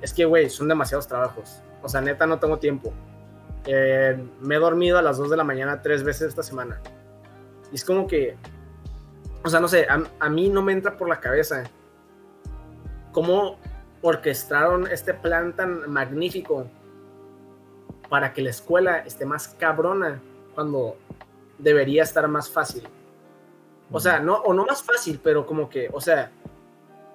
[0.01, 1.63] es que, güey, son demasiados trabajos.
[1.83, 2.93] O sea, neta, no tengo tiempo.
[3.65, 6.81] Eh, me he dormido a las 2 de la mañana tres veces esta semana.
[7.73, 8.37] Y es como que,
[9.43, 11.65] o sea, no sé, a, a mí no me entra por la cabeza
[13.13, 13.59] cómo
[14.03, 16.69] orquestaron este plan tan magnífico
[18.09, 20.21] para que la escuela esté más cabrona
[20.55, 20.97] cuando
[21.59, 22.87] debería estar más fácil.
[23.91, 26.31] O sea, no, o no más fácil, pero como que, o sea,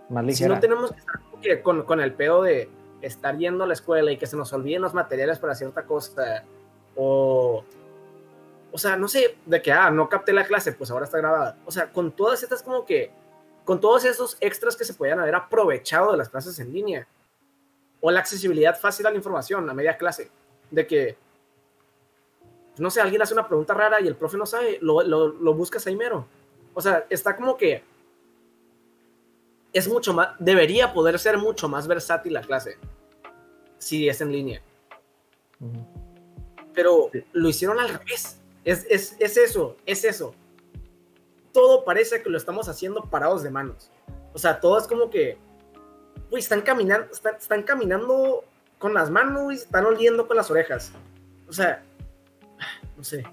[0.10, 2.70] más si no tenemos que estar con, con, el pedo de
[3.02, 6.44] estar yendo a la escuela y que se nos olviden los materiales para cierta cosa,
[6.96, 7.64] o,
[8.72, 11.58] o sea, no sé, de que, ah, no capté la clase, pues ahora está grabada.
[11.66, 13.12] O sea, con todas estas como que,
[13.66, 17.08] con todos esos extras que se podían haber aprovechado de las clases en línea,
[18.00, 20.32] o la accesibilidad fácil a la información a media clase
[20.72, 21.18] de que,
[22.78, 25.54] no sé, alguien hace una pregunta rara y el profe no sabe, lo, lo, lo
[25.54, 26.26] buscas ahí mero.
[26.74, 27.84] O sea, está como que
[29.74, 32.78] es mucho más, debería poder ser mucho más versátil la clase
[33.82, 34.62] si es en línea.
[36.74, 38.38] Pero lo hicieron al revés.
[38.64, 40.36] Es, es, es, eso, es eso.
[41.52, 43.90] Todo parece que lo estamos haciendo parados de manos.
[44.34, 45.38] O sea, todo es como que,
[46.30, 48.46] uy, están caminando, están caminando
[48.78, 50.92] con las manos, y están oliendo con las orejas.
[51.50, 51.84] O sea,
[52.98, 53.24] no sé.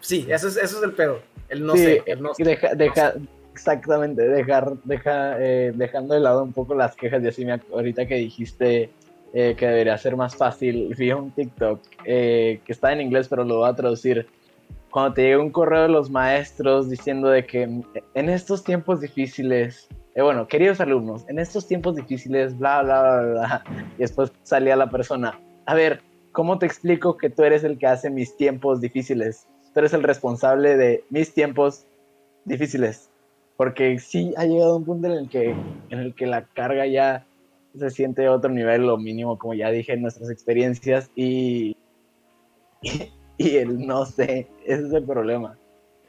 [0.00, 1.22] Sí, eso es, eso es el pedo.
[1.52, 2.02] El no sé.
[2.06, 3.14] El no deja, deja,
[3.52, 7.22] exactamente, dejar, deja, eh, dejando de lado un poco las quejas.
[7.22, 8.90] de me, ahorita que dijiste
[9.34, 13.44] eh, que debería ser más fácil, vi un TikTok eh, que está en inglés, pero
[13.44, 14.26] lo voy a traducir.
[14.90, 19.88] Cuando te llega un correo de los maestros diciendo de que en estos tiempos difíciles
[20.14, 23.64] eh, bueno, queridos alumnos, en estos tiempos difíciles, bla, bla, bla, bla,
[23.96, 27.86] y después salía la persona, a ver, ¿cómo te explico que tú eres el que
[27.86, 29.46] hace mis tiempos difíciles?
[29.72, 31.86] Tú eres el responsable de mis tiempos
[32.44, 33.10] difíciles.
[33.56, 35.50] Porque sí ha llegado un punto en el que,
[35.90, 37.26] en el que la carga ya
[37.78, 41.76] se siente a otro nivel, lo mínimo, como ya dije en nuestras experiencias, y,
[43.38, 45.56] y, el no sé, ese es el problema.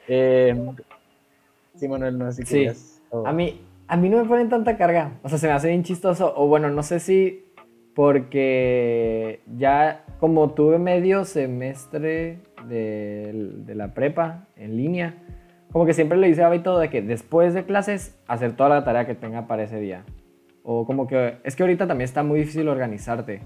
[0.08, 0.54] Eh,
[1.74, 2.80] sí, Manuel, no sé si sí.
[3.24, 5.84] A mí, a mí no me ponen tanta carga, o sea, se me hace bien
[5.84, 7.43] chistoso, o bueno, no sé si
[7.94, 15.14] porque ya como tuve medio semestre de, de la prepa en línea,
[15.74, 18.84] como que siempre le hice a todo de que después de clases hacer toda la
[18.84, 20.04] tarea que tenga para ese día.
[20.62, 23.42] O como que es que ahorita también está muy difícil organizarte.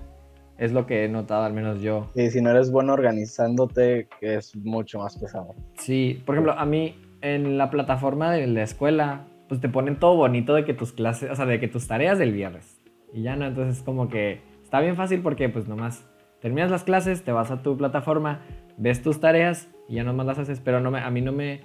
[0.58, 2.10] Es lo que he notado, al menos yo.
[2.14, 5.54] Sí, si no eres bueno organizándote, es mucho más pesado.
[5.78, 10.16] Sí, por ejemplo, a mí en la plataforma de la escuela, pues te ponen todo
[10.16, 12.77] bonito de que tus clases, o sea, de que tus tareas del viernes.
[13.12, 16.06] Y ya no, entonces como que está bien fácil porque pues nomás
[16.40, 18.40] terminas las clases, te vas a tu plataforma,
[18.76, 21.60] ves tus tareas y ya nomás las haces, pero no me, a mí no me,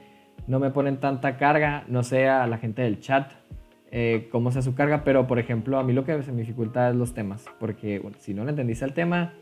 [0.47, 3.31] no me ponen tanta carga, no sé a la gente del chat
[3.95, 6.95] eh, cómo sea su carga, pero por ejemplo a mí lo que me dificulta es
[6.95, 9.33] los temas, porque si no le entendiste el tema,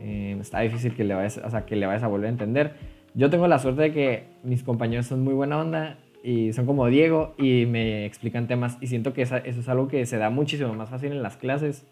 [0.00, 2.74] eh, está difícil que le, vayas, o que le vayas a volver a entender.
[3.14, 6.88] Yo tengo la suerte de que mis compañeros son muy buena onda y son como
[6.88, 10.74] Diego y me explican temas y siento que eso es algo que se da muchísimo
[10.74, 11.86] más fácil en las clases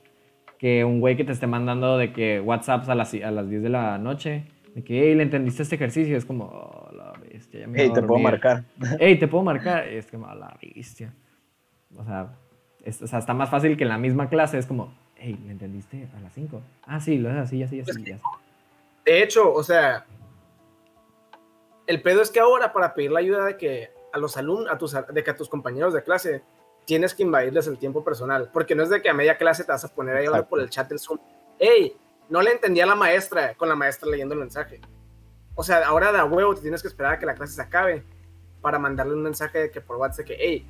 [0.59, 3.63] que un güey que te esté mandando de que WhatsApps a las, a las 10
[3.63, 7.61] de la noche, de que, hey, le entendiste este ejercicio, es como, oh, la bestia,
[7.61, 8.65] ya me Hey, te puedo marcar.
[8.99, 11.15] Hey, te puedo marcar, es como, oh, la bestia.
[11.97, 12.35] O sea,
[13.03, 16.09] o sea, está más fácil que en la misma clase, es como, hey, ¿le entendiste
[16.17, 16.61] a las 5?
[16.87, 17.91] Ah, sí, lo es así, así, así.
[17.91, 18.21] así.
[19.05, 20.07] De hecho, o sea,
[21.87, 24.79] el pedo es que ahora para pedir la ayuda de que a los alumnos, a
[24.79, 26.43] tus, de que a tus compañeros de clase
[26.85, 29.73] tienes que invadirles el tiempo personal, porque no es de que a media clase te
[29.73, 31.19] vas a poner ahí hablar por el chat del Zoom,
[31.59, 31.97] hey,
[32.29, 34.81] no le entendía a la maestra con la maestra leyendo el mensaje.
[35.57, 38.05] O sea, ahora de huevo te tienes que esperar a que la clase se acabe
[38.61, 40.65] para mandarle un mensaje de que por WhatsApp que, hey,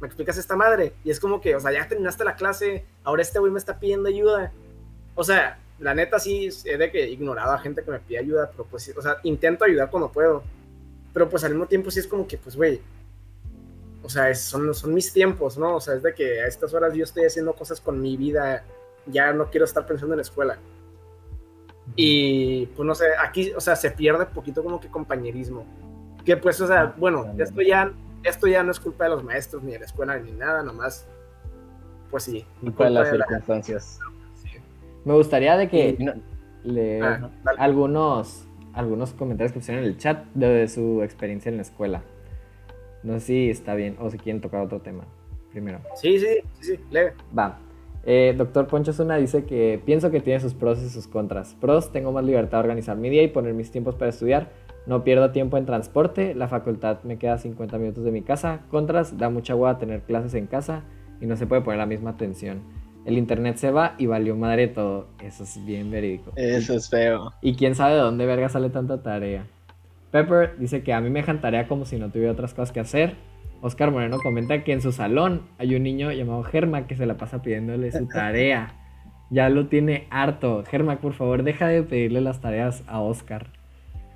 [0.00, 0.92] ¿me explicas esta madre?
[1.04, 3.78] Y es como que, o sea, ya terminaste la clase, ahora este güey me está
[3.78, 4.52] pidiendo ayuda.
[5.14, 8.18] O sea, la neta sí es de que he ignorado a gente que me pide
[8.18, 10.42] ayuda, pero pues, o sea, intento ayudar cuando puedo.
[11.12, 12.80] Pero pues al mismo tiempo sí es como que, pues, güey,
[14.02, 15.76] o sea, son, son mis tiempos, ¿no?
[15.76, 18.64] O sea, es de que a estas horas yo estoy haciendo cosas con mi vida,
[19.06, 20.58] ya no quiero estar pensando en la escuela.
[21.96, 25.66] Y pues no sé, aquí, o sea, se pierde poquito como que compañerismo.
[26.24, 27.92] Que pues, o sea, bueno, esto ya,
[28.22, 31.06] esto ya no es culpa de los maestros, ni de la escuela, ni nada, nomás,
[32.10, 32.44] pues sí.
[32.60, 33.98] Culpa de las circunstancias.
[35.04, 36.14] Me gustaría de que
[36.62, 41.62] leer ah, algunos, algunos comentarios que pusieron en el chat de su experiencia en la
[41.62, 42.02] escuela.
[43.02, 45.04] No sé si está bien o si quieren tocar otro tema
[45.50, 45.80] primero.
[45.94, 46.26] Sí, sí,
[46.60, 47.12] sí, sí, lee.
[47.36, 47.58] Va.
[48.04, 51.54] Eh, Doctor Poncho Zuna dice que pienso que tiene sus pros y sus contras.
[51.60, 54.48] Pros, tengo más libertad de organizar mi día y poner mis tiempos para estudiar.
[54.86, 58.60] No pierdo tiempo en transporte, la facultad me queda 50 minutos de mi casa.
[58.70, 60.84] Contras, da mucha agua tener clases en casa
[61.20, 62.62] y no se puede poner la misma atención.
[63.04, 65.08] El internet se va y valió madre todo.
[65.22, 66.32] Eso es bien verídico.
[66.36, 67.32] Eso es feo.
[67.40, 69.46] Y quién sabe de dónde verga sale tanta tarea.
[70.10, 72.80] Pepper dice que a mí me dejan tarea como si no tuviera otras cosas que
[72.80, 73.14] hacer.
[73.62, 77.16] Oscar Moreno comenta que en su salón hay un niño llamado Germa que se la
[77.16, 78.74] pasa pidiéndole su tarea.
[79.30, 80.64] Ya lo tiene harto.
[80.66, 83.46] Germa, por favor, deja de pedirle las tareas a Oscar.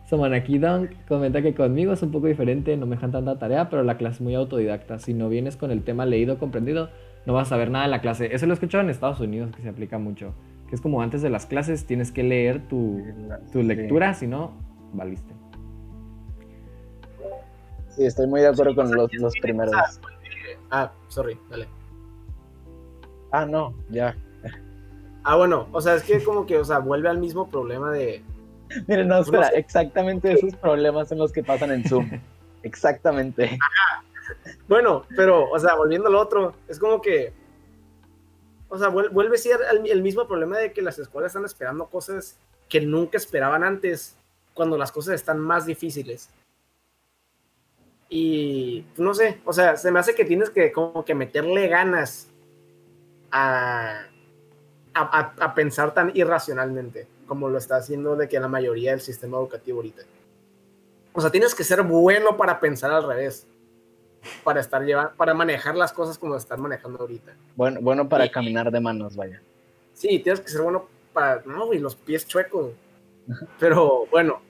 [0.09, 3.82] Somanaki Dunk comenta que conmigo es un poco diferente, no me dejan tanta tarea, pero
[3.85, 4.99] la clase es muy autodidacta.
[4.99, 6.91] Si no vienes con el tema leído, comprendido,
[7.27, 8.35] no vas a ver nada en la clase.
[8.35, 10.35] Eso lo he escuchado en Estados Unidos, que se aplica mucho.
[10.68, 13.03] Que es como antes de las clases tienes que leer tu,
[13.53, 14.53] tu lectura, si no,
[14.93, 15.35] valiste.
[17.91, 19.75] Sí, estoy muy de acuerdo con los, los primeros.
[20.70, 21.68] Ah, sorry, dale.
[23.31, 24.16] Ah, no, ya.
[25.22, 28.22] Ah, bueno, o sea, es que como que, o sea, vuelve al mismo problema de...
[28.87, 32.11] Miren, no, espera, exactamente esos problemas son los que pasan en Zoom.
[32.62, 33.59] exactamente.
[34.68, 37.33] Bueno, pero, o sea, volviendo al otro, es como que,
[38.68, 41.87] o sea, vuelve a ser el, el mismo problema de que las escuelas están esperando
[41.87, 44.16] cosas que nunca esperaban antes,
[44.55, 46.31] cuando las cosas están más difíciles.
[48.09, 52.29] Y no sé, o sea, se me hace que tienes que como que meterle ganas
[53.33, 54.07] a,
[54.95, 59.79] a, pensar tan irracionalmente como lo está haciendo de que la mayoría del sistema educativo
[59.79, 60.03] ahorita.
[61.12, 63.47] O sea, tienes que ser bueno para pensar al revés.
[64.43, 67.33] Para estar llevando, para manejar las cosas como están manejando ahorita.
[67.57, 69.41] Bueno, bueno para caminar de manos, vaya.
[69.93, 71.43] Sí, tienes que ser bueno para.
[71.45, 72.72] No, y los pies chuecos.
[73.59, 74.41] Pero bueno,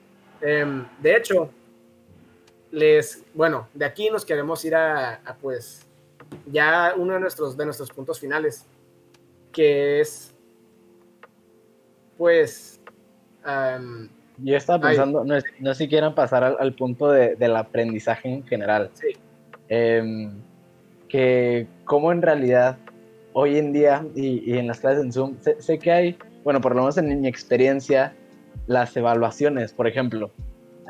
[0.41, 1.49] em, de hecho,
[2.71, 5.85] les, bueno, de aquí nos queremos ir a, pues,
[6.47, 8.65] ya uno de nuestros, de nuestros puntos finales,
[9.51, 10.33] que es,
[12.17, 12.81] pues,
[14.37, 18.91] yo estaba pensando, no, no si quieran pasar al, punto de, del aprendizaje en general.
[18.93, 19.15] Sí.
[19.69, 20.31] Em,
[21.07, 22.77] que como en realidad
[23.33, 26.61] hoy en día y, y en las clases en Zoom, sé, sé, que hay, bueno,
[26.61, 28.13] por lo menos en mi experiencia,
[28.67, 30.31] las evaluaciones, por ejemplo.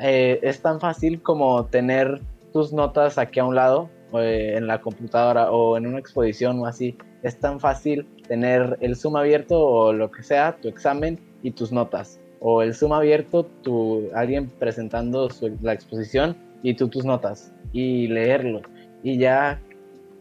[0.02, 2.22] Eh, es tan fácil como tener
[2.54, 6.66] tus notas aquí a un lado, eh, en la computadora o en una exposición o
[6.66, 6.98] así.
[7.24, 11.72] Es tan fácil tener el Zoom abierto o lo que sea, tu examen y tus
[11.72, 12.20] notas.
[12.40, 15.30] O el Zoom abierto, tu, alguien presentando
[15.62, 17.54] la exposición y tú tus notas.
[17.72, 18.62] Y leerlo.
[19.04, 19.62] Y ya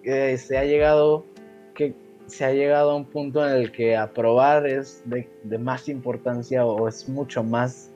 [0.02, 1.24] eh, se ha llegado
[1.74, 1.94] que
[2.26, 6.64] se ha llegado a un punto en el que aprobar es de, de más importancia
[6.64, 7.90] o es mucho más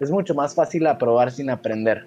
[0.00, 2.06] es mucho más fácil aprobar sin aprender.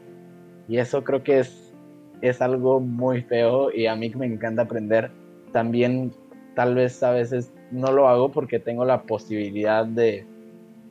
[0.67, 1.73] Y eso creo que es,
[2.21, 5.11] es algo muy feo y a mí me encanta aprender.
[5.51, 6.11] También
[6.55, 10.25] tal vez a veces no lo hago porque tengo la posibilidad de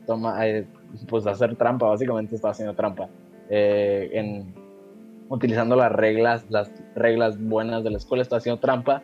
[0.07, 0.67] tomar, eh,
[1.09, 3.09] pues hacer trampa, básicamente está haciendo trampa.
[3.51, 4.55] Eh, en,
[5.29, 9.03] utilizando las reglas, las reglas buenas de la escuela, estoy haciendo trampa.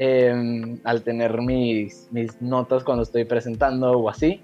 [0.00, 4.40] Em, al tener mis, mis notas cuando estoy presentando o así,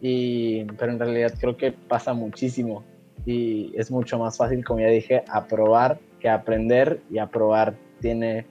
[0.00, 2.82] y, pero en realidad creo que pasa muchísimo
[3.26, 8.46] y es mucho más fácil, como ya dije, aprobar que aprender y aprobar tiene...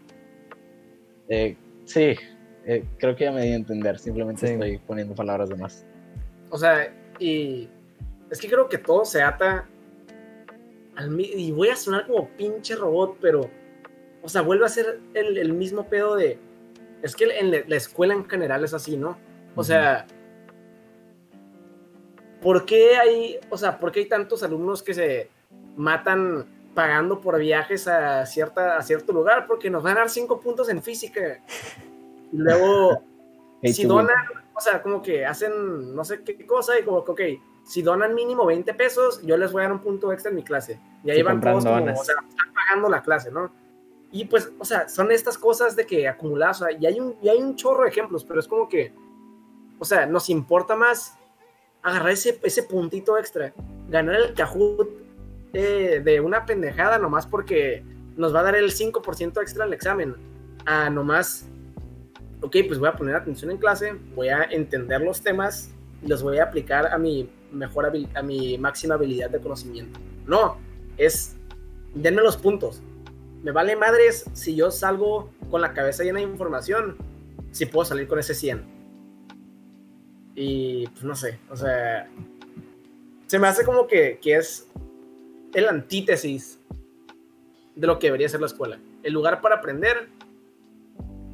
[1.28, 2.16] Eh, sí,
[2.66, 5.86] eh, creo que ya me di a entender, simplemente estoy poniendo palabras de más.
[6.52, 7.68] O sea, y
[8.30, 9.68] es que creo que todo se ata
[11.18, 13.50] y voy a sonar como pinche robot, pero,
[14.22, 16.40] o sea, vuelve a ser el, el mismo pedo de,
[17.04, 19.18] es que en la escuela en general es así, ¿no?
[19.56, 20.08] O sea,
[22.42, 25.30] ¿por qué hay, o sea, por qué hay tantos alumnos que se
[25.76, 29.48] matan pagando por viajes a, cierta, a cierto lugar?
[29.48, 31.44] Porque nos van a dar cinco puntos en física.
[32.32, 33.04] Y luego,
[33.64, 34.16] si donan,
[34.56, 37.22] o sea, como que hacen no sé qué cosa y como que, ok,
[37.64, 40.44] si donan mínimo 20 pesos, yo les voy a dar un punto extra en mi
[40.44, 40.80] clase.
[41.04, 43.52] Y ahí van todos como, o sea, están pagando la clase, ¿no?
[44.12, 47.16] Y pues, o sea, son estas cosas de que acumuladas, o sea, y hay un,
[47.22, 48.94] y hay un chorro de ejemplos, pero es como que,
[49.80, 51.18] o sea, nos importa más
[51.82, 53.54] agarrar ese, ese puntito extra,
[53.90, 54.90] ganar el Kahoot
[55.54, 57.84] eh, de una pendejada nomás porque
[58.16, 60.16] nos va a dar el 5% extra el examen,
[60.66, 61.48] a nomás,
[62.42, 65.72] ok, pues voy a poner atención en clase, voy a entender los temas
[66.04, 70.00] y los voy a aplicar a mi mejor a mi máxima habilidad de conocimiento.
[70.26, 70.58] No,
[70.98, 71.36] es
[71.94, 72.82] denme los puntos.
[73.44, 76.98] Me vale madres si yo salgo con la cabeza llena de información,
[77.52, 78.64] si puedo salir con ese 100.
[80.36, 82.08] Y pues no sé, o sea,
[83.28, 84.68] se me hace como que, que es
[85.54, 86.60] el antítesis
[87.76, 88.80] de lo que debería ser la escuela.
[89.04, 90.10] El lugar para aprender,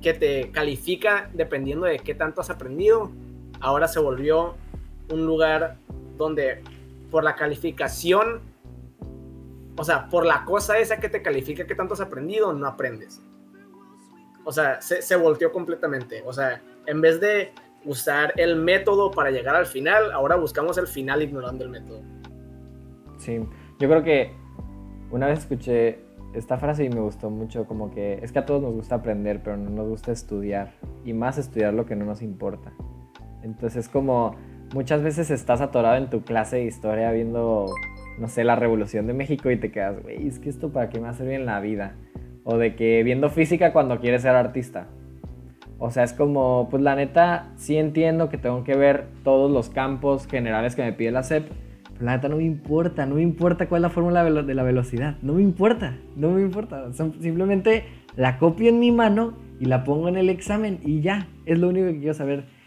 [0.02, 3.12] que te califica dependiendo de qué tanto has aprendido,
[3.60, 4.56] ahora se volvió
[5.12, 5.78] un lugar
[6.18, 6.62] donde
[7.12, 8.42] por la calificación,
[9.78, 13.22] o sea, por la cosa esa que te califica qué tanto has aprendido, no aprendes.
[14.46, 16.24] O sea, se, se volteó completamente.
[16.26, 17.52] O sea, en vez de
[17.86, 22.02] usar el método para llegar al final, ahora buscamos el final ignorando el método.
[23.18, 23.40] Sí,
[23.80, 24.32] yo creo que
[25.12, 26.00] una vez escuché
[26.34, 29.42] esta frase y me gustó mucho, como que es que a todos nos gusta aprender,
[29.44, 30.74] pero no nos gusta estudiar,
[31.06, 32.72] y más estudiar lo que no nos importa.
[33.44, 34.36] Entonces como
[34.74, 37.68] muchas veces estás atorado en tu clase de historia viendo,
[38.20, 41.00] no sé, la revolución de México y te quedas, güey, es que esto para qué
[41.00, 41.96] me va a servir en la vida.
[42.44, 44.88] O de que viendo física cuando quieres ser artista.
[45.78, 49.70] O sea, es como, pues la neta, sí entiendo que tengo que ver todos los
[49.70, 51.48] campos generales que me pide la SEP,
[51.94, 54.64] pero la neta no me importa, no me importa cuál es la fórmula de la
[54.64, 56.92] velocidad, no me importa, no me importa.
[56.94, 57.86] simplemente
[58.18, 61.70] la copio en mi mano y la pongo en el examen y ya, es lo
[61.70, 62.59] único que quiero saber.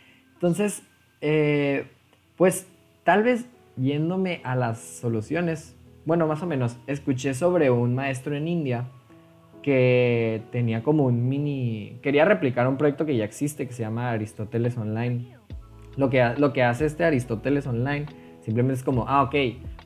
[0.43, 0.83] Entonces,
[1.21, 1.87] eh,
[2.37, 2.67] pues
[3.05, 8.49] tal vez yéndome a las soluciones, bueno, más o menos, escuché sobre un maestro en
[8.49, 8.89] India
[9.63, 11.97] que tenía como un mini...
[12.03, 15.29] Quería replicar un proyecto que ya existe que se llama Aristóteles Online.
[15.97, 18.07] Lo que, lo que hace este Aristóteles Online
[18.41, 19.37] simplemente es como, ah, ok,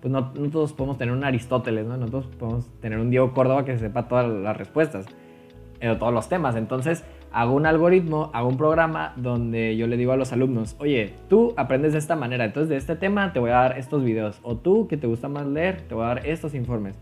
[0.00, 1.98] pues no, todos podemos tener un Aristóteles, ¿no?
[1.98, 5.04] No todos podemos tener un Diego Córdoba que sepa todas las respuestas,
[5.80, 6.56] eh, todos los temas.
[6.56, 7.04] Entonces
[7.36, 11.52] hago un algoritmo, hago un programa donde yo le digo a los alumnos, oye, tú
[11.58, 14.56] aprendes de esta manera, entonces de este tema te voy a dar estos videos, o
[14.56, 16.94] tú que te gusta más leer, te voy a dar estos informes.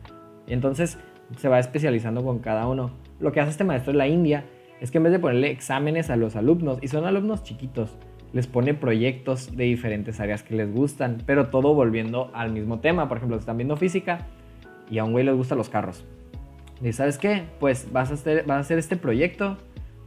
[0.49, 0.99] Y entonces
[1.37, 2.91] se va especializando con cada uno.
[3.21, 4.45] Lo que hace este maestro en la India
[4.81, 7.97] es que en vez de ponerle exámenes a los alumnos, y son alumnos chiquitos,
[8.33, 13.07] les pone proyectos de diferentes áreas que les gustan, pero todo volviendo al mismo tema.
[13.07, 14.27] Por ejemplo, están viendo física
[14.91, 16.05] y a un güey les gustan los carros.
[16.83, 19.59] Y sabes qué, pues vas a, hacer, vas a hacer este proyecto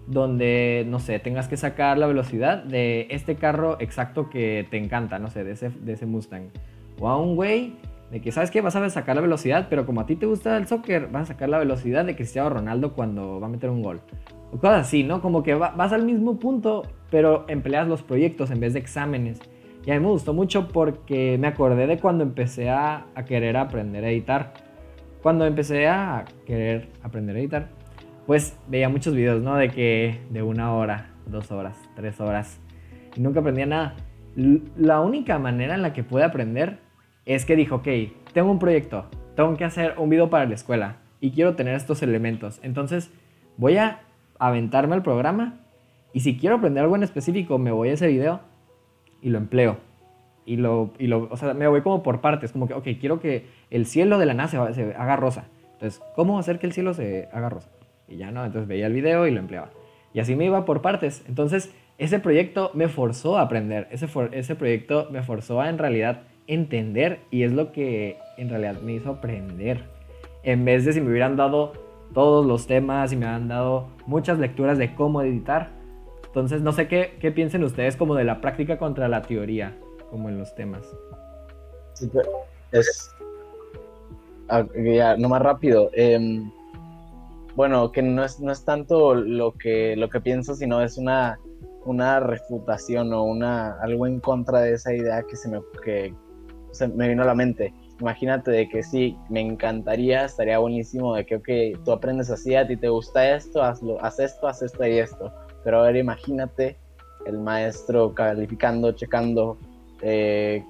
[0.08, 5.20] donde, no sé, tengas que sacar la velocidad de este carro exacto que te encanta,
[5.20, 6.50] no sé, de ese, de ese Mustang.
[7.00, 7.76] O a un güey
[8.10, 8.62] de que, ¿sabes qué?
[8.62, 11.34] Vas a sacar la velocidad, pero como a ti te gusta el soccer, vas a
[11.34, 14.00] sacar la velocidad de Cristiano Ronaldo cuando va a meter un gol.
[14.54, 15.22] O cosas así, ¿no?
[15.22, 19.42] Como que vas al mismo punto, pero empleas los proyectos en vez de exámenes.
[19.86, 23.58] Y a mí me gustó mucho porque me acordé de cuando empecé a, a querer
[23.58, 24.54] aprender a editar.
[25.22, 27.77] Cuando empecé a querer aprender a editar,
[28.28, 29.56] pues veía muchos videos, ¿no?
[29.56, 32.60] De que de una hora, dos horas, tres horas.
[33.16, 33.96] Y nunca aprendía nada.
[34.76, 36.80] La única manera en la que pude aprender
[37.26, 37.88] es que dijo, ok,
[38.34, 39.06] tengo un proyecto,
[39.36, 42.60] tengo que hacer un video para la escuela y quiero tener estos elementos.
[42.64, 43.12] Entonces
[43.56, 44.02] voy a
[44.40, 45.60] aventarme al programa
[46.14, 48.42] y si quiero aprender algo en específico, me voy a ese video
[49.22, 49.78] y lo empleo.
[50.46, 53.20] Y lo, y lo, o sea, me voy como por partes, como que, ok, quiero
[53.20, 55.46] que el cielo de la NASA se, haga rosa.
[55.74, 57.70] Entonces, ¿cómo hacer que el cielo se haga rosa?
[58.08, 59.70] Y ya no, entonces veía el video y lo empleaba.
[60.14, 61.24] Y así me iba por partes.
[61.28, 63.88] Entonces, ese proyecto me forzó a aprender.
[63.92, 68.82] Ese, ese proyecto me forzó a en realidad entender y es lo que en realidad
[68.82, 69.84] me hizo aprender.
[70.44, 71.74] En vez de si me hubieran dado
[72.14, 75.72] todos los temas y me han dado muchas lecturas de cómo editar.
[76.26, 79.76] Entonces, no sé qué, qué piensen ustedes como de la práctica contra la teoría,
[80.10, 80.84] como en los temas.
[81.94, 82.10] Sí,
[82.72, 83.12] es...
[84.50, 85.90] Ah, ya, no más rápido.
[85.94, 86.50] Em,
[87.58, 91.40] bueno, que no es, no es tanto lo que, lo que pienso, sino es una,
[91.86, 96.14] una refutación o una, algo en contra de esa idea que se me, que,
[96.70, 97.74] se me vino a la mente.
[98.00, 102.68] Imagínate de que sí, me encantaría, estaría buenísimo de que, ok, tú aprendes así, a
[102.68, 105.34] ti te gusta esto, hazlo, haz esto, haz esto y esto.
[105.64, 106.78] Pero a ver, imagínate
[107.26, 109.58] el maestro calificando, checando
[110.04, 110.64] eh,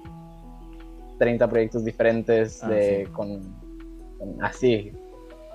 [1.18, 3.42] 30 proyectos diferentes ah, de, con,
[4.40, 4.90] así.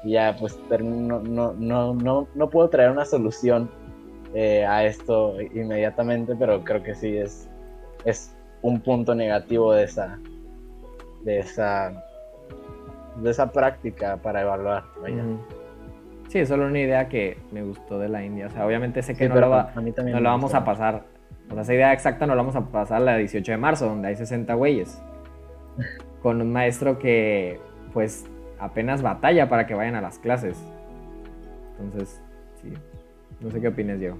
[0.03, 3.69] Ya, pues no, no, no, no, no puedo traer una solución
[4.33, 7.49] eh, a esto inmediatamente, pero creo que sí es,
[8.05, 10.19] es un punto negativo de esa,
[11.23, 12.03] de esa,
[13.21, 14.83] de esa práctica para evaluar.
[16.29, 18.47] Sí, es solo una idea que me gustó de la India.
[18.47, 21.03] O sea, obviamente sé que no, lo, va, no lo vamos a pasar.
[21.49, 24.07] O sea, esa idea exacta no la vamos a pasar la 18 de marzo, donde
[24.07, 25.01] hay 60 güeyes.
[26.23, 27.59] Con un maestro que,
[27.93, 28.25] pues,
[28.63, 30.57] apenas batalla para que vayan a las clases.
[31.79, 32.21] Entonces,
[32.61, 32.73] sí.
[33.41, 34.17] No sé qué opinas, Diego.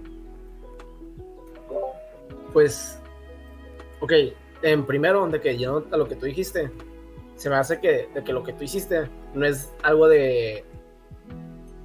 [2.51, 2.99] Pues,
[4.01, 4.11] ok,
[4.61, 6.69] en primero, donde que yo a lo que tú dijiste,
[7.35, 10.65] se me hace que, de que lo que tú hiciste no es algo de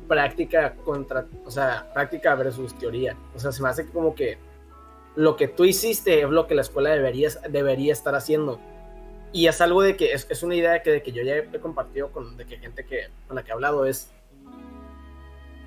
[0.08, 3.16] práctica contra, o sea, práctica versus teoría.
[3.34, 4.38] O sea, se me hace como que
[5.14, 8.58] lo que tú hiciste es lo que la escuela debería, debería estar haciendo.
[9.32, 12.10] Y es algo de que es, una idea que, de que yo ya he compartido
[12.10, 14.10] con de que gente que, con la que he hablado es,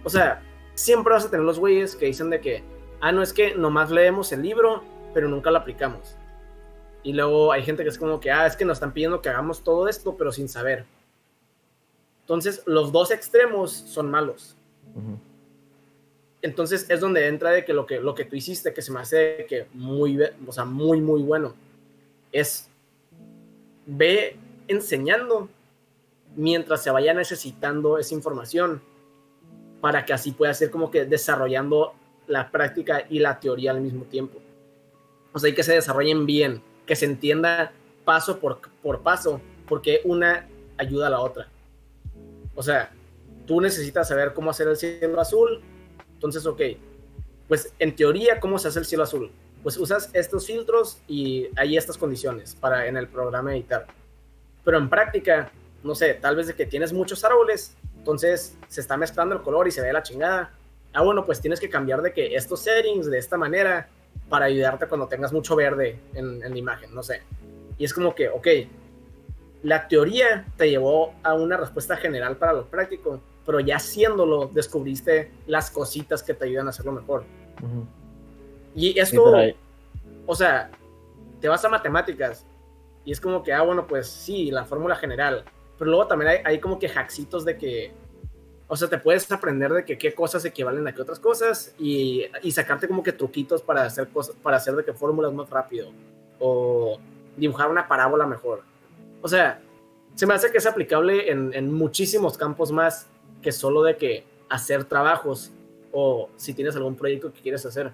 [0.03, 0.41] o sea,
[0.73, 2.63] siempre vas a tener los güeyes que dicen de que,
[3.01, 4.83] ah, no es que nomás leemos el libro,
[5.13, 6.15] pero nunca lo aplicamos.
[7.03, 9.29] Y luego hay gente que es como que, ah, es que nos están pidiendo que
[9.29, 10.85] hagamos todo esto, pero sin saber.
[12.21, 14.55] Entonces, los dos extremos son malos.
[16.41, 18.99] Entonces, es donde entra de que lo, que lo que tú hiciste, que se me
[18.99, 21.53] hace que muy, o sea, muy, muy bueno,
[22.31, 22.70] es
[23.85, 25.49] ve enseñando
[26.35, 28.81] mientras se vaya necesitando esa información
[29.81, 31.93] para que así pueda ser como que desarrollando
[32.27, 34.39] la práctica y la teoría al mismo tiempo.
[35.33, 37.71] O sea, y que se desarrollen bien que se entienda
[38.03, 41.47] paso por, por paso, porque una ayuda a la otra.
[42.55, 42.91] O sea,
[43.45, 45.61] tú necesitas saber cómo hacer el cielo azul,
[46.13, 46.61] entonces, ok,
[47.47, 49.31] pues en teoría, ¿cómo se hace el cielo azul?
[49.63, 53.85] Pues usas estos filtros y hay estas condiciones para en el programa editar.
[54.63, 55.51] Pero en práctica,
[55.83, 59.67] no sé, tal vez de que tienes muchos árboles, entonces se está mezclando el color
[59.67, 60.51] y se ve la chingada.
[60.93, 63.87] Ah, bueno, pues tienes que cambiar de que estos settings de esta manera
[64.29, 67.21] para ayudarte cuando tengas mucho verde en, la imagen, no sé.
[67.77, 68.47] Y es como que, ok,
[69.63, 75.31] la teoría te llevó a una respuesta general para lo práctico, pero ya haciéndolo descubriste
[75.47, 77.23] las cositas que te ayudan a hacerlo mejor.
[78.75, 79.33] Y esto,
[80.25, 80.71] o sea,
[81.39, 82.45] te vas a matemáticas
[83.03, 85.43] y es como que, ah, bueno, pues sí, la fórmula general,
[85.77, 87.91] pero luego también hay, hay como que hacksitos de que
[88.73, 92.23] o sea, te puedes aprender de que qué cosas equivalen a qué otras cosas y,
[92.41, 95.91] y sacarte como que truquitos para hacer cosas, para hacer de que fórmulas más rápido
[96.39, 96.97] o
[97.35, 98.63] dibujar una parábola mejor.
[99.21, 99.59] O sea,
[100.15, 103.07] se me hace que es aplicable en, en muchísimos campos más
[103.41, 105.51] que solo de que hacer trabajos
[105.91, 107.91] o si tienes algún proyecto que quieres hacer.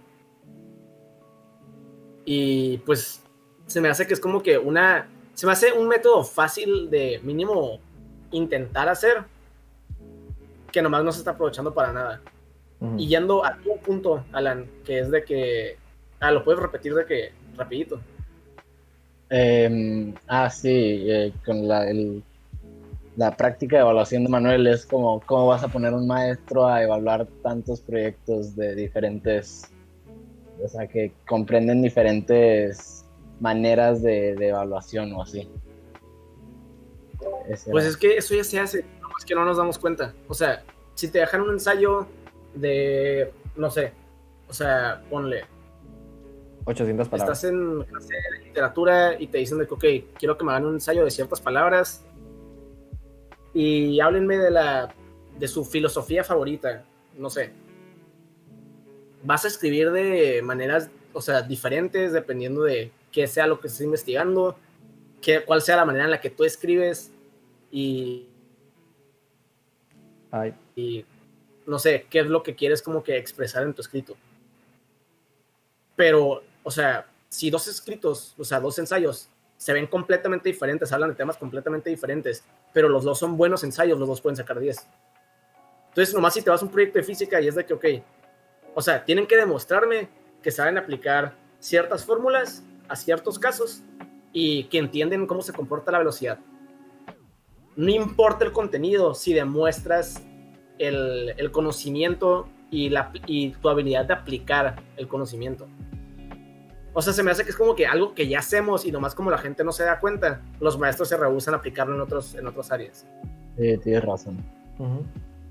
[2.29, 3.23] Y pues
[3.67, 7.21] se me hace que es como que una, se me hace un método fácil de
[7.23, 7.79] mínimo
[8.31, 9.23] intentar hacer
[10.73, 12.21] que nomás no se está aprovechando para nada.
[12.97, 15.77] Y yendo a tu punto, Alan, que es de que...
[16.19, 17.97] Ah, lo puedes repetir de que rapidito.
[19.29, 21.85] Em, ah, sí, eh, con la,
[23.15, 26.83] la práctica de evaluación de Manuel es como cómo vas a poner un maestro a
[26.83, 29.71] evaluar tantos proyectos de diferentes,
[30.63, 33.05] o sea, que comprenden diferentes
[33.39, 35.49] maneras de, evaluación o así.
[37.69, 40.13] pues es que eso ya se hace, es que no nos damos cuenta.
[40.27, 40.63] O sea,
[40.95, 42.07] si te dejan un ensayo
[42.55, 43.93] de, no sé,
[44.47, 45.45] o sea, ponle
[46.67, 47.37] 800 palabras.
[47.37, 49.85] Estás en clase de literatura y te dicen de que, ok,
[50.19, 52.03] quiero que me hagan un ensayo de ciertas palabras
[53.53, 54.93] y háblenme de, la,
[55.39, 56.83] de su filosofía favorita,
[57.17, 57.51] no sé.
[59.23, 63.81] Vas a escribir de maneras, o sea, diferentes dependiendo de qué sea lo que estés
[63.81, 64.57] investigando,
[65.21, 67.11] qué, cuál sea la manera en la que tú escribes
[67.71, 68.27] y,
[70.75, 71.05] y
[71.65, 74.15] no sé, qué es lo que quieres como que expresar en tu escrito.
[75.95, 81.11] Pero o sea, si dos escritos, o sea, dos ensayos se ven completamente diferentes, hablan
[81.11, 82.43] de temas completamente diferentes,
[82.73, 84.85] pero los dos son buenos ensayos, los dos pueden sacar 10.
[85.87, 87.85] Entonces, nomás si te vas a un proyecto de física y es de que, ok,
[88.77, 90.07] o sea, tienen que demostrarme
[90.43, 93.81] que saben aplicar ciertas fórmulas a ciertos casos
[94.31, 96.37] y que entienden cómo se comporta la velocidad.
[97.75, 100.23] No importa el contenido si demuestras
[100.77, 105.67] el, el conocimiento y, la, y tu habilidad de aplicar el conocimiento.
[106.93, 109.15] O sea, se me hace que es como que algo que ya hacemos y nomás
[109.15, 112.35] como la gente no se da cuenta, los maestros se rehusan a aplicarlo en, otros,
[112.35, 113.07] en otras áreas.
[113.57, 114.37] Sí, tienes razón.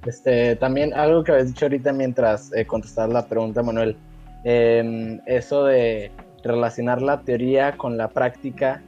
[0.06, 3.96] Este, también algo que habías dicho ahorita mientras eh, contestabas la pregunta, Manuel,
[4.44, 6.10] em, eso de
[6.42, 8.82] relacionar la teoría con la práctica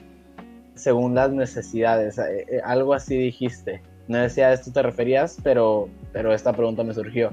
[0.75, 3.83] según las necesidades, eh, eh, algo así dijiste.
[4.07, 7.31] No decía a esto te referías, pero, pero esta pregunta me surgió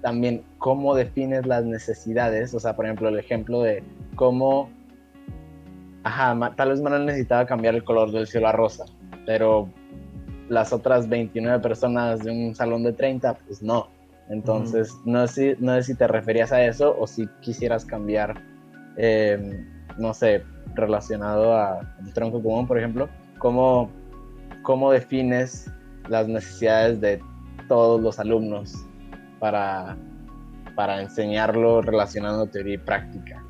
[0.00, 3.82] también cómo defines las necesidades, o sea, por ejemplo, el ejemplo de
[4.16, 4.70] cómo,
[6.04, 8.84] ajá, tal vez Manuel necesitaba cambiar el color del cielo a rosa,
[9.26, 9.68] pero
[10.50, 13.88] las otras 29 personas de un salón de 30, pues no.
[14.28, 18.42] Entonces, no, sé si, no sé si te referías a eso o si quisieras cambiar,
[18.96, 19.64] em,
[19.96, 20.42] no sé,
[20.74, 23.90] relacionado a un tronco común, por ejemplo, cómo,
[24.62, 25.70] cómo defines
[26.08, 27.20] las necesidades de
[27.68, 28.74] todos los alumnos
[29.38, 29.96] para,
[30.74, 33.42] para enseñarlo relacionando teoría y práctica?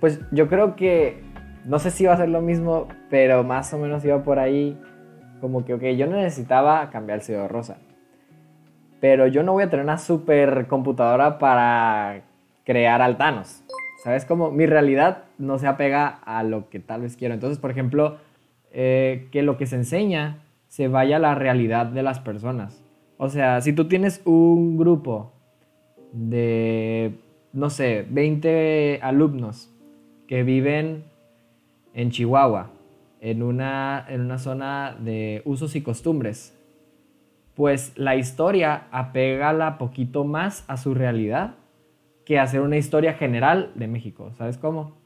[0.00, 1.22] Pues yo creo que,
[1.64, 4.76] no sé si iba a ser lo mismo, pero más o menos iba por ahí,
[5.40, 7.78] como que, ok, yo necesitaba cambiar el cielo rosa,
[9.00, 12.22] pero yo no voy a tener una super computadora para
[12.64, 13.64] crear altanos.
[14.04, 14.24] ¿Sabes?
[14.24, 17.34] Como mi realidad no se apega a lo que tal vez quiero.
[17.34, 18.18] Entonces, por ejemplo,
[18.70, 22.80] eh, que lo que se enseña se vaya a la realidad de las personas.
[23.16, 25.32] O sea, si tú tienes un grupo
[26.12, 27.18] de,
[27.52, 29.74] no sé, 20 alumnos
[30.28, 31.04] que viven
[31.94, 32.70] en Chihuahua,
[33.20, 36.54] en una, en una zona de usos y costumbres,
[37.54, 41.54] pues la historia apégala poquito más a su realidad
[42.24, 44.98] que hacer una historia general de México, ¿sabes cómo?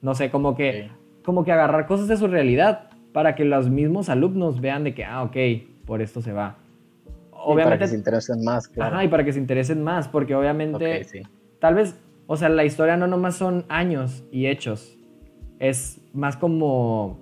[0.00, 0.90] No sé, como que,
[1.24, 5.04] como que agarrar cosas de su realidad para que los mismos alumnos vean de que,
[5.04, 5.36] ah, ok,
[5.84, 6.56] por esto se va
[7.42, 7.64] obviamente.
[7.64, 8.94] para que se interesen más, claro.
[8.96, 11.06] Ajá, y para que se interesen más, porque obviamente.
[11.58, 11.96] Tal vez,
[12.26, 14.98] o sea, la historia no nomás son años y hechos.
[15.58, 17.19] Es más como.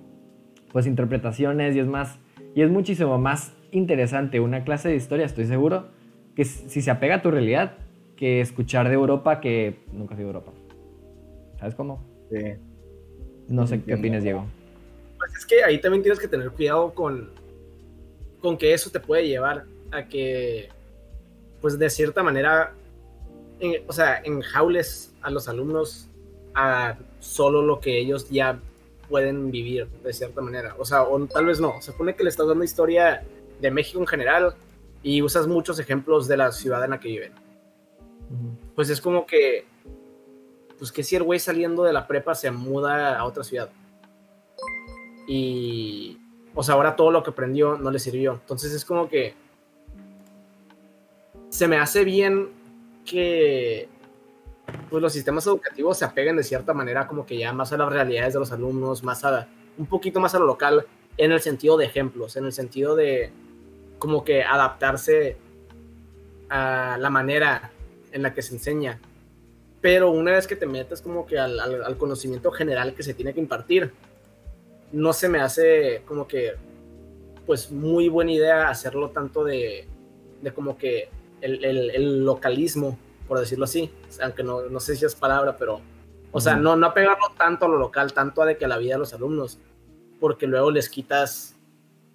[0.71, 2.19] Pues interpretaciones y es más.
[2.55, 5.87] Y es muchísimo más interesante una clase de historia, estoy seguro,
[6.35, 7.73] que si se apega a tu realidad,
[8.15, 10.51] que escuchar de Europa que nunca he sido Europa.
[11.59, 12.03] ¿Sabes cómo?
[12.29, 12.37] Sí.
[13.47, 14.45] No sé qué opinas, Diego.
[15.17, 17.29] Pues es que ahí también tienes que tener cuidado con,
[18.39, 20.69] con que eso te puede llevar a que,
[21.61, 22.73] pues de cierta manera,
[23.87, 26.07] o sea, enjaules a los alumnos
[26.53, 28.59] a solo lo que ellos ya
[29.09, 30.75] pueden vivir de cierta manera.
[30.77, 31.81] O sea, o tal vez no.
[31.81, 33.23] Se supone que le estás dando historia
[33.59, 34.55] de México en general
[35.03, 37.33] y usas muchos ejemplos de la ciudad en la que viven.
[38.75, 39.65] Pues es como que,
[40.77, 43.69] pues que si el güey saliendo de la prepa se muda a otra ciudad.
[45.27, 46.17] Y,
[46.53, 48.33] o sea, ahora todo lo que aprendió no le sirvió.
[48.33, 49.33] Entonces es como que
[51.49, 52.49] se me hace bien
[53.05, 53.89] que
[54.89, 57.89] pues, los sistemas educativos se apeguen de cierta manera como que ya más a las
[57.89, 59.47] realidades de los alumnos, más a
[59.77, 60.85] un poquito más a lo local
[61.17, 63.31] en el sentido de ejemplos, en el sentido de
[63.97, 65.37] como que adaptarse
[66.49, 67.71] a la manera
[68.11, 68.99] en la que se enseña.
[69.81, 73.39] Pero una vez que te metes como que al, conocimiento general que se tiene que
[73.39, 73.91] impartir,
[74.91, 76.53] no se me hace como que
[77.45, 79.87] pues muy buena idea hacerlo tanto de,
[80.41, 81.09] de como que
[81.41, 82.97] el, localismo,
[83.29, 83.89] por decirlo así,
[84.21, 85.79] aunque no, no sé si es palabra, pero,
[86.31, 88.95] o sea, no, no apegarlo tanto a lo local, tanto a de que la vida
[88.95, 89.59] de los alumnos,
[90.19, 91.55] porque luego les quitas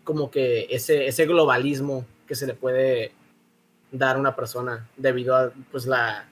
[0.02, 3.12] como que ese, ese globalismo que se le puede
[3.90, 6.28] dar a una persona debido a pues la,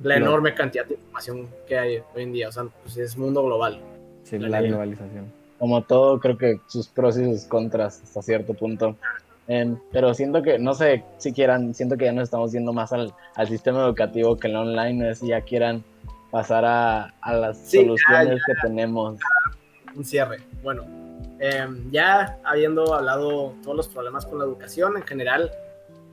[0.00, 2.48] la enorme cantidad de información que hay hoy en día.
[2.48, 3.80] O sea, pues es mundo global.
[4.24, 5.32] Sí, la, globalización.
[5.58, 8.96] Como todo, creo que sus pros y sus contras hasta cierto punto.
[9.48, 12.92] Em, pero siento que, no sé si quieran, siento que ya nos estamos yendo más
[12.92, 15.84] al, al sistema educativo que el online, no sé si ya quieran
[16.30, 19.18] pasar a, a las soluciones que tenemos.
[19.94, 20.38] Un cierre.
[20.62, 20.84] Bueno,
[21.40, 25.50] em, ya habiendo hablado todos los problemas con la educación en general,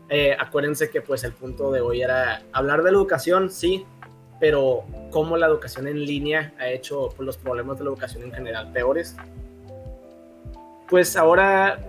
[0.09, 3.85] eh, acuérdense que pues el punto de hoy era hablar de la educación, sí,
[4.39, 8.33] pero cómo la educación en línea ha hecho pues, los problemas de la educación en
[8.33, 9.15] general peores.
[10.89, 11.79] Pues ahora,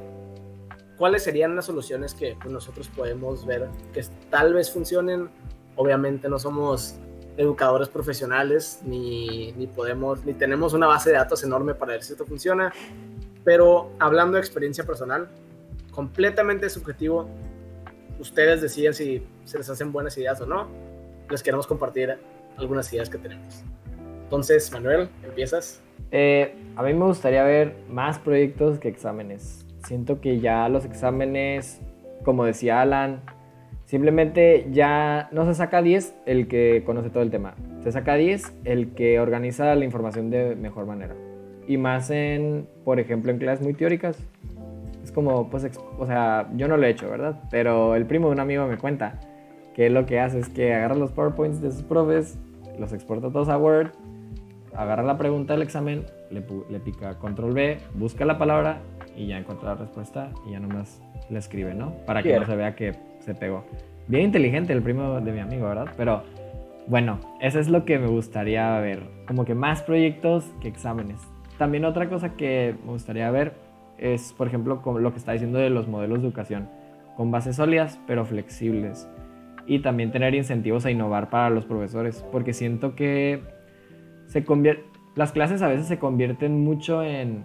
[1.01, 5.31] ¿cuáles serían las soluciones que pues, nosotros podemos ver que tal vez funcionen?
[5.75, 6.97] Obviamente no somos
[7.39, 12.13] educadores profesionales, ni, ni podemos, ni tenemos una base de datos enorme para ver si
[12.13, 12.71] esto funciona,
[13.45, 15.31] pero hablando de experiencia personal,
[15.91, 17.31] completamente subjetivo,
[18.19, 20.69] ustedes deciden si se les hacen buenas ideas o no.
[21.31, 22.19] Les queremos compartir
[22.59, 23.65] algunas ideas que tenemos.
[24.25, 25.81] Entonces, Manuel, empiezas.
[26.11, 29.65] Eh, a mí me gustaría ver más proyectos que exámenes.
[29.85, 31.81] Siento que ya los exámenes,
[32.25, 33.21] como decía Alan,
[33.85, 37.55] simplemente ya no se saca 10 el que conoce todo el tema.
[37.83, 41.15] Se saca 10 el que organiza la información de mejor manera.
[41.67, 44.19] Y más en, por ejemplo, en clases muy teóricas
[45.13, 47.41] como, pues, o sea, yo no lo he hecho, ¿verdad?
[47.51, 49.21] Pero el primo de un amigo me cuenta
[49.75, 52.39] que lo que hace es que agarra los PowerPoints de sus profes,
[52.79, 53.91] los exporta todos a Word,
[54.75, 58.81] agarra la pregunta del examen, le, le pica control B, busca la palabra
[59.17, 61.93] y ya encuentra la respuesta y ya nomás le escribe, ¿no?
[62.07, 63.65] Para que no se vea que se pegó.
[64.07, 65.93] Bien inteligente el primo de mi amigo, ¿verdad?
[65.97, 66.23] Pero
[66.87, 69.03] bueno, eso es lo que me gustaría ver.
[69.27, 71.21] Como que más proyectos que exámenes.
[71.59, 73.53] También otra cosa que me gustaría ver
[73.99, 76.69] es, por ejemplo, lo que está diciendo de los modelos de educación,
[77.17, 79.09] con bases sólidas pero flexibles.
[79.67, 83.43] Y también tener incentivos a innovar para los profesores, porque siento que
[84.31, 84.45] se
[85.17, 87.45] las clases a veces se convierten mucho en...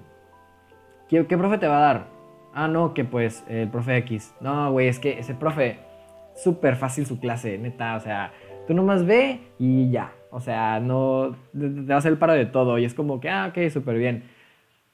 [1.10, 2.08] ¿Qué, profe te va a dar?
[2.54, 4.34] Ah, no, que pues el profe X.
[4.40, 5.80] No, güey, es que ese profe,
[6.36, 8.32] súper fácil su clase, neta, o sea,
[8.68, 10.14] tú nomás ve y ya.
[10.32, 13.30] O sea, no te, te va a el paro de todo y es como que,
[13.30, 14.24] ah, ok, súper bien.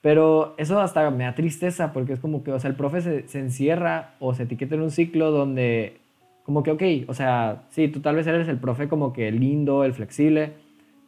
[0.01, 3.39] Pero eso hasta me da tristeza porque es como que, o sea, el profe se,
[3.39, 5.99] encierra o se etiqueta en un ciclo donde,
[6.43, 9.83] como que, ok, o sea, sí, tú tal vez eres el profe como que lindo,
[9.83, 10.53] el flexible,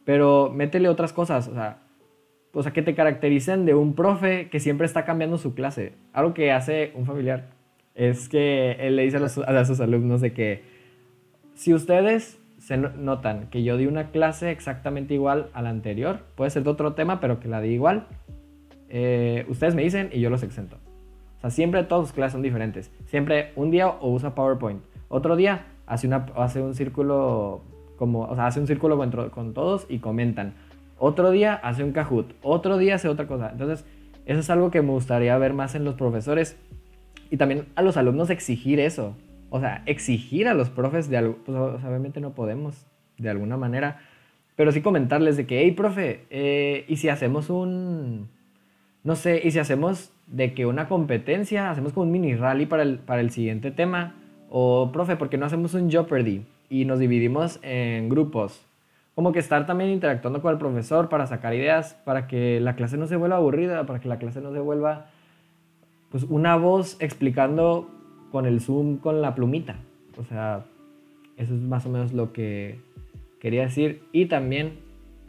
[0.04, 1.78] pero métele otras cosas, o sea,
[2.54, 5.94] o sea, que te caractericen de un profe que siempre está cambiando su clase.
[6.12, 7.46] Algo que hace un familiar
[7.94, 10.62] es que él le dice a, sus alumnos de que
[11.54, 16.50] si ustedes se notan que yo di una clase exactamente igual a la anterior, puede
[16.50, 18.06] ser de otro tema, pero que la di igual,
[18.88, 20.76] eh, ustedes me dicen y yo los exento.
[21.38, 22.90] O sea, siempre todas sus clases son diferentes.
[23.06, 27.62] Siempre un día o usa PowerPoint, otro día hace, hace un círculo
[27.96, 28.98] como, o sea, hace un círculo
[29.30, 30.54] con, todos y comentan.
[30.98, 33.50] Otro día hace un Kahoot, otro día hace otra cosa.
[33.50, 33.84] Entonces,
[34.26, 36.56] eso es algo que me gustaría ver más en los profesores
[37.30, 39.14] y también a los alumnos exigir eso.
[39.50, 42.86] O sea, exigir a los profes de algo, pues obviamente no podemos
[43.18, 44.00] de alguna manera,
[44.56, 48.28] pero sí comentarles de que, hey, profe, eh, ¿y si hacemos un,
[49.04, 52.82] no sé, y si hacemos de que una competencia, hacemos como un mini rally para
[52.82, 54.16] el, para el siguiente tema,
[54.50, 58.64] o profe, ¿por qué no hacemos un Jeopardy y nos dividimos en grupos?
[59.14, 62.96] Como que estar también interactuando con el profesor para sacar ideas, para que la clase
[62.96, 65.06] no se vuelva aburrida, para que la clase no se vuelva
[66.10, 67.90] pues una voz explicando
[68.30, 69.76] con el zoom con la plumita.
[70.16, 70.64] O sea,
[71.36, 72.80] eso es más o menos lo que
[73.40, 74.02] quería decir.
[74.12, 74.78] Y también,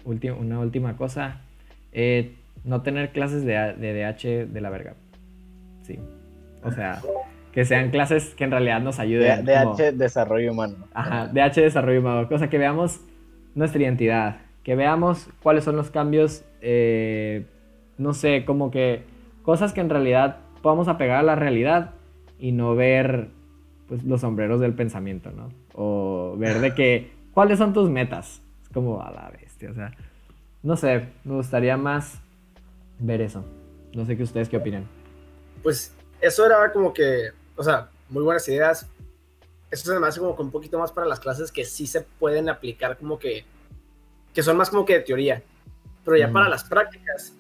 [0.06, 1.42] una última cosa,
[1.92, 4.96] eh, no tener clases de, de DH de la verga.
[5.84, 6.00] Sí.
[6.64, 7.02] O sea,
[7.56, 9.46] que sean clases que en realidad nos ayuden.
[9.46, 10.76] DH Desarrollo Humano.
[10.94, 12.28] Ajá, DH Desarrollo Humano.
[12.28, 13.00] Cosa que veamos
[13.56, 14.42] nuestra identidad.
[14.62, 17.46] Que veamos cuáles son los cambios, eh,
[17.98, 19.04] no sé, como que
[19.42, 21.92] cosas que en realidad podamos apegar a la realidad
[22.40, 23.30] y no ver
[23.88, 25.50] pues, los sombreros del pensamiento, ¿no?
[25.74, 28.42] O ver de que, ¿cuáles son tus metas?
[28.64, 29.92] Es como a la bestia, o sea,
[30.62, 32.20] no sé, me gustaría más
[33.00, 33.46] ver eso.
[33.94, 34.86] No sé qué ustedes qué opinan.
[35.64, 38.88] Pues eso era como que, o sea, muy buenas ideas.
[39.72, 42.02] Eso se me hace como que un poquito más para las clases que sí se
[42.02, 43.46] pueden aplicar como que,
[44.34, 45.44] que son más como que de teoría.
[46.04, 47.34] Pero ya para las prácticas.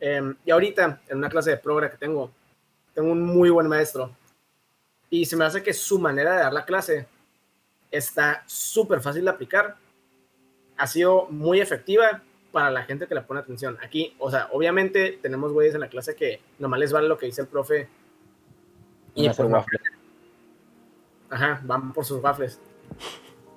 [0.00, 2.30] Em, y ahorita, en una clase de programa que tengo,
[2.94, 4.14] tengo un muy buen maestro.
[5.10, 7.06] Y se me hace que su manera de dar la clase
[7.90, 9.76] está súper fácil de aplicar.
[10.76, 12.22] Ha sido muy efectiva
[12.52, 13.78] para la gente que le pone atención.
[13.82, 17.26] Aquí, o sea, obviamente tenemos güeyes en la clase que nomás les vale lo que
[17.26, 17.88] dice el profe.
[19.18, 19.64] Y por
[21.30, 22.60] Ajá, van por sus waffles.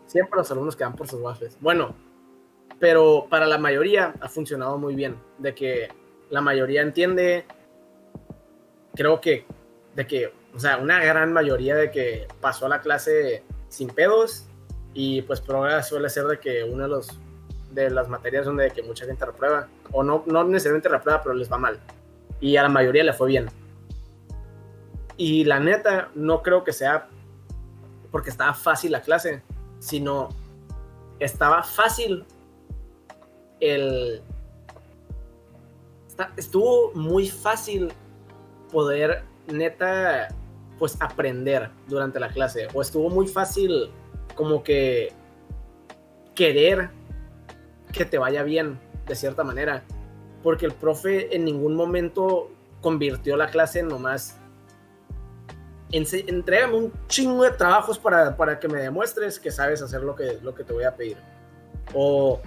[0.07, 1.57] Siempre los alumnos que van por sus waffles.
[1.61, 1.95] Bueno,
[2.79, 5.15] pero para la mayoría ha funcionado muy bien.
[5.37, 5.89] De que
[6.31, 7.45] la mayoría entiende,
[8.95, 9.45] creo que,
[9.95, 14.47] de que, o sea, una gran mayoría de que pasó a la clase sin pedos.
[14.93, 17.19] Y pues prueba suele ser de que una de los
[17.69, 21.49] de las materias donde que mucha gente reprueba, o no, no necesariamente reprueba, pero les
[21.49, 21.79] va mal.
[22.41, 23.47] Y a la mayoría le fue bien.
[25.17, 27.07] Y la neta, no creo que sea
[28.11, 29.41] porque estaba fácil la clase,
[29.79, 30.29] sino
[31.19, 32.25] estaba fácil
[33.59, 34.21] el...
[36.37, 37.91] Estuvo muy fácil
[38.71, 40.27] poder neta
[40.77, 43.91] pues aprender durante la clase o estuvo muy fácil
[44.35, 45.13] como que
[46.35, 46.89] querer
[47.91, 49.83] que te vaya bien, de cierta manera.
[50.43, 52.49] Porque el profe en ningún momento
[52.81, 54.39] convirtió la clase en nomás.
[55.91, 60.39] Entrégame un chingo de trabajos para, para, que me demuestres que sabes hacer lo que,
[60.41, 61.17] lo que te voy a pedir.
[61.93, 62.39] O,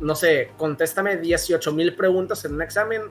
[0.00, 3.02] no sé, contéstame 18 mil preguntas en un examen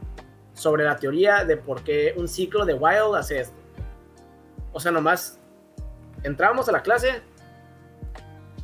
[0.53, 3.55] sobre la teoría de por qué un ciclo de Wild hace esto.
[4.73, 5.39] O sea, nomás
[6.23, 7.21] entrábamos a la clase,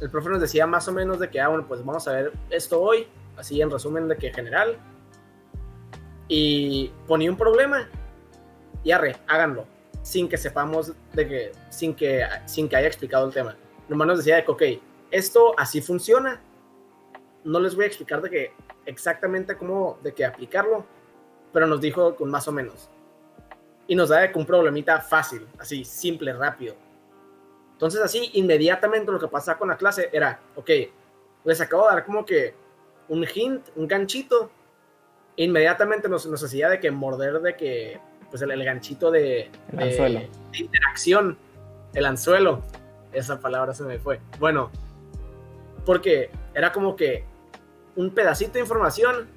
[0.02, 2.34] el profe nos decía más o menos de que, ah, bueno, pues vamos a ver
[2.50, 3.08] esto hoy,
[3.38, 4.78] así en resumen de que general,
[6.28, 7.88] y ponía un problema,
[8.84, 9.66] y arre, háganlo,
[10.06, 13.58] sin que sepamos de que, sin que, sin que haya explicado el tema.
[13.90, 14.64] Nomás nos decía de que, ok,
[15.10, 16.40] esto así funciona,
[17.44, 18.52] no les voy a explicar de que
[18.86, 20.86] exactamente cómo, de que aplicarlo,
[21.52, 22.90] pero nos dijo con más o menos.
[23.88, 26.76] Y nos da de que un problemita fácil, así, simple, rápido
[27.76, 30.70] entonces así, inmediatamente lo que pasaba con la clase era, ok,
[31.44, 32.56] les acabo de dar como que
[33.10, 34.50] un hint, un ganchito,
[35.36, 38.00] inmediatamente nos, nos hacía de que morder de que,
[38.38, 41.38] pues el, ganchito de, de, interacción,
[41.94, 42.62] el anzuelo,
[43.14, 44.20] esa palabra se me fue.
[44.40, 44.72] Bueno,
[45.86, 47.24] porque era como que
[47.96, 49.28] un pedacito de información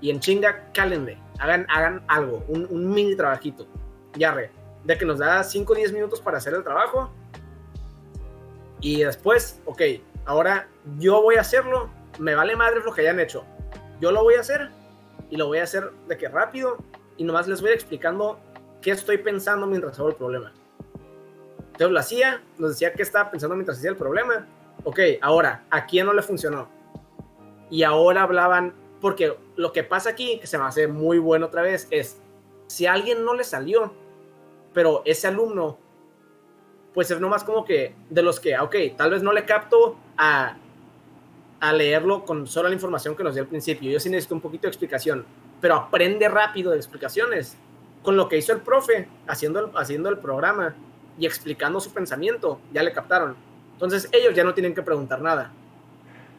[0.00, 3.66] y en chinga cálenle, hagan, hagan algo, un, un mini trabajito,
[4.14, 4.50] ya re,
[4.84, 7.12] de que nos da 5 o 10 minutos para hacer el trabajo
[8.80, 9.82] y después, ok,
[10.24, 10.66] ahora
[10.98, 13.44] yo voy a hacerlo, me vale madre lo que hayan hecho.
[14.00, 14.70] Yo lo voy a hacer
[15.28, 16.78] y lo voy a hacer de que rápido
[17.16, 18.38] y nomás les voy explicando
[18.86, 20.52] qué estoy pensando mientras hago el problema.
[21.72, 24.46] Entonces lo hacía, nos decía qué estaba pensando mientras hacía el problema.
[24.84, 26.68] Ok, ahora, ¿a quién no le funcionó?
[27.68, 31.62] Y ahora hablaban, porque lo que pasa aquí, que se me hace muy bueno otra
[31.62, 32.22] vez, es
[32.68, 33.92] si alguien no le salió,
[34.72, 35.78] pero ese alumno
[36.94, 40.58] pues es nomás como que de los que, ok, tal vez no le capto a,
[41.58, 43.90] a leerlo con solo la información que nos dio al principio.
[43.90, 45.26] Yo sí necesito un poquito de explicación,
[45.60, 47.58] pero aprende rápido de explicaciones.
[48.06, 50.76] Con lo que hizo el profe, haciendo el, haciendo el programa
[51.18, 53.34] y explicando su pensamiento, ya le captaron.
[53.72, 55.50] Entonces ellos ya no tienen que preguntar nada.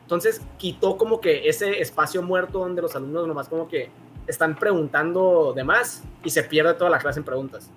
[0.04, 3.90] Entonces quitó como que ese espacio muerto donde los alumnos nomás como que
[4.28, 7.70] están preguntando de más y se pierde toda la clase en preguntas.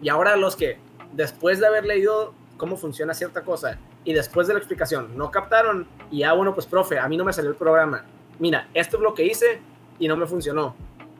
[0.00, 0.78] Y ahora los que
[1.12, 5.88] después de haber leído cómo funciona cierta cosa y después de la explicación no captaron
[6.12, 8.04] y ah, bueno, pues profe, a mí no me salió el programa.
[8.38, 9.60] Mira, esto es lo que hice
[9.98, 10.76] y no me funcionó.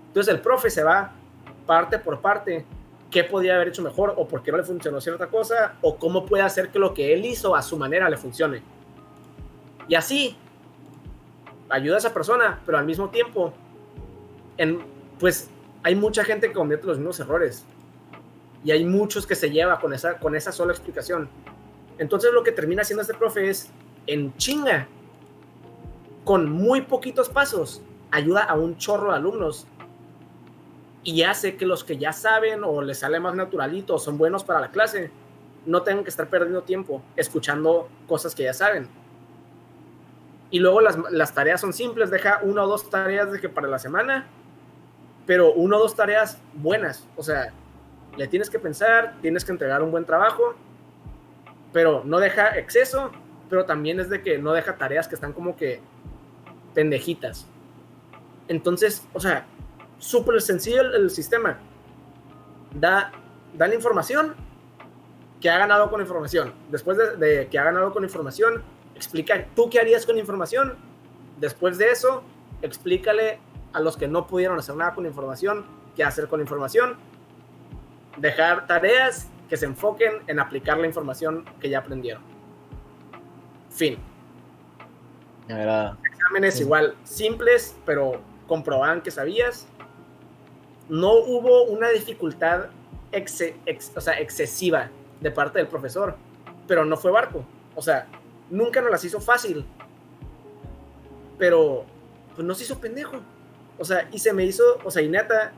[0.07, 1.15] Entonces el profe se va
[1.71, 2.67] parte por parte
[3.13, 6.27] qué podía haber hecho mejor o por qué no le funcionó cierta cosa o cómo
[6.27, 8.61] puede hacer que lo que él hizo a su manera le funcione.
[9.87, 10.37] Y así
[11.69, 13.53] ayuda a esa persona, pero al mismo tiempo,
[15.21, 15.49] pues
[15.85, 17.65] hay mucha gente que comete los mismos errores
[18.65, 21.29] y hay muchos que se lleva con esa, con esa sola explicación.
[21.99, 23.71] Entonces lo que termina haciendo este profe es,
[24.09, 24.89] en chinga,
[26.25, 27.81] con muy poquitos pasos,
[28.11, 29.69] ayuda a un chorro de alumnos
[31.03, 34.61] y hace que los que ya saben o les sale más naturalito son buenos para
[34.61, 35.11] la clase,
[35.67, 38.89] no tengan que estar perdiendo tiempo escuchando cosas que ya saben.
[40.51, 43.69] Y luego las, las tareas son simples, deja una o dos tareas de que para
[43.69, 44.27] la semana,
[45.27, 47.53] pero una o dos tareas buenas, o sea,
[48.17, 50.55] le tienes que pensar, tienes que entregar un buen trabajo,
[51.73, 53.13] pero no deja exceso,
[53.49, 55.81] pero también es de que no deja tareas que están como que
[56.75, 57.47] pendejitas.
[58.49, 59.47] Entonces, o sea,
[60.01, 61.59] súper sencillo el, sistema.
[62.75, 63.13] Da,
[63.55, 64.35] da la información
[65.41, 66.53] que ha ganado con información.
[66.71, 68.65] Después de, de, que ha ganado con información,
[68.97, 70.75] explica tú qué harías con información.
[71.39, 72.25] Después de eso,
[72.61, 73.39] explícale
[73.73, 75.65] a los que no pudieron hacer nada con información
[75.95, 76.97] qué hacer con información
[78.17, 82.23] dejar tareas que se enfoquen en aplicar la información que ya aprendieron.
[83.71, 83.99] Fin.
[85.49, 89.67] Exámenes igual simples, pero comprobaban que sabías.
[90.91, 92.67] No hubo una dificultad
[93.97, 94.91] o sea, excesiva
[95.21, 96.17] de parte del profesor,
[96.67, 97.45] pero no fue barco.
[97.75, 98.07] O sea,
[98.51, 99.65] nunca nos las hizo fácil,
[101.39, 101.85] pero
[102.35, 103.21] pues no se hizo pendejo.
[103.79, 105.53] O sea, y se me hizo, o sea, y neta,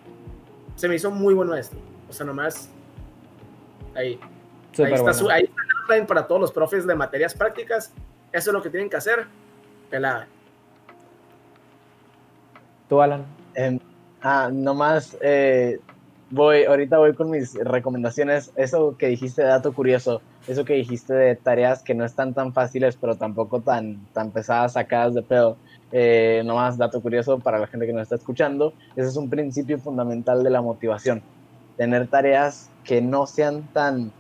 [0.77, 1.77] se me hizo muy bueno esto.
[2.09, 2.69] O sea, nomás
[3.95, 4.21] ahí.
[4.79, 7.93] ahí está, su, ahí está para todos los profes de materias prácticas.
[8.33, 9.27] Eso es lo que tienen que hacer.
[9.91, 10.27] Pelada.
[12.89, 13.27] ¿Tú, Alan?
[13.55, 13.79] Eh,
[14.23, 15.79] ah, nomás, eh,
[16.31, 18.53] voy, ahorita voy con mis recomendaciones.
[18.57, 22.97] Eso que dijiste dato curioso, eso que dijiste de tareas que no están tan fáciles,
[22.97, 25.57] pero tampoco tan, tan pesadas, sacadas de pedo.
[25.93, 29.79] Eh, nomás dato curioso para la gente que nos está escuchando, ese es un principio
[29.79, 31.23] fundamental de la motivación.
[31.77, 34.11] Tener tareas que no sean tan,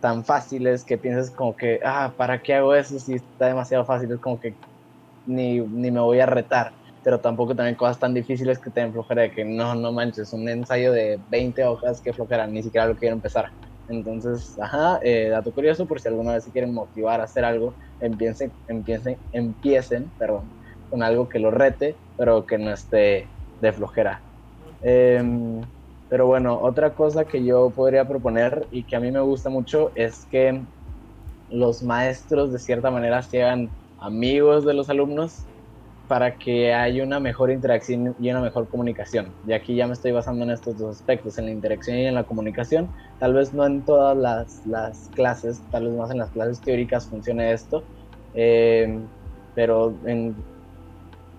[0.00, 4.10] tan fáciles, que pienses como que, ah, ¿para qué hago eso si está demasiado fácil?
[4.10, 4.54] Es como que
[5.26, 6.72] ni, ni me voy a retar
[7.04, 10.32] pero tampoco también cosas tan difíciles que te den flojera de que no, no manches,
[10.32, 13.50] un ensayo de 20 hojas que flojera, ni siquiera lo quiero empezar.
[13.86, 17.76] Entonces, ajá, eh, dato curioso, por si alguna vez se quieren motivar a hacer algo,
[18.00, 20.50] empiecen, empiecen, empiecen, perdón,
[20.88, 23.28] con algo que lo rete, pero que no esté
[23.60, 24.24] de flojera.
[24.80, 25.60] Em,
[26.08, 29.92] pero bueno, otra cosa que yo podría proponer y que a mí me gusta mucho
[29.94, 30.66] es que
[31.48, 35.48] los maestros de cierta manera sean amigos de los alumnos
[36.08, 39.32] para que haya una mejor interacción y una mejor comunicación.
[39.46, 42.14] Y aquí ya me estoy basando en estos dos aspectos, en la interacción y en
[42.14, 42.88] la comunicación.
[43.18, 47.06] Tal vez no en todas las, las clases, tal vez más en las clases teóricas
[47.06, 47.82] funcione esto,
[48.34, 48.98] eh,
[49.54, 50.34] pero en,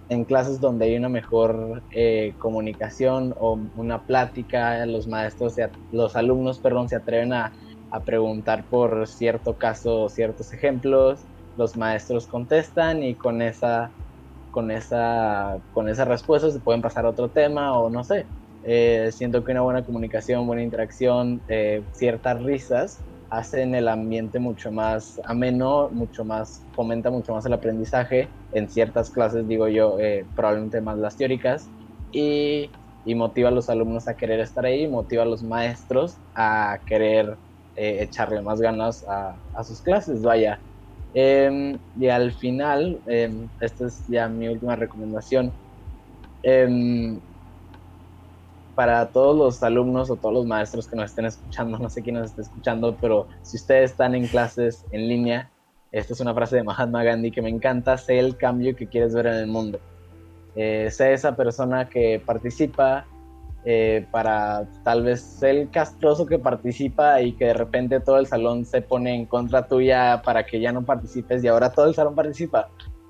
[0.09, 5.55] en, clases donde hay una mejor eh, comunicación o una plática, los maestros,
[5.91, 7.51] los alumnos, perdón, se atreven a,
[7.91, 11.19] a preguntar por cierto caso, ciertos ejemplos,
[11.57, 13.91] los maestros contestan y con esa
[14.55, 18.25] con esa, con esa respuesta se pueden pasar a otro tema o no sé.
[18.63, 24.71] Eh, siento que una buena comunicación, buena interacción, eh, ciertas risas hacen el ambiente mucho
[24.71, 30.25] más ameno, mucho más, fomenta mucho más el aprendizaje en ciertas clases, digo yo, eh,
[30.37, 31.67] probablemente más las teóricas,
[32.13, 32.69] y,
[33.03, 37.35] y, motiva a los alumnos a querer estar ahí, motiva a los maestros a querer
[37.75, 40.61] echarle más ganas a, a sus clases, vaya.
[41.17, 45.53] Em, y al final, em, esta es ya mi última recomendación.
[46.43, 47.21] Em,
[48.75, 52.15] para todos los alumnos o todos los maestros que nos estén escuchando, no sé quién
[52.15, 55.49] nos está escuchando, pero si ustedes están en clases en línea,
[55.93, 59.13] esta es una frase de Mahatma Gandhi que me encanta, sé el cambio que quieres
[59.15, 59.79] ver en el mundo.
[60.53, 63.07] Eh, sé esa persona que participa,
[63.67, 68.27] eh, para tal vez ser el castroso que participa y que de repente todo el
[68.27, 71.95] salón se pone en contra tuya para que ya no participes y ahora todo el
[71.95, 72.69] salón participa.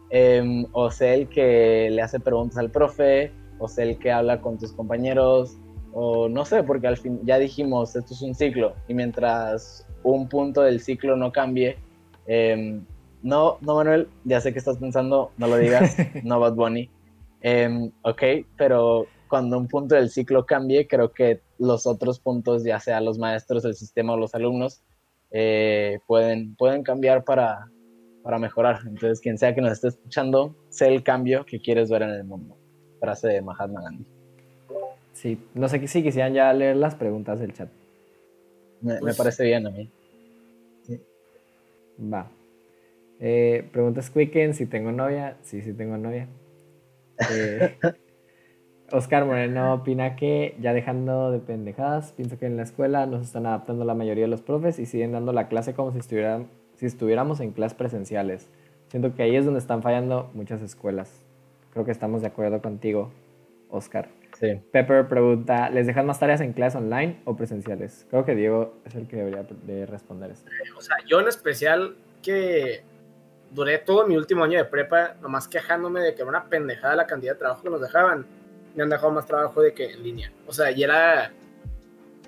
[0.10, 4.40] Em, o sé el que le hace preguntas al profe, o sé el que habla
[4.40, 5.58] con tus compañeros,
[5.92, 10.30] o no sé, porque al fin ya dijimos, esto es un ciclo y mientras un
[10.30, 11.78] punto del ciclo no cambie,
[12.28, 12.86] em,
[13.24, 16.90] no, no Manuel, ya sé que estás pensando, no lo digas, no Bad Bunny,
[17.42, 18.24] em, ok,
[18.56, 23.18] pero cuando un punto del ciclo cambie, creo que los otros puntos, ya sea los
[23.18, 24.82] maestros, el sistema o los alumnos,
[25.32, 27.70] eh, pueden, pueden cambiar para,
[28.24, 28.80] para mejorar.
[28.86, 32.24] Entonces, quien sea que nos esté escuchando, sé el cambio que quieres ver en el
[32.24, 32.58] mundo.
[33.00, 34.06] Frase de Mahatma Gandhi.
[35.14, 37.70] Sí, no sé si quisieran ya leer las preguntas del chat.
[38.82, 39.90] Me, pues parece bien a mí.
[42.00, 42.30] Va.
[43.20, 45.38] Eh, preguntas Quicken, si tengo novia.
[45.42, 46.28] Sí, sí tengo novia.
[47.32, 47.78] Eh,
[48.92, 53.46] Oscar Moreno opina que, ya dejando de pendejadas, pienso que en la escuela nos están
[53.46, 56.86] adaptando la mayoría de los profes y siguen dando la clase como si, estuvieran, si
[56.86, 58.50] estuviéramos en clases presenciales.
[58.90, 61.24] Siento que ahí es donde están fallando muchas escuelas.
[61.74, 63.12] Creo que estamos de acuerdo contigo,
[63.70, 64.10] Oscar.
[64.40, 64.62] Sí.
[64.72, 68.06] Pepper pregunta, ¿les dejan más tareas en clase online o presenciales?
[68.10, 70.50] Creo que Diego es el que debería de responder esto.
[70.78, 72.84] O sea, yo en especial que
[73.52, 77.08] duré todo mi último año de prepa nomás quejándome de que era una pendejada la
[77.08, 78.26] cantidad de trabajo que nos dejaban
[78.76, 80.32] me han dejado más trabajo de que en línea.
[80.48, 81.32] O sea, y era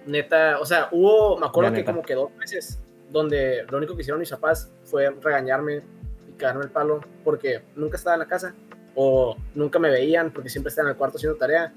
[0.06, 2.80] neta, o sea, hubo, me acuerdo que como que dos meses
[3.12, 5.82] donde lo único que hicieron mis papás fue regañarme
[6.28, 8.54] y cagarme el palo porque nunca estaba en la casa
[8.96, 11.74] o nunca me veían porque siempre estaba en el cuarto haciendo tarea.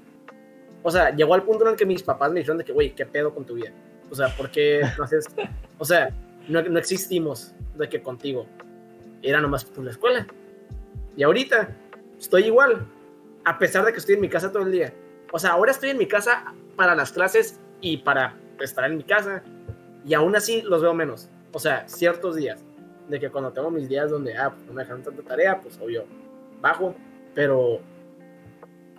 [0.83, 2.95] O sea, llegó al punto en el que mis papás me dijeron de que, güey,
[2.95, 3.71] ¿qué pedo con tu vida?
[4.09, 5.25] O sea, ¿por qué no haces?
[5.77, 6.09] O sea,
[6.47, 8.47] no, no existimos de que contigo.
[9.21, 10.25] Era nomás por la escuela.
[11.15, 11.69] Y ahorita
[12.17, 12.87] estoy igual
[13.45, 14.93] a pesar de que estoy en mi casa todo el día.
[15.31, 19.03] O sea, ahora estoy en mi casa para las clases y para estar en mi
[19.03, 19.43] casa
[20.05, 21.29] y aún así los veo menos.
[21.53, 22.63] O sea, ciertos días.
[23.07, 25.77] De que cuando tengo mis días donde, ah, pues no me dejan tanta tarea, pues
[25.81, 26.05] obvio,
[26.61, 26.95] bajo,
[27.35, 27.81] pero,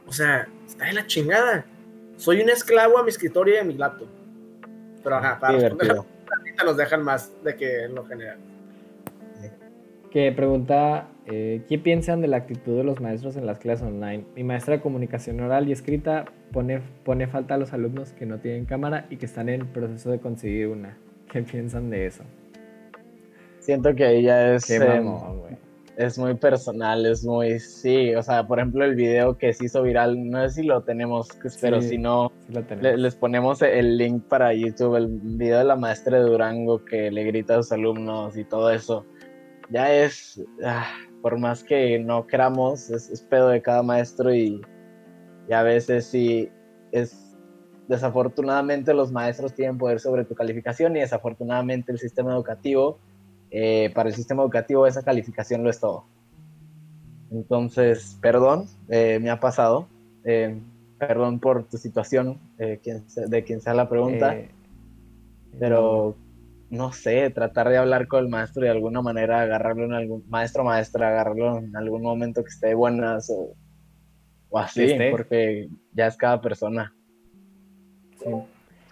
[0.06, 1.64] o sea, está de la chingada.
[2.16, 4.08] Soy un esclavo a mi escritorio y a mi laptop.
[5.02, 6.04] Pero ajá, para responder
[6.64, 8.38] nos dejan más de que en lo general.
[10.10, 14.24] Que pregunta, eh, ¿qué piensan de la actitud de los maestros en las clases online?
[14.34, 18.38] Mi maestra de comunicación oral y escrita pone, pone falta a los alumnos que no
[18.38, 20.96] tienen cámara y que están en el proceso de conseguir una.
[21.30, 22.24] ¿Qué piensan de eso?
[23.60, 24.66] Siento que ella es...
[24.66, 25.56] Qué em, mamón, güey.
[25.96, 29.82] es muy personal, es muy, sí, o sea, por ejemplo, el video que se hizo
[29.82, 31.28] viral, no sé si lo tenemos,
[31.60, 35.64] pero Sí, si no, Sí le- les ponemos el link para YouTube, el video de
[35.64, 39.06] la maestra de Durango que le grita a sus alumnos y todo eso.
[39.70, 40.92] Ya es, ah,
[41.22, 44.60] por más que no queramos, es, es pedo de cada maestro y,
[45.48, 46.50] y a veces sí
[46.90, 47.36] es,
[47.88, 52.98] desafortunadamente los maestros tienen poder sobre tu calificación y desafortunadamente el sistema educativo,
[53.50, 56.04] eh, para el sistema educativo esa calificación lo es todo.
[57.30, 59.86] Entonces, perdón, eh, me ha pasado.
[60.24, 60.60] eh,
[60.98, 64.36] perdón por tu situación, quien de quien sea la pregunta,
[65.58, 66.14] pero
[66.72, 70.24] no sé, tratar de hablar con el maestro y de alguna manera agarrarlo en algún,
[70.30, 73.54] maestro maestra, agarrarlo en algún momento que esté de buenas o,
[74.48, 76.94] o así, porque ya es cada persona.
[78.18, 78.30] sí.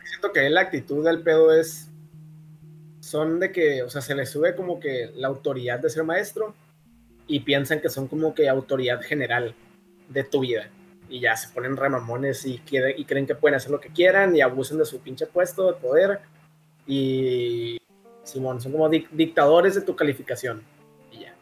[0.04, 1.90] Siento que la actitud del pedo es.
[3.00, 6.54] Son de que, o sea, se les sube como que la autoridad de ser maestro
[7.26, 9.54] y piensan que son como que autoridad general
[10.08, 10.68] de tu vida.
[11.08, 14.36] Y ya se ponen remamones y, quieren, y creen que pueden hacer lo que quieran
[14.36, 16.20] y abusan de su pinche puesto de poder.
[16.90, 17.76] Y.
[18.24, 20.62] Simón, son como dic- dictadores de tu calificación.
[21.12, 21.34] Y ya.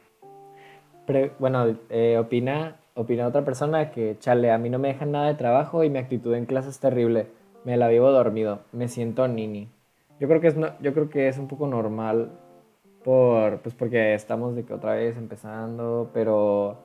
[1.07, 5.27] Pre- bueno, eh, opina, opina otra persona que, chale, a mí no me dejan nada
[5.29, 7.27] de trabajo y mi actitud en clase es terrible.
[7.65, 9.69] Me la vivo dormido, me siento nini.
[10.21, 12.31] Yo creo que es, no- yo creo que es un poco normal
[13.05, 16.77] por, pues porque estamos de que otra vez empezando, pero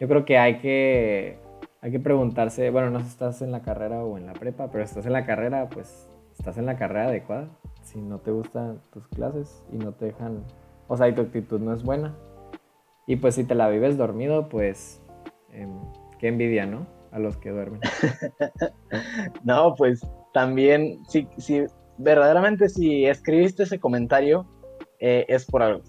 [0.00, 1.38] yo creo que hay que,
[1.80, 4.68] hay que preguntarse, bueno, no sé si estás en la carrera o en la prepa,
[4.70, 6.08] pero estás en la carrera, pues
[6.38, 7.48] estás en la carrera adecuada.
[7.94, 10.42] Si no te gustan tus clases y no te dejan,
[10.88, 12.12] o sea, y tu actitud no es buena,
[13.06, 15.00] y pues si te la vives dormido, pues
[15.52, 15.70] em,
[16.18, 16.88] qué envidia, ¿no?
[17.12, 17.80] A los que duermen.
[19.44, 20.00] No, pues
[20.32, 21.64] también, si, si
[21.98, 24.44] verdaderamente si escribiste ese comentario,
[24.98, 25.82] eh, es por algo.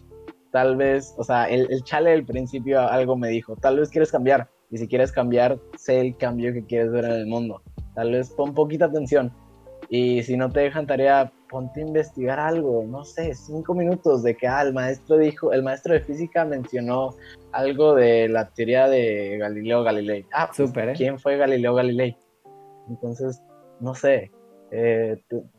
[0.52, 4.12] Tal vez, o sea, el, el chale del principio algo me dijo, tal vez quieres
[4.12, 7.64] cambiar, y si quieres cambiar, sé el cambio que quieres ver en el mundo.
[7.96, 9.32] Tal vez pon poquita atención,
[9.90, 14.36] y si no te dejan tarea, ponte a investigar algo, no sé, cinco minutos de
[14.36, 17.12] que, ah, el maestro dijo, el maestro de física mencionó
[17.54, 20.26] algo de la teoría de Galileo Galilei.
[20.34, 20.94] Ah, pues, Súper, ¿eh?
[20.98, 22.18] ¿quién fue Galileo Galilei?
[22.90, 23.42] Entonces,
[23.80, 24.32] no sé,
[24.72, 25.50] eh, tú-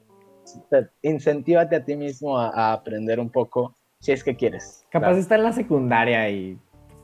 [0.68, 4.84] te- incentívate a ti mismo a, a aprender un poco si es que quieres.
[4.90, 5.18] Capaz Claro.
[5.20, 6.58] está en la secundaria y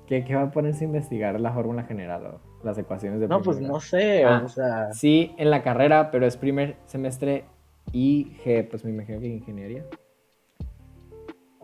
[0.06, 3.40] ¿qué, qué va a ponerse a investigar la fórmula general o las ecuaciones de No,
[3.40, 4.42] pues no sé, Ah.
[4.44, 7.46] o sea, Sí, en la carrera, pero es primer semestre
[7.92, 9.84] IG, pues me imagino que ingeniería.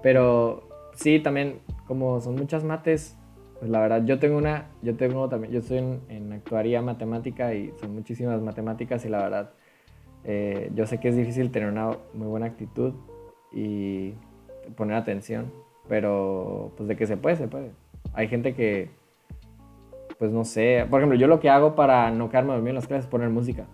[0.02, 3.16] Pero sí, también, como son muchas mates,
[3.58, 7.54] pues la verdad, yo tengo una, yo tengo también, yo estoy en, en actuaría matemática
[7.54, 9.50] y son muchísimas matemáticas y la verdad,
[10.24, 12.94] eh, yo sé que es difícil tener una muy buena actitud
[13.52, 14.14] y
[14.76, 15.50] poner atención,
[15.88, 17.72] pero pues de que se puede, se puede.
[18.12, 18.90] Hay gente que,
[20.18, 22.86] pues no sé, por ejemplo, yo lo que hago para no quedarme dormido en las
[22.86, 23.66] clases es poner música.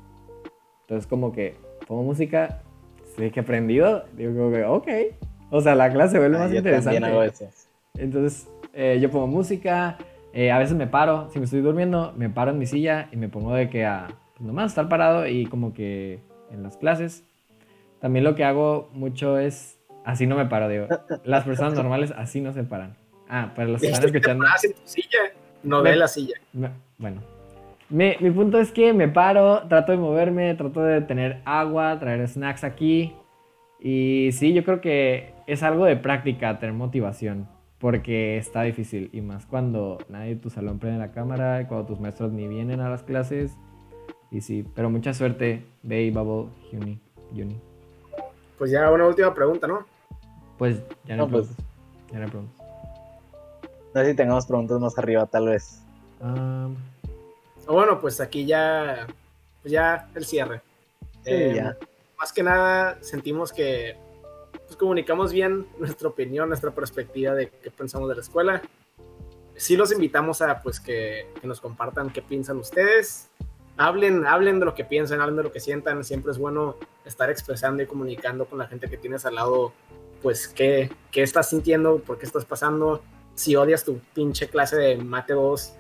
[0.83, 1.57] Entonces como que
[1.87, 2.63] pongo música,
[3.17, 4.89] sé que he aprendido, digo como que, ok.
[5.51, 7.01] O sea, la clase se vuelve ah, más yo interesante.
[7.01, 7.49] también hago eso.
[7.97, 9.99] Entonces, eh, yo pongo música,
[10.33, 13.17] eh, a veces me paro, si me estoy durmiendo, me paro en mi silla y
[13.17, 16.19] me pongo de que a, pues nomás estar parado y como que
[16.51, 17.25] en las clases.
[18.01, 20.89] También lo que hago mucho es, así no me paro, digo,
[21.25, 22.97] las personas normales así no se paran.
[23.29, 25.19] Ah, para los que están escuchando, paras en tu silla,
[25.63, 26.35] no Me- de la silla.
[26.53, 27.34] me- bueno.
[27.91, 32.27] Mi, mi punto es que me paro, trato de moverme, trato de tener agua, traer
[32.27, 33.15] snacks aquí.
[33.81, 37.47] Y sí, yo creo que es algo de práctica, tener motivación.
[37.79, 39.11] Porque está difícil.
[39.13, 42.49] Y más cuando nadie de tu salón prende la cámara, y cuando tus maestros ni
[42.49, 43.55] vienen a las clases.
[44.31, 46.99] Y sí, pero mucha suerte, Bay, Bubble, Uni,
[47.33, 47.61] Uni.
[48.59, 49.81] Pues ya una última pregunta, ¿no?
[50.57, 51.49] Pues ya no, No, pues.
[51.49, 51.67] preguntas.
[52.13, 52.67] Ya no preguntas.
[53.95, 55.85] No sé si tengamos preguntas más arriba, tal vez.
[56.23, 56.94] Ah, O
[57.67, 59.07] Bueno, pues aquí ya,
[59.63, 60.63] pues ya el cierre.
[61.25, 61.77] Sí, Eh, ya.
[62.19, 63.97] Más que nada sentimos que
[64.67, 68.63] pues, comunicamos bien nuestra opinión, nuestra perspectiva de qué pensamos de la escuela.
[69.57, 73.29] Sí los invitamos a pues que, que nos compartan qué piensan ustedes.
[73.77, 76.05] Hablen, hablen de lo que piensan, hablen de lo que sientan.
[76.05, 79.73] Siempre es bueno estar expresando y comunicando con la gente que tienes al lado,
[80.23, 83.03] pues qué, qué estás sintiendo, por qué estás pasando.
[83.35, 85.73] Si odias tu pinche clase de mate 2,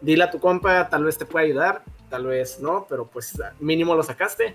[0.00, 3.94] dile a tu compa, tal vez te pueda ayudar, tal vez no, pero pues mínimo
[3.94, 4.54] lo sacaste.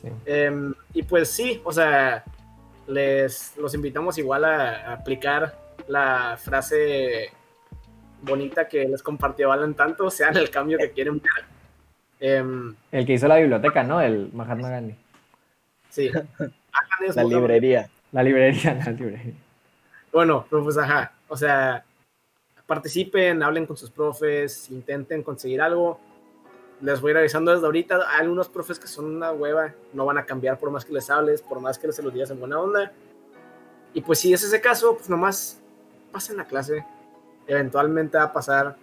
[0.00, 0.08] Sí.
[0.26, 2.24] Em, y pues sí, o sea,
[2.86, 5.58] les los invitamos igual a, a aplicar
[5.88, 7.30] la frase
[8.22, 11.44] bonita que les compartió Alan tanto, sean el cambio que quieren ver.
[12.18, 14.00] Em, El que hizo la biblioteca, ¿no?
[14.00, 14.94] El Mahatma Gandhi.
[15.90, 16.10] sí.
[16.38, 17.88] Alan es La librería.
[18.12, 19.34] La librería, la librería.
[20.12, 21.84] Bueno, pues ajá, o sea,
[22.66, 25.98] participen, hablen con sus profes, intenten conseguir algo.
[26.80, 27.96] Les voy avisando desde ahorita.
[28.10, 31.08] Hay algunos profes que son una hueva, no van a cambiar por más que les
[31.08, 32.92] hables, por más que se los digas en buena onda.
[33.94, 35.60] Y pues si es ese caso, pues nomás
[36.12, 36.84] pasen la clase.
[37.46, 38.76] Eventualmente va a pasar,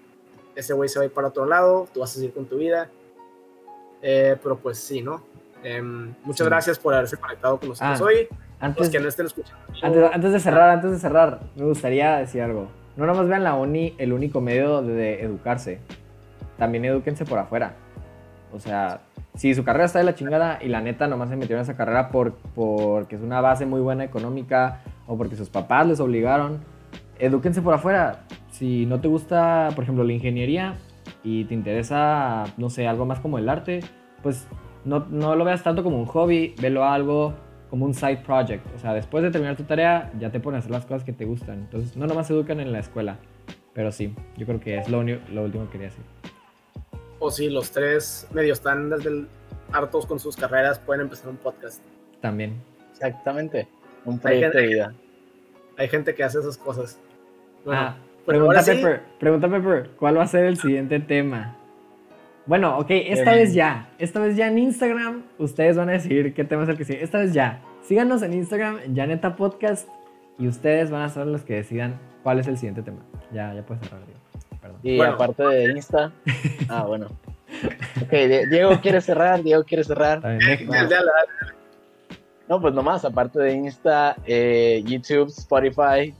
[0.56, 2.58] ese güey se va a ir para otro lado, tú vas a seguir con tu
[2.58, 2.90] vida.
[4.02, 5.24] Eh, pero pues sí, ¿no?
[5.64, 6.50] Em, muchas Sí.
[6.50, 8.28] gracias por haberse conectado con nosotros Ah, hoy.
[8.30, 9.62] Los Antes, que no estén escuchando.
[9.82, 12.68] antes, antes de cerrar, antes de cerrar, me gustaría decir algo.
[12.96, 15.80] No nomás vean la uni el único medio de educarse.
[16.58, 17.74] También edúquense por afuera.
[18.54, 19.02] O sea,
[19.36, 21.76] si su carrera está de la chingada y la neta nomás se metieron en esa
[21.76, 26.60] carrera por, porque es una base muy buena económica o porque sus papás les obligaron,
[27.18, 28.26] edúquense por afuera.
[28.52, 30.76] Si no te gusta, por ejemplo, la ingeniería
[31.24, 33.80] y te interesa, no sé, algo más como el arte,
[34.22, 34.48] pues
[34.86, 37.34] no, no lo veas tanto como un hobby, velo algo
[37.74, 38.64] como un side project.
[38.76, 41.12] O sea, después de terminar tu tarea, ya te pones a hacer las cosas que
[41.12, 41.56] te gustan.
[41.62, 43.18] Entonces, no nomás se educan en la escuela.
[43.74, 46.04] Pero sí, yo creo que es lo, lo último que quería decir.
[47.18, 49.28] o si los tres medio están desde el-
[49.72, 51.82] hartos con sus carreras, pueden empezar un podcast.
[52.22, 52.62] También.
[52.92, 53.68] Exactamente.
[54.06, 54.94] Un proyecto de vida.
[55.76, 57.00] Hay gente que hace esas cosas.
[57.66, 61.58] Bueno, ah, pregunta ahora sí, Pepper, pregunta Pepper, ¿cuál va a ser el siguiente tema?
[62.46, 63.40] Bueno, ok, esta Eh.
[63.40, 63.90] vez ya.
[64.00, 67.04] Esta vez ya en Instagram, ustedes van a decir qué tema es el que sigue.
[67.04, 67.62] Esta vez ya.
[67.84, 69.88] Síganos en Instagram, Janeta Podcast,
[70.38, 73.00] y ustedes van a ser los que decidan cuál es el siguiente tema.
[73.32, 74.20] Ya, ya puedes cerrar, Diego.
[74.62, 74.80] Perdón.
[74.84, 75.14] Y Bueno.
[75.14, 76.12] aparte de Insta.
[76.70, 77.08] Ah, bueno.
[78.02, 80.22] Ok, Die- Diego quiere cerrar, Diego quiere cerrar.
[80.22, 80.40] Dale.
[82.50, 86.14] No, pues nomás, aparte de Insta, eh, YouTube, Spotify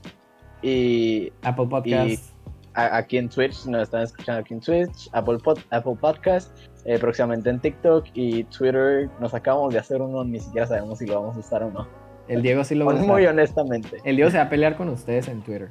[0.62, 2.33] y Apple Podcast.
[2.74, 7.50] Aquí en Twitch, nos están escuchando aquí en Twitch, Apple, Pod- Apple Podcast, eh, próximamente
[7.50, 9.08] en TikTok y Twitter.
[9.20, 11.86] Nos acabamos de hacer uno, ni siquiera sabemos si lo vamos a usar o no.
[12.28, 13.32] El Diego sí lo va a Muy usar.
[13.34, 13.98] honestamente.
[14.04, 15.70] El Diego se va a pelear con ustedes en Twitter.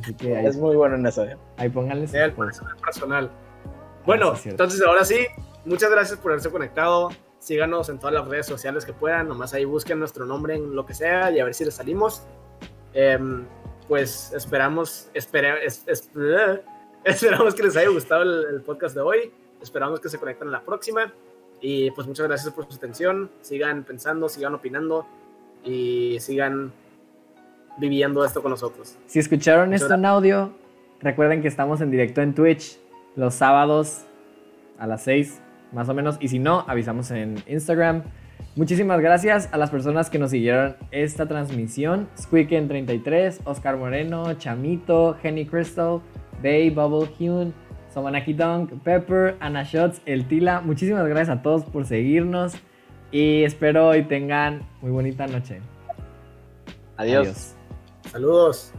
[0.00, 1.24] Así que ahí, Es muy bueno en eso.
[1.24, 1.36] ¿eh?
[1.56, 2.58] ahí pónganle Sea el sus posts.
[2.60, 3.30] personal, personal.
[4.06, 5.16] Bueno, sí entonces ahora sí,
[5.64, 7.08] muchas gracias por haberse conectado.
[7.38, 9.28] Síganos en todas las redes sociales que puedan.
[9.28, 12.26] Nomás ahí busquen nuestro nombre en lo que sea y a ver si les salimos.
[12.94, 13.44] Em,
[13.88, 16.10] pues esperamos, espere- es- es-
[17.04, 19.32] esperamos que les haya gustado el, el podcast de hoy.
[19.62, 21.12] Esperamos que se conecten en la próxima.
[21.60, 23.30] Y pues muchas gracias por su atención.
[23.40, 25.06] Sigan pensando, sigan opinando
[25.64, 26.72] y sigan
[27.78, 28.96] viviendo esto con nosotros.
[29.06, 30.52] Si escucharon Muchas esto en audio,
[31.00, 32.78] recuerden que estamos en directo en Twitch
[33.16, 34.02] los sábados
[34.78, 35.40] a las 6
[35.72, 36.16] más o menos.
[36.20, 38.02] Y si no, avisamos en Instagram.
[38.56, 42.08] Muchísimas gracias a las personas que nos siguieron esta transmisión.
[42.16, 46.00] Squeaken33, Oscar Moreno, Chamito, Jenny Crystal,
[46.40, 47.52] Bay, Bubble Hune,
[47.92, 50.60] Somanaki Dunk, Pepper, Ana Shots, El Tila.
[50.60, 52.54] Muchísimas gracias a todos por seguirnos.
[53.10, 55.60] Y espero hoy tengan muy bonita noche.
[56.96, 57.26] Adiós.
[57.26, 57.54] Adiós.
[58.12, 58.72] Saludos.